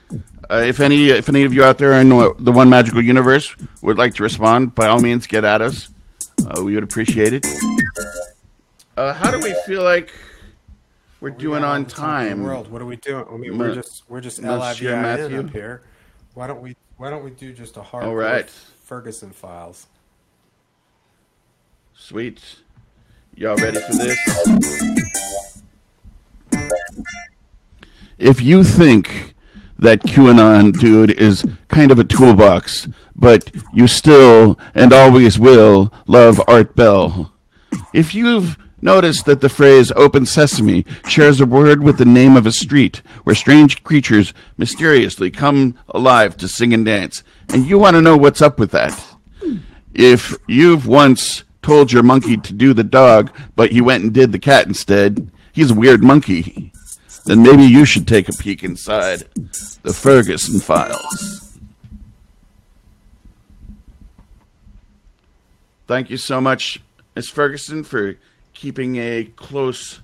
Uh, 0.52 0.64
if 0.68 0.80
any, 0.80 1.10
if 1.10 1.28
any 1.28 1.46
of 1.46 1.52
you 1.52 1.64
out 1.64 1.80
there 1.80 1.94
in 1.94 2.10
the 2.10 2.52
One 2.52 2.70
Magical 2.70 3.02
Universe 3.02 3.56
would 3.82 3.98
like 3.98 4.14
to 4.14 4.24
respond, 4.24 4.76
by 4.76 4.86
all 4.86 5.02
means, 5.02 5.26
get 5.26 5.44
at 5.44 5.60
us. 5.60 5.90
Uh, 6.46 6.62
we 6.64 6.76
would 6.76 6.84
appreciate 6.84 7.34
it. 7.34 7.44
Uh, 8.96 9.14
how 9.16 9.32
do 9.32 9.40
we 9.40 9.56
feel 9.66 9.82
like 9.82 10.14
we're 11.20 11.32
doing 11.32 11.64
on 11.64 11.86
time? 11.86 12.44
World, 12.44 12.70
what 12.70 12.84
are 12.84 12.86
we 12.86 12.98
doing? 12.98 13.26
I 13.28 13.36
mean, 13.36 13.58
we're 13.58 13.74
just 13.74 14.04
we're 14.08 14.22
just 14.22 14.40
Matthew 14.40 14.92
up 14.92 15.50
here. 15.50 15.82
Why 16.36 16.46
don't 16.46 16.62
we 16.62 16.76
Why 16.98 17.10
don't 17.10 17.24
we 17.24 17.32
do 17.32 17.52
just 17.52 17.78
a 17.78 17.82
hard 17.82 18.04
all 18.04 18.14
right. 18.14 18.48
Ferguson 18.48 19.32
files? 19.32 19.88
Sweet. 21.96 22.44
Y'all 23.34 23.56
ready 23.56 23.80
for 23.80 23.94
this? 23.96 25.47
If 28.18 28.42
you 28.42 28.64
think 28.64 29.36
that 29.80 30.02
QAnon 30.02 30.78
dude 30.80 31.12
is 31.12 31.46
kind 31.68 31.92
of 31.92 32.00
a 32.00 32.04
toolbox, 32.04 32.88
but 33.16 33.52
you 33.74 33.88
still 33.88 34.60
and 34.74 34.92
always 34.92 35.38
will 35.38 35.94
love 36.08 36.42
Art 36.48 36.76
Bell. 36.76 37.32
If 37.94 38.16
you've 38.16 38.58
noticed 38.82 39.26
that 39.26 39.42
the 39.42 39.50
phrase 39.50 39.92
open 39.96 40.26
sesame 40.26 40.86
shares 41.08 41.42
a 41.42 41.46
word 41.46 41.84
with 41.84 41.98
the 41.98 42.06
name 42.06 42.36
of 42.36 42.46
a 42.46 42.52
street 42.52 43.02
where 43.24 43.36
strange 43.36 43.84
creatures 43.84 44.34
mysteriously 44.58 45.32
come 45.32 45.78
alive 45.90 46.38
to 46.38 46.48
sing 46.48 46.74
and 46.74 46.86
dance, 46.86 47.24
and 47.50 47.66
you 47.66 47.78
want 47.78 47.96
to 47.96 48.02
know 48.02 48.18
what's 48.18 48.42
up 48.42 48.60
with 48.60 48.72
that. 48.72 49.04
If 49.94 50.36
you've 50.48 50.88
once 50.88 51.44
told 51.62 51.92
your 51.92 52.04
monkey 52.04 52.38
to 52.38 52.54
do 52.54 52.74
the 52.74 52.84
dog, 52.84 53.32
but 53.56 53.72
you 53.72 53.84
went 53.84 54.04
and 54.04 54.14
did 54.14 54.32
the 54.32 54.40
cat 54.40 54.68
instead, 54.68 55.32
he's 55.54 55.72
a 55.72 55.76
weird 55.76 56.04
monkey. 56.04 56.72
Then 57.28 57.44
maybe 57.44 57.64
you 57.64 57.84
should 57.84 58.08
take 58.08 58.30
a 58.30 58.32
peek 58.32 58.64
inside 58.64 59.24
the 59.84 59.94
Ferguson 59.94 60.62
files. 60.62 61.60
Thank 65.88 66.10
you 66.10 66.16
so 66.16 66.40
much, 66.40 66.82
Ms. 67.18 67.28
Ferguson, 67.30 67.84
for 67.84 68.16
keeping 68.54 68.96
a 68.96 69.26
close 69.36 70.00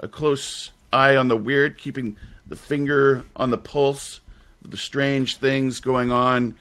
a 0.00 0.08
close 0.08 0.70
eye 0.90 1.14
on 1.14 1.28
the 1.28 1.36
weird, 1.36 1.76
keeping 1.76 2.16
the 2.46 2.56
finger 2.56 3.26
on 3.36 3.50
the 3.50 3.58
pulse 3.58 4.20
of 4.64 4.70
the 4.70 4.78
strange 4.78 5.36
things 5.36 5.78
going 5.78 6.10
on 6.10 6.56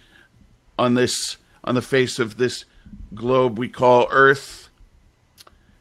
on 0.78 0.94
this 0.94 1.38
on 1.64 1.76
the 1.76 1.82
face 1.82 2.20
of 2.20 2.36
this 2.36 2.66
globe 3.16 3.58
we 3.58 3.70
call 3.70 4.10
Earth. 4.12 4.68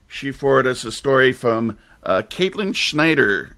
She 0.06 0.30
forwarded 0.30 0.70
us 0.70 0.84
a 0.84 0.92
story 0.92 1.32
from 1.32 1.78
uh, 2.04 2.22
Caitlin 2.28 2.76
Schneider 2.76 3.56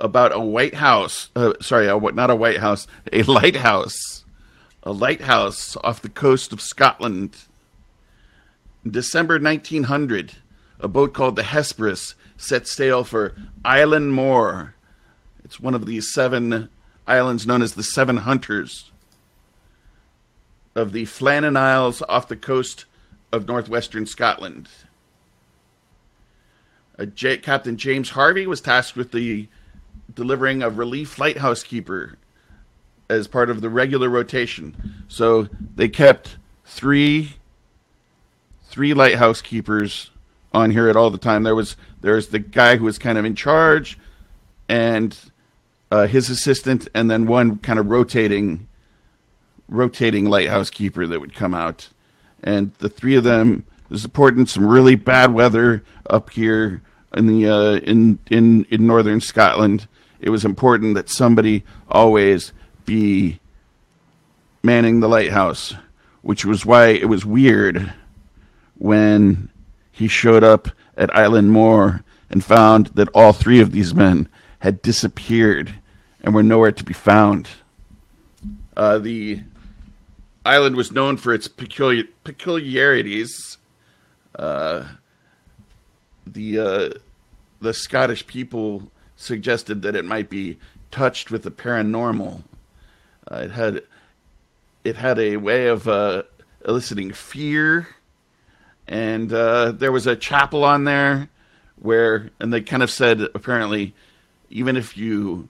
about 0.00 0.34
a 0.34 0.40
White 0.40 0.74
House. 0.74 1.30
Uh, 1.34 1.54
sorry, 1.60 1.88
a, 1.88 1.98
not 2.12 2.30
a 2.30 2.36
White 2.36 2.58
House, 2.58 2.86
a 3.12 3.22
lighthouse. 3.24 4.24
A 4.82 4.92
lighthouse 4.92 5.76
off 5.82 6.02
the 6.02 6.08
coast 6.08 6.52
of 6.52 6.60
Scotland. 6.60 7.36
In 8.84 8.90
December 8.90 9.38
1900, 9.38 10.34
a 10.78 10.88
boat 10.88 11.14
called 11.14 11.36
the 11.36 11.42
Hesperus 11.42 12.14
set 12.36 12.68
sail 12.68 13.04
for 13.04 13.34
Island 13.64 14.12
Moor. 14.12 14.74
It's 15.42 15.58
one 15.58 15.74
of 15.74 15.86
these 15.86 16.12
seven 16.12 16.68
islands 17.06 17.46
known 17.46 17.62
as 17.62 17.74
the 17.74 17.82
Seven 17.82 18.18
Hunters 18.18 18.90
of 20.74 20.92
the 20.92 21.04
Flannan 21.04 21.56
Isles 21.56 22.02
off 22.08 22.28
the 22.28 22.36
coast 22.36 22.84
of 23.32 23.46
northwestern 23.46 24.06
Scotland. 24.06 24.68
Uh, 26.98 27.06
Captain 27.42 27.76
James 27.76 28.10
Harvey 28.10 28.46
was 28.46 28.60
tasked 28.60 28.96
with 28.96 29.12
the 29.12 29.48
delivering 30.14 30.62
a 30.62 30.70
relief 30.70 31.18
lighthouse 31.18 31.62
keeper 31.62 32.18
as 33.08 33.26
part 33.28 33.50
of 33.50 33.60
the 33.60 33.68
regular 33.68 34.08
rotation. 34.08 35.04
So 35.08 35.48
they 35.74 35.88
kept 35.88 36.36
three 36.64 37.34
three 38.66 38.94
lighthouse 38.94 39.40
keepers 39.40 40.10
on 40.52 40.70
here 40.70 40.88
at 40.88 40.96
all 40.96 41.10
the 41.10 41.18
time. 41.18 41.42
There 41.42 41.54
was 41.54 41.76
there's 42.00 42.28
the 42.28 42.38
guy 42.38 42.76
who 42.76 42.84
was 42.84 42.98
kind 42.98 43.18
of 43.18 43.24
in 43.24 43.34
charge, 43.34 43.98
and 44.68 45.16
uh, 45.90 46.06
his 46.06 46.30
assistant, 46.30 46.88
and 46.94 47.10
then 47.10 47.26
one 47.26 47.58
kind 47.58 47.78
of 47.78 47.86
rotating 47.86 48.68
rotating 49.68 50.26
lighthouse 50.26 50.70
keeper 50.70 51.06
that 51.06 51.20
would 51.20 51.34
come 51.34 51.54
out, 51.54 51.88
and 52.42 52.72
the 52.78 52.88
three 52.88 53.16
of 53.16 53.24
them 53.24 53.64
supporting 53.94 54.46
some 54.46 54.66
really 54.66 54.96
bad 54.96 55.32
weather 55.32 55.84
up 56.10 56.30
here 56.30 56.82
in 57.16 57.26
the 57.26 57.48
uh, 57.48 57.76
in 57.76 58.18
in 58.30 58.64
in 58.70 58.86
northern 58.86 59.20
Scotland. 59.20 59.86
It 60.24 60.30
was 60.30 60.46
important 60.46 60.94
that 60.94 61.10
somebody 61.10 61.64
always 61.86 62.54
be 62.86 63.40
manning 64.62 65.00
the 65.00 65.08
lighthouse, 65.08 65.74
which 66.22 66.46
was 66.46 66.64
why 66.64 66.86
it 66.86 67.10
was 67.10 67.26
weird 67.26 67.92
when 68.78 69.50
he 69.92 70.08
showed 70.08 70.42
up 70.42 70.68
at 70.96 71.14
Island 71.14 71.52
Moor 71.52 72.02
and 72.30 72.42
found 72.42 72.86
that 72.94 73.10
all 73.12 73.34
three 73.34 73.60
of 73.60 73.72
these 73.72 73.94
men 73.94 74.26
had 74.60 74.80
disappeared 74.80 75.74
and 76.22 76.34
were 76.34 76.42
nowhere 76.42 76.72
to 76.72 76.84
be 76.84 76.94
found. 76.94 77.46
Uh, 78.78 78.96
the 78.96 79.42
island 80.46 80.74
was 80.74 80.90
known 80.90 81.18
for 81.18 81.34
its 81.34 81.48
peculiar, 81.48 82.04
peculiarities. 82.24 83.58
Uh, 84.34 84.86
the 86.26 86.58
uh, 86.58 86.88
the 87.60 87.74
Scottish 87.74 88.26
people 88.26 88.90
suggested 89.24 89.82
that 89.82 89.96
it 89.96 90.04
might 90.04 90.30
be 90.30 90.58
touched 90.90 91.30
with 91.30 91.42
the 91.42 91.50
paranormal. 91.50 92.42
Uh, 93.30 93.36
it 93.36 93.50
had 93.50 93.82
it 94.84 94.96
had 94.96 95.18
a 95.18 95.36
way 95.38 95.66
of 95.66 95.88
uh, 95.88 96.22
eliciting 96.66 97.12
fear, 97.12 97.88
and 98.86 99.32
uh, 99.32 99.72
there 99.72 99.92
was 99.92 100.06
a 100.06 100.14
chapel 100.14 100.62
on 100.62 100.84
there 100.84 101.28
where, 101.76 102.30
and 102.38 102.52
they 102.52 102.60
kind 102.60 102.82
of 102.82 102.90
said 102.90 103.20
apparently, 103.34 103.94
even 104.50 104.76
if 104.76 104.96
you 104.96 105.48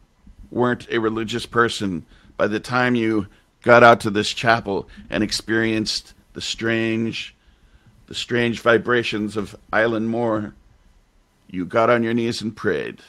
weren't 0.50 0.88
a 0.90 0.98
religious 0.98 1.46
person, 1.46 2.06
by 2.36 2.46
the 2.46 2.60
time 2.60 2.94
you 2.94 3.26
got 3.62 3.82
out 3.82 4.00
to 4.00 4.10
this 4.10 4.30
chapel 4.30 4.88
and 5.10 5.24
experienced 5.24 6.14
the 6.32 6.40
strange, 6.40 7.34
the 8.06 8.14
strange 8.14 8.60
vibrations 8.60 9.36
of 9.36 9.56
Island 9.72 10.08
Moor, 10.08 10.54
you 11.48 11.64
got 11.64 11.90
on 11.90 12.02
your 12.02 12.14
knees 12.14 12.40
and 12.40 12.54
prayed, 12.54 13.00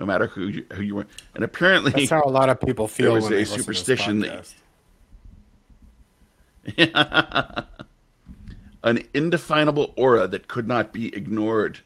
no 0.00 0.06
matter 0.06 0.26
who 0.26 0.48
you, 0.48 0.66
who 0.72 0.82
you 0.82 0.94
were. 0.96 1.06
And 1.34 1.44
apparently, 1.44 1.92
That's 1.92 2.10
how 2.10 2.24
a 2.24 2.30
lot 2.30 2.48
of 2.48 2.58
people 2.60 2.88
feel. 2.96 3.12
there 3.12 3.14
was 3.14 3.24
when 3.24 3.34
a 3.34 3.36
they 3.36 3.40
listen 3.42 3.52
to 3.52 3.58
this 3.58 3.66
superstition 3.66 4.20
that- 4.20 4.54
an 8.82 9.02
indefinable 9.14 9.92
aura 9.96 10.26
that 10.26 10.48
could 10.48 10.66
not 10.66 10.92
be 10.92 11.14
ignored. 11.14 11.80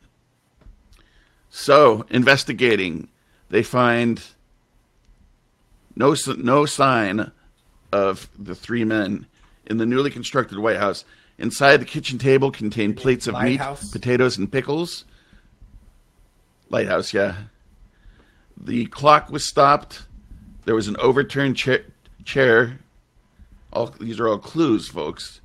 So, 1.50 2.06
investigating, 2.10 3.08
they 3.50 3.62
find 3.62 4.22
no 5.96 6.14
no 6.36 6.66
sign 6.66 7.30
of 7.92 8.28
the 8.38 8.54
three 8.54 8.84
men 8.84 9.26
in 9.66 9.78
the 9.78 9.86
newly 9.86 10.10
constructed 10.10 10.58
White 10.58 10.76
House. 10.78 11.04
Inside 11.38 11.78
the 11.78 11.84
kitchen 11.84 12.18
table 12.18 12.50
contained 12.52 12.96
plates 12.96 13.26
of 13.26 13.34
Lighthouse? 13.34 13.82
meat, 13.82 13.92
potatoes, 13.92 14.36
and 14.38 14.50
pickles. 14.50 15.04
Lighthouse, 16.70 17.12
yeah. 17.12 17.34
The 18.56 18.86
clock 18.86 19.30
was 19.30 19.46
stopped. 19.46 20.06
There 20.64 20.74
was 20.74 20.88
an 20.88 20.96
overturned 20.98 21.56
chair. 21.56 21.84
chair. 22.24 22.78
All 23.72 23.86
these 23.86 24.20
are 24.20 24.28
all 24.28 24.38
clues, 24.38 24.88
folks. 24.88 25.40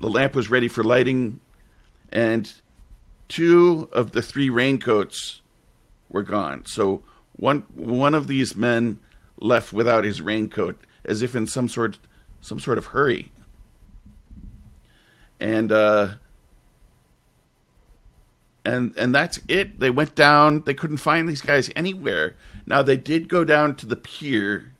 The 0.00 0.08
lamp 0.08 0.34
was 0.34 0.50
ready 0.50 0.68
for 0.68 0.82
lighting, 0.82 1.40
and 2.10 2.52
two 3.28 3.88
of 3.92 4.12
the 4.12 4.22
three 4.22 4.50
raincoats 4.50 5.40
were 6.08 6.22
gone. 6.22 6.64
So 6.66 7.02
one 7.36 7.64
one 7.74 8.14
of 8.14 8.26
these 8.26 8.56
men 8.56 8.98
left 9.38 9.72
without 9.72 10.04
his 10.04 10.20
raincoat, 10.20 10.80
as 11.04 11.22
if 11.22 11.34
in 11.34 11.46
some 11.46 11.68
sort 11.68 11.98
some 12.40 12.60
sort 12.60 12.78
of 12.78 12.86
hurry. 12.86 13.32
And 15.40 15.70
uh, 15.72 16.14
and 18.64 18.94
and 18.96 19.14
that's 19.14 19.40
it. 19.48 19.78
They 19.80 19.90
went 19.90 20.14
down. 20.14 20.62
They 20.62 20.74
couldn't 20.74 20.98
find 20.98 21.28
these 21.28 21.42
guys 21.42 21.70
anywhere. 21.76 22.36
Now 22.66 22.82
they 22.82 22.96
did 22.96 23.28
go 23.28 23.44
down 23.44 23.76
to 23.76 23.86
the 23.86 23.96
pier, 23.96 24.72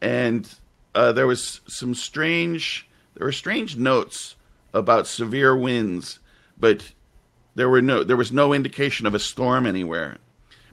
and 0.00 0.48
uh, 0.94 1.12
there 1.12 1.26
was 1.26 1.60
some 1.66 1.94
strange. 1.94 2.88
There 3.14 3.26
were 3.26 3.32
strange 3.32 3.76
notes 3.76 4.36
about 4.72 5.06
severe 5.06 5.56
winds, 5.56 6.18
but 6.58 6.92
there 7.54 7.68
were 7.68 7.82
no. 7.82 8.04
There 8.04 8.16
was 8.16 8.32
no 8.32 8.52
indication 8.52 9.06
of 9.06 9.14
a 9.14 9.18
storm 9.18 9.66
anywhere. 9.66 10.18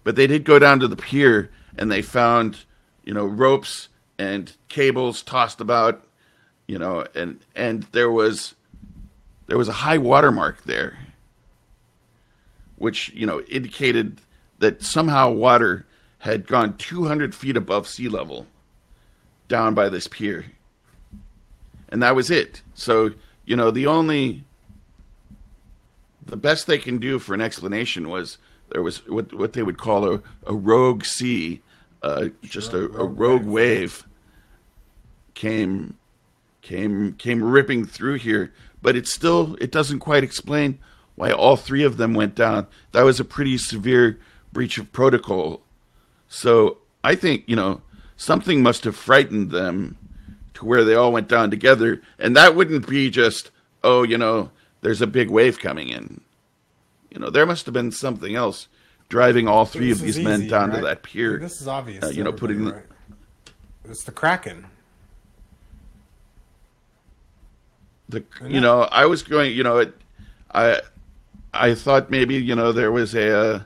But 0.03 0.15
they 0.15 0.27
did 0.27 0.45
go 0.45 0.59
down 0.59 0.79
to 0.79 0.87
the 0.87 0.95
pier, 0.95 1.51
and 1.77 1.91
they 1.91 2.01
found, 2.01 2.65
you 3.03 3.13
know, 3.13 3.25
ropes 3.25 3.89
and 4.17 4.51
cables 4.69 5.21
tossed 5.21 5.59
about, 5.59 6.05
you 6.67 6.79
know, 6.79 7.05
and 7.13 7.39
and 7.55 7.83
there 7.91 8.09
was 8.09 8.55
there 9.47 9.57
was 9.57 9.67
a 9.67 9.73
high 9.73 9.97
water 9.97 10.31
mark 10.31 10.63
there 10.63 10.97
which 12.79 13.09
you 13.13 13.25
know 13.25 13.41
indicated 13.41 14.19
that 14.57 14.81
somehow 14.81 15.29
water 15.29 15.85
had 16.19 16.47
gone 16.47 16.77
200 16.77 17.33
feet 17.33 17.57
above 17.57 17.87
sea 17.87 18.09
level 18.09 18.45
down 19.47 19.73
by 19.73 19.89
this 19.89 20.07
pier. 20.07 20.45
And 21.89 22.03
that 22.03 22.15
was 22.15 22.29
it. 22.29 22.61
So 22.73 23.11
you 23.45 23.55
know 23.55 23.71
the 23.71 23.87
only 23.87 24.43
the 26.25 26.37
best 26.37 26.67
they 26.67 26.77
can 26.77 26.99
do 26.99 27.17
for 27.17 27.33
an 27.33 27.41
explanation 27.41 28.09
was 28.09 28.37
there 28.69 28.83
was 28.83 29.05
what 29.07 29.33
what 29.33 29.53
they 29.53 29.63
would 29.63 29.79
call 29.79 30.13
a, 30.13 30.21
a 30.45 30.53
rogue 30.53 31.03
sea 31.03 31.61
uh, 32.03 32.27
just 32.43 32.73
a, 32.73 32.85
a 32.85 33.05
rogue 33.05 33.45
wave 33.45 34.05
came 35.33 35.97
came 36.61 37.13
came 37.13 37.43
ripping 37.43 37.85
through 37.85 38.15
here. 38.15 38.53
But 38.81 38.95
it 38.95 39.07
still 39.07 39.55
it 39.59 39.71
doesn't 39.71 39.99
quite 39.99 40.23
explain 40.23 40.79
why 41.15 41.31
all 41.31 41.57
three 41.57 41.83
of 41.83 41.97
them 41.97 42.13
went 42.13 42.35
down. 42.35 42.67
That 42.91 43.03
was 43.03 43.19
a 43.19 43.25
pretty 43.25 43.57
severe 43.57 44.19
breach 44.53 44.77
of 44.77 44.91
protocol 44.91 45.61
so 46.29 46.77
i 47.03 47.13
think 47.15 47.43
you 47.47 47.55
know 47.55 47.81
something 48.15 48.61
must 48.63 48.83
have 48.85 48.95
frightened 48.95 49.51
them 49.51 49.97
to 50.53 50.63
where 50.65 50.83
they 50.85 50.95
all 50.95 51.11
went 51.11 51.27
down 51.27 51.49
together 51.49 52.01
and 52.19 52.35
that 52.35 52.55
wouldn't 52.55 52.87
be 52.87 53.09
just 53.09 53.51
oh 53.83 54.03
you 54.03 54.17
know 54.17 54.49
there's 54.81 55.01
a 55.01 55.07
big 55.07 55.29
wave 55.29 55.59
coming 55.59 55.89
in 55.89 56.21
you 57.11 57.19
know 57.19 57.29
there 57.29 57.45
must 57.45 57.65
have 57.65 57.73
been 57.73 57.91
something 57.91 58.35
else 58.35 58.67
driving 59.09 59.47
all 59.47 59.65
three 59.65 59.91
of 59.91 59.99
This 59.99 60.15
these 60.17 60.23
men 60.23 60.41
easy, 60.41 60.49
down 60.49 60.69
to 60.71 60.81
that 60.81 61.01
pier 61.03 61.39
This 61.39 61.59
is 61.61 61.67
obvious. 61.67 62.03
uh, 62.03 62.09
you 62.09 62.23
know, 62.23 62.31
putting 62.31 62.63
the- 62.65 62.73
right? 62.73 62.85
It's 63.85 64.03
the 64.03 64.11
Kraken. 64.11 64.65
the 68.07 68.23
you 68.47 68.59
know 68.61 68.81
i 68.91 69.05
was 69.05 69.23
going 69.23 69.55
you 69.55 69.63
know 69.63 69.77
it, 69.77 69.93
i 70.53 70.79
i 71.53 71.73
thought 71.75 72.09
maybe 72.09 72.35
you 72.35 72.55
know 72.55 72.71
there 72.71 72.91
was 72.91 73.13
a 73.15 73.37
uh, 73.55 73.63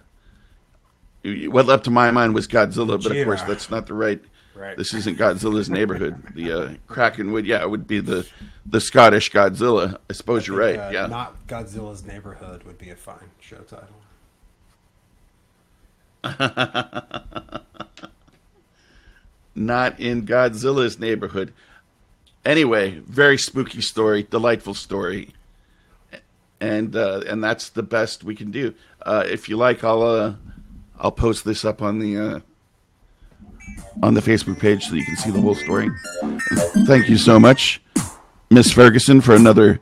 what 1.24 1.66
left 1.66 1.86
to 1.86 1.92
my 1.92 2.12
mind 2.12 2.34
was 2.34 2.48
godzilla 2.48 3.02
but 3.02 3.16
of 3.16 3.26
course 3.26 3.42
that's 3.44 3.70
not 3.70 3.88
the 3.88 3.94
right 3.94 4.22
Right. 4.56 4.78
this 4.78 4.94
isn't 4.94 5.18
godzilla's 5.18 5.68
neighborhood. 5.68 6.22
The 6.36 6.52
uh, 6.52 6.74
kraken 6.86 7.32
would 7.32 7.48
yeah 7.48 7.64
it 7.64 7.70
would 7.72 7.88
be 7.88 8.00
the 8.00 8.28
the 8.68 8.80
scottish 8.80 9.32
godzilla. 9.32 9.98
I 10.10 10.14
suppose 10.14 10.46
you're 10.46 10.60
right 10.60 10.78
Uh, 10.78 10.90
yeah. 10.94 11.08
Not 11.08 11.48
Godzilla's 11.48 12.06
neighborhood 12.06 12.62
would 12.64 12.78
be 12.78 12.92
a 12.92 12.96
fine 12.96 13.32
show 13.40 13.64
title. 13.64 13.96
not 19.56 20.00
in 20.00 20.26
godzilla's 20.26 21.00
neighborhood. 21.00 21.52
Anyway 22.46 23.00
very 23.08 23.38
spooky 23.40 23.82
story 23.82 24.24
delightful 24.24 24.76
story. 24.76 25.30
And 26.62 26.96
uh, 26.96 27.22
and 27.28 27.44
that's 27.44 27.70
the 27.70 27.84
best 27.84 28.24
we 28.24 28.36
can 28.36 28.52
do. 28.52 28.76
Uh, 29.04 29.24
if 29.28 29.50
you 29.50 29.58
like 29.58 29.84
i'll 29.84 30.04
uh, 30.04 30.36
i'll 31.00 31.12
post 31.12 31.46
this 31.46 31.64
up 31.66 31.82
on 31.82 32.00
the 32.00 32.18
uh, 32.18 32.40
on 34.02 34.14
the 34.14 34.22
facebook 34.22 34.60
page 34.60 34.86
so 34.86 34.96
you 34.96 35.06
can 35.06 35.16
see 35.16 35.32
the 35.32 35.40
whole 35.42 35.56
story 35.56 35.90
thank 36.86 37.10
you 37.10 37.18
so 37.18 37.40
much 37.40 37.82
miss 38.50 38.72
ferguson 38.72 39.22
for 39.22 39.36
another 39.36 39.80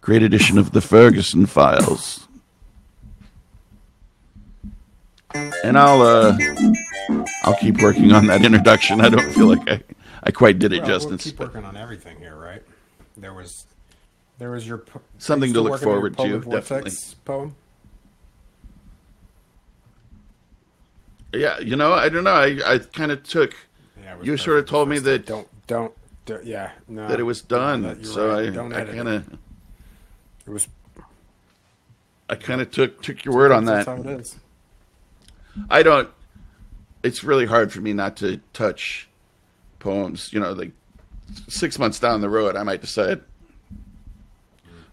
great 0.00 0.22
edition 0.22 0.58
of 0.58 0.72
the 0.72 0.80
ferguson 0.80 1.46
files 1.46 2.26
and 5.64 5.78
i'll 5.78 6.02
uh 6.02 6.36
i'll 7.44 7.56
keep 7.56 7.80
working 7.82 8.12
on 8.12 8.26
that 8.26 8.44
introduction 8.44 9.00
i 9.00 9.08
don't 9.08 9.30
feel 9.32 9.46
like 9.46 9.68
i 9.68 9.82
i 10.24 10.30
quite 10.30 10.58
did 10.58 10.72
it 10.72 10.80
Well, 10.82 10.88
we'll 10.88 10.98
justice 11.00 11.24
keep 11.32 11.40
working 11.40 11.64
on 11.64 11.76
everything 11.76 12.18
here, 12.18 12.34
right? 12.34 12.62
There 13.16 13.32
was, 13.34 13.66
there 14.38 14.50
was 14.50 14.66
your 14.66 14.78
po- 14.78 15.00
Something 15.18 15.52
to 15.52 15.60
look 15.60 15.72
working 15.82 15.88
on 15.88 16.28
your 16.30 16.42
forward 16.42 16.42
to, 16.42 16.56
definitely. 16.56 16.92
Poem. 17.24 17.54
Yeah, 21.32 21.58
you 21.60 21.76
know, 21.76 21.92
I 21.92 22.08
don't 22.08 22.24
know. 22.24 22.32
I, 22.34 22.58
I 22.66 22.78
kind 22.78 23.12
of 23.12 23.22
took 23.22 23.54
Yeah, 24.02 24.16
you 24.22 24.36
sort 24.36 24.58
of 24.58 24.66
told 24.66 24.88
me 24.88 24.98
that 25.00 25.26
Don't 25.26 25.48
don't. 25.66 25.92
do- 26.24 26.40
yeah, 26.42 26.70
no. 26.88 27.06
that 27.08 27.20
it 27.20 27.24
was 27.24 27.42
done, 27.42 27.82
you're 27.84 28.04
so 28.04 28.28
right. 28.28 28.48
I 28.48 28.50
Don't 28.50 28.72
I 28.72 28.84
kind 28.84 29.08
of 29.08 29.38
It 30.46 30.50
was. 30.50 30.68
I 32.30 32.34
kind 32.34 32.60
of 32.60 32.70
took 32.70 33.02
took 33.02 33.24
your 33.24 33.34
word 33.34 33.52
on 33.52 33.64
that. 33.66 33.86
That's 33.86 34.02
that. 34.02 34.06
how 34.06 34.14
it 34.14 34.20
is. 34.20 34.36
I 35.70 35.82
don't. 35.82 36.08
It's 37.02 37.22
really 37.24 37.46
hard 37.46 37.72
for 37.72 37.80
me 37.80 37.92
not 37.92 38.16
to 38.18 38.40
touch 38.52 39.08
poems. 39.78 40.32
You 40.32 40.40
know, 40.40 40.52
like 40.52 40.72
six 41.48 41.78
months 41.78 41.98
down 41.98 42.20
the 42.22 42.28
road, 42.30 42.56
I 42.56 42.62
might 42.62 42.80
decide, 42.80 43.20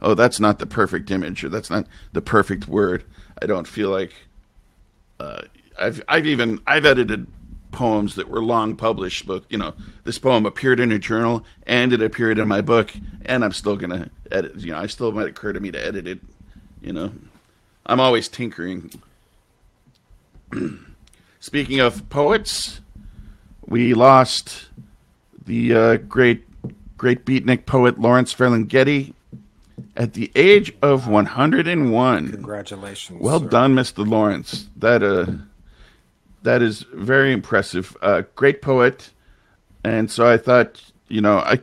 oh, 0.02 0.14
that's 0.16 0.40
not 0.40 0.60
the 0.60 0.66
perfect 0.66 1.10
image, 1.12 1.44
or 1.44 1.50
that's 1.50 1.70
not 1.70 1.88
the 2.14 2.22
perfect 2.22 2.68
word. 2.68 3.04
I 3.42 3.46
don't 3.46 3.68
feel 3.68 3.90
like. 3.90 4.14
Uh, 5.20 5.42
I've 5.80 6.02
I've 6.08 6.26
even 6.26 6.60
I've 6.66 6.86
edited 6.86 7.28
poems 7.72 8.16
that 8.16 8.30
were 8.30 8.42
long 8.42 8.76
published, 8.76 9.28
but 9.28 9.44
you 9.50 9.58
know, 9.58 9.74
this 10.04 10.18
poem 10.18 10.46
appeared 10.46 10.80
in 10.80 10.92
a 10.92 11.00
journal 11.00 11.46
and 11.68 11.94
it 11.94 12.02
appeared 12.02 12.40
in 12.40 12.48
my 12.48 12.62
book, 12.62 12.94
and 13.26 13.44
I'm 13.44 13.52
still 13.52 13.76
gonna 13.76 14.10
edit. 14.32 14.56
You 14.58 14.72
know, 14.72 14.80
I 14.80 14.88
still 14.88 15.12
might 15.12 15.28
occur 15.28 15.54
to 15.54 15.60
me 15.60 15.72
to 15.72 15.86
edit 15.86 16.08
it. 16.08 16.20
You 16.82 16.94
know, 16.94 17.12
I'm 17.86 18.00
always 18.00 18.28
tinkering. 18.28 18.92
Speaking 21.40 21.80
of 21.80 22.10
poets, 22.10 22.82
we 23.68 23.94
lost 23.94 24.70
the 25.46 25.76
uh, 25.76 25.98
great 25.98 26.46
great 26.98 27.26
beatnik 27.26 27.66
poet 27.66 28.00
Lawrence 28.00 28.34
Ferlinghetti 28.34 29.14
at 29.98 30.14
the 30.14 30.32
age 30.36 30.74
of 30.82 31.08
101. 31.08 32.32
Congratulations. 32.32 33.22
Well 33.22 33.40
sir. 33.42 33.48
done, 33.48 33.76
Mr. 33.76 34.08
Lawrence. 34.08 34.70
That 34.78 35.04
uh, 35.04 35.26
that 36.46 36.62
is 36.62 36.86
very 36.93 37.34
impressive. 37.34 37.96
Uh, 38.02 38.24
great 38.36 38.62
poet, 38.62 39.12
and 39.84 40.10
so 40.10 40.28
I 40.28 40.38
thought, 40.38 40.82
you 41.08 41.22
know, 41.22 41.39
I 41.39 41.60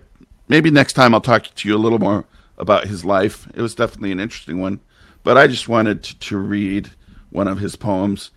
maybe 0.49 0.71
next 0.71 0.93
time 0.93 1.15
I'll 1.15 1.21
talk 1.21 1.45
to 1.55 1.69
you 1.69 1.75
a 1.75 1.79
little 1.79 1.99
more 1.99 2.27
about 2.59 2.87
his 2.87 3.05
life. 3.05 3.49
It 3.55 3.63
was 3.63 3.75
definitely 3.75 4.13
an 4.13 4.21
interesting 4.21 4.61
one, 4.61 4.81
but 5.23 5.39
I 5.39 5.47
just 5.47 5.69
wanted 5.69 6.03
to, 6.03 6.19
to 6.19 6.39
read 6.39 6.91
one 7.31 7.49
of 7.49 7.59
his 7.59 7.77
poems 7.77 8.31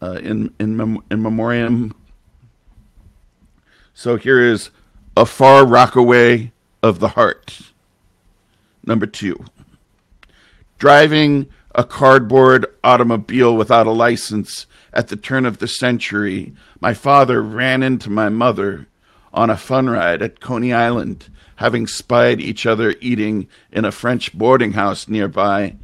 uh, 0.00 0.18
in 0.22 0.54
in 0.58 0.76
mem- 0.76 1.02
in 1.10 1.22
memoriam. 1.22 1.94
So 3.92 4.16
here 4.16 4.40
is 4.40 4.70
a 5.16 5.26
far 5.26 5.66
rockaway 5.66 6.52
of 6.82 7.00
the 7.00 7.08
heart. 7.08 7.60
Number 8.84 9.06
two 9.06 9.44
driving 10.78 11.48
a 11.74 11.84
cardboard 11.84 12.66
automobile 12.82 13.56
without 13.56 13.86
a 13.86 13.90
license 13.90 14.66
at 14.92 15.08
the 15.08 15.16
turn 15.16 15.46
of 15.46 15.58
the 15.58 15.68
century, 15.68 16.54
my 16.80 16.94
father 16.94 17.42
ran 17.42 17.82
into 17.82 18.10
my 18.10 18.28
mother 18.28 18.86
on 19.32 19.50
a 19.50 19.56
fun 19.56 19.88
ride 19.88 20.22
at 20.22 20.40
Coney 20.40 20.72
Island, 20.72 21.28
having 21.56 21.86
spied 21.86 22.40
each 22.40 22.66
other 22.66 22.94
eating 23.00 23.48
in 23.70 23.84
a 23.84 23.92
French 23.92 24.32
boarding 24.32 24.72
house 24.72 25.08
nearby, 25.08 25.76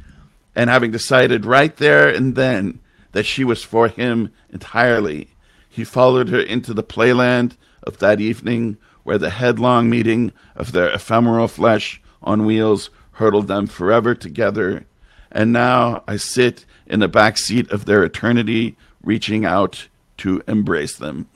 and 0.55 0.69
having 0.69 0.91
decided 0.91 1.45
right 1.45 1.75
there 1.77 2.09
and 2.09 2.35
then 2.35 2.79
that 3.11 3.25
she 3.25 3.43
was 3.43 3.63
for 3.63 3.87
him 3.87 4.31
entirely. 4.49 5.29
He 5.69 5.83
followed 5.83 6.29
her 6.29 6.39
into 6.39 6.73
the 6.73 6.83
playland 6.83 7.55
of 7.83 7.99
that 7.99 8.19
evening, 8.19 8.77
where 9.03 9.17
the 9.17 9.29
headlong 9.29 9.89
meeting 9.89 10.31
of 10.55 10.71
their 10.71 10.89
ephemeral 10.89 11.47
flesh 11.47 12.01
on 12.23 12.45
wheels 12.45 12.89
hurtled 13.11 13.47
them 13.47 13.67
forever 13.67 14.15
together. 14.15 14.85
And 15.31 15.51
now 15.53 16.03
I 16.07 16.17
sit 16.17 16.65
in 16.87 17.01
the 17.01 17.07
back 17.07 17.37
seat 17.37 17.69
of 17.71 17.85
their 17.85 18.03
eternity, 18.03 18.77
reaching 19.05 19.45
out 19.45 19.87
to 20.17 20.43
embrace 20.47 20.97
them. 20.97 21.29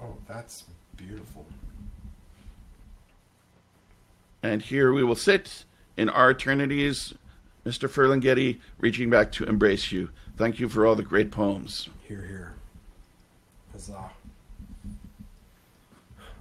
Oh, 0.00 0.16
that's 0.28 0.64
beautiful. 0.96 1.46
And 4.42 4.60
here 4.60 4.92
we 4.92 5.04
will 5.04 5.14
sit 5.14 5.64
in 5.96 6.08
our 6.08 6.32
eternities, 6.32 7.14
Mr. 7.64 7.88
Ferlinghetti, 7.88 8.58
reaching 8.78 9.08
back 9.08 9.30
to 9.32 9.44
embrace 9.44 9.92
you. 9.92 10.10
Thank 10.36 10.58
you 10.58 10.68
for 10.68 10.84
all 10.84 10.96
the 10.96 11.02
great 11.02 11.30
poems. 11.30 11.88
Here, 12.02 12.26
here. 12.26 12.54
Huzzah. 13.72 14.10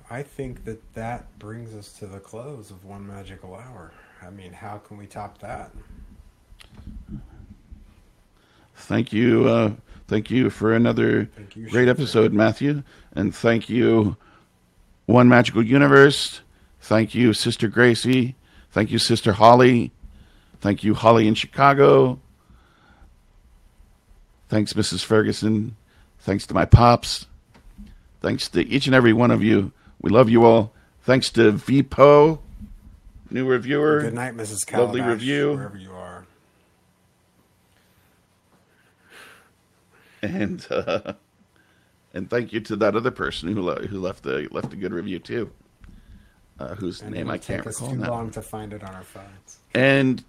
I 0.09 0.23
think 0.23 0.65
that 0.65 0.93
that 0.93 1.39
brings 1.39 1.73
us 1.73 1.93
to 1.99 2.07
the 2.07 2.19
close 2.19 2.71
of 2.71 2.83
one 2.83 3.07
magical 3.07 3.55
hour. 3.55 3.91
I 4.21 4.29
mean, 4.29 4.51
how 4.51 4.77
can 4.77 4.97
we 4.97 5.05
top 5.05 5.37
that? 5.39 5.71
Thank 8.75 9.13
you. 9.13 9.47
Uh, 9.47 9.71
thank 10.11 10.29
you 10.29 10.49
for 10.49 10.73
another 10.73 11.29
you, 11.55 11.69
great 11.69 11.87
episode, 11.87 12.33
Matthew. 12.33 12.83
And 13.13 13.33
thank 13.33 13.69
you, 13.69 14.17
One 15.05 15.29
Magical 15.29 15.63
Universe. 15.63 16.41
Thank 16.81 17.15
you, 17.15 17.31
Sister 17.31 17.69
Gracie. 17.69 18.35
Thank 18.71 18.91
you, 18.91 18.97
Sister 18.99 19.31
Holly. 19.31 19.91
Thank 20.59 20.83
you, 20.83 20.93
Holly 20.95 21.27
in 21.29 21.33
Chicago. 21.35 22.19
Thanks, 24.49 24.73
Mrs. 24.73 25.05
Ferguson. 25.05 25.77
Thanks 26.19 26.45
to 26.47 26.53
my 26.53 26.65
pops. 26.65 27.27
Thanks 28.19 28.49
to 28.49 28.67
each 28.67 28.85
and 28.87 28.93
every 28.93 29.13
one 29.13 29.31
of 29.31 29.41
you. 29.41 29.71
We 30.01 30.09
love 30.09 30.29
you 30.29 30.43
all. 30.43 30.73
Thanks 31.03 31.29
to 31.31 31.53
VPO, 31.53 32.39
new 33.31 33.47
reviewer. 33.47 34.01
Good 34.01 34.13
night, 34.13 34.35
Mrs. 34.35 34.67
Calabash, 34.67 34.97
Lovely 34.97 35.01
review. 35.01 35.53
wherever 35.53 35.77
you 35.77 35.91
are. 35.93 36.10
and 40.37 40.65
uh, 40.71 41.13
and 42.13 42.29
thank 42.29 42.53
you 42.53 42.59
to 42.61 42.75
that 42.77 42.95
other 42.95 43.11
person 43.11 43.53
who 43.55 43.71
who 43.73 43.99
left 43.99 44.23
the 44.23 44.47
left 44.51 44.73
a 44.73 44.75
good 44.75 44.93
review 44.93 45.19
too, 45.19 45.51
uh, 46.59 46.75
whose 46.75 47.01
And 47.01 47.13
name 47.13 47.29
I 47.29 47.37
can't 47.37 47.65
recall 47.65 47.89
too 47.89 47.95
now. 47.97 48.09
long 48.09 48.31
to 48.31 48.41
find 48.41 48.73
it 48.73 48.83
on 48.83 48.93
our 48.95 49.03
phones. 49.03 49.59
And 49.73 50.23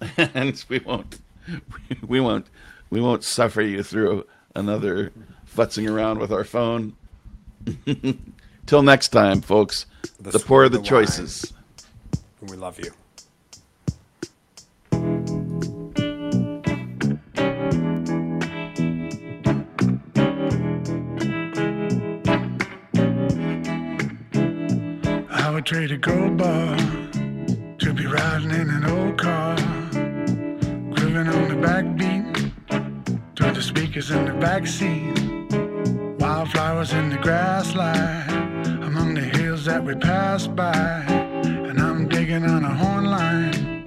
and 0.16 0.64
we 0.68 0.78
won't 0.80 1.18
we 2.06 2.20
won't 2.20 2.48
we 2.90 3.00
won't 3.00 3.24
suffer 3.24 3.62
you 3.62 3.82
through 3.82 4.26
another 4.54 5.12
futzing 5.46 5.90
around 5.90 6.18
with 6.18 6.32
our 6.32 6.44
phone. 6.44 6.94
Till 8.66 8.82
next 8.82 9.08
time, 9.08 9.40
folks. 9.40 9.86
The 10.18 10.30
The, 10.30 10.38
poorer 10.38 10.68
sweeter 10.68 10.68
the 10.68 10.78
the 10.78 10.82
choices. 10.82 11.52
And 12.40 12.50
we 12.50 12.56
love 12.56 12.78
you. 12.78 12.92
Would 25.56 25.64
trade 25.64 25.90
a 25.90 25.96
gold 25.96 26.36
bar 26.36 26.76
to 27.78 27.94
be 27.94 28.04
riding 28.04 28.50
in 28.50 28.68
an 28.68 28.84
old 28.84 29.16
car, 29.16 29.56
grooving 30.94 31.28
on 31.28 31.48
the 31.48 31.56
backbeat 31.66 32.52
to 33.34 33.50
the 33.52 33.62
speakers 33.62 34.10
in 34.10 34.26
the 34.26 34.32
backseat. 34.32 35.16
Wildflowers 36.20 36.92
in 36.92 37.08
the 37.08 37.16
grass 37.16 37.74
lie 37.74 38.26
among 38.82 39.14
the 39.14 39.22
hills 39.22 39.64
that 39.64 39.82
we 39.82 39.94
pass 39.94 40.46
by, 40.46 40.74
and 41.08 41.80
I'm 41.80 42.06
digging 42.06 42.44
on 42.44 42.62
a 42.62 42.74
horn 42.74 43.06
line 43.06 43.86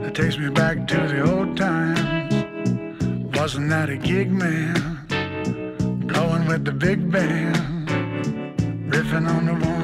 that 0.00 0.14
takes 0.14 0.38
me 0.38 0.48
back 0.48 0.88
to 0.88 0.96
the 1.06 1.20
old 1.30 1.54
times. 1.54 3.36
Wasn't 3.36 3.68
that 3.68 3.90
a 3.90 3.98
gig, 3.98 4.32
man? 4.32 5.04
Blowing 6.06 6.46
with 6.46 6.64
the 6.64 6.72
big 6.72 7.12
band, 7.12 7.56
riffing 8.90 9.28
on 9.28 9.44
the 9.44 9.52
one. 9.66 9.79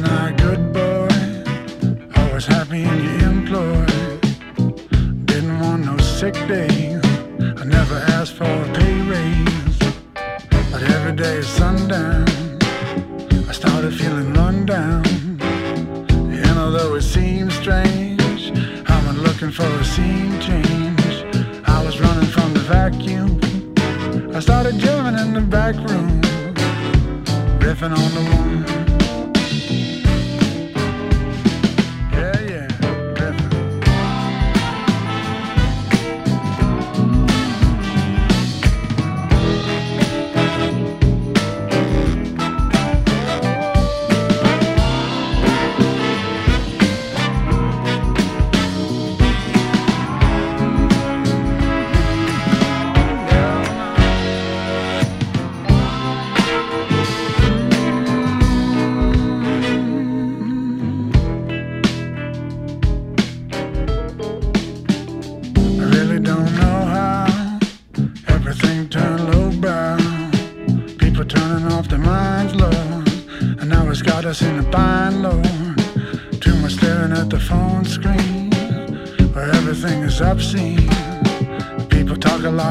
Wasn't 0.00 0.18
I 0.18 0.30
a 0.30 0.32
good 0.32 0.72
boy? 0.72 2.22
Always 2.22 2.46
happy 2.46 2.84
in 2.84 3.04
your 3.04 3.18
employ. 3.28 3.84
Didn't 5.26 5.60
want 5.60 5.84
no 5.84 5.98
sick 5.98 6.32
days. 6.48 6.79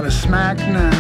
Smack 0.10 0.58
now. 0.60 0.99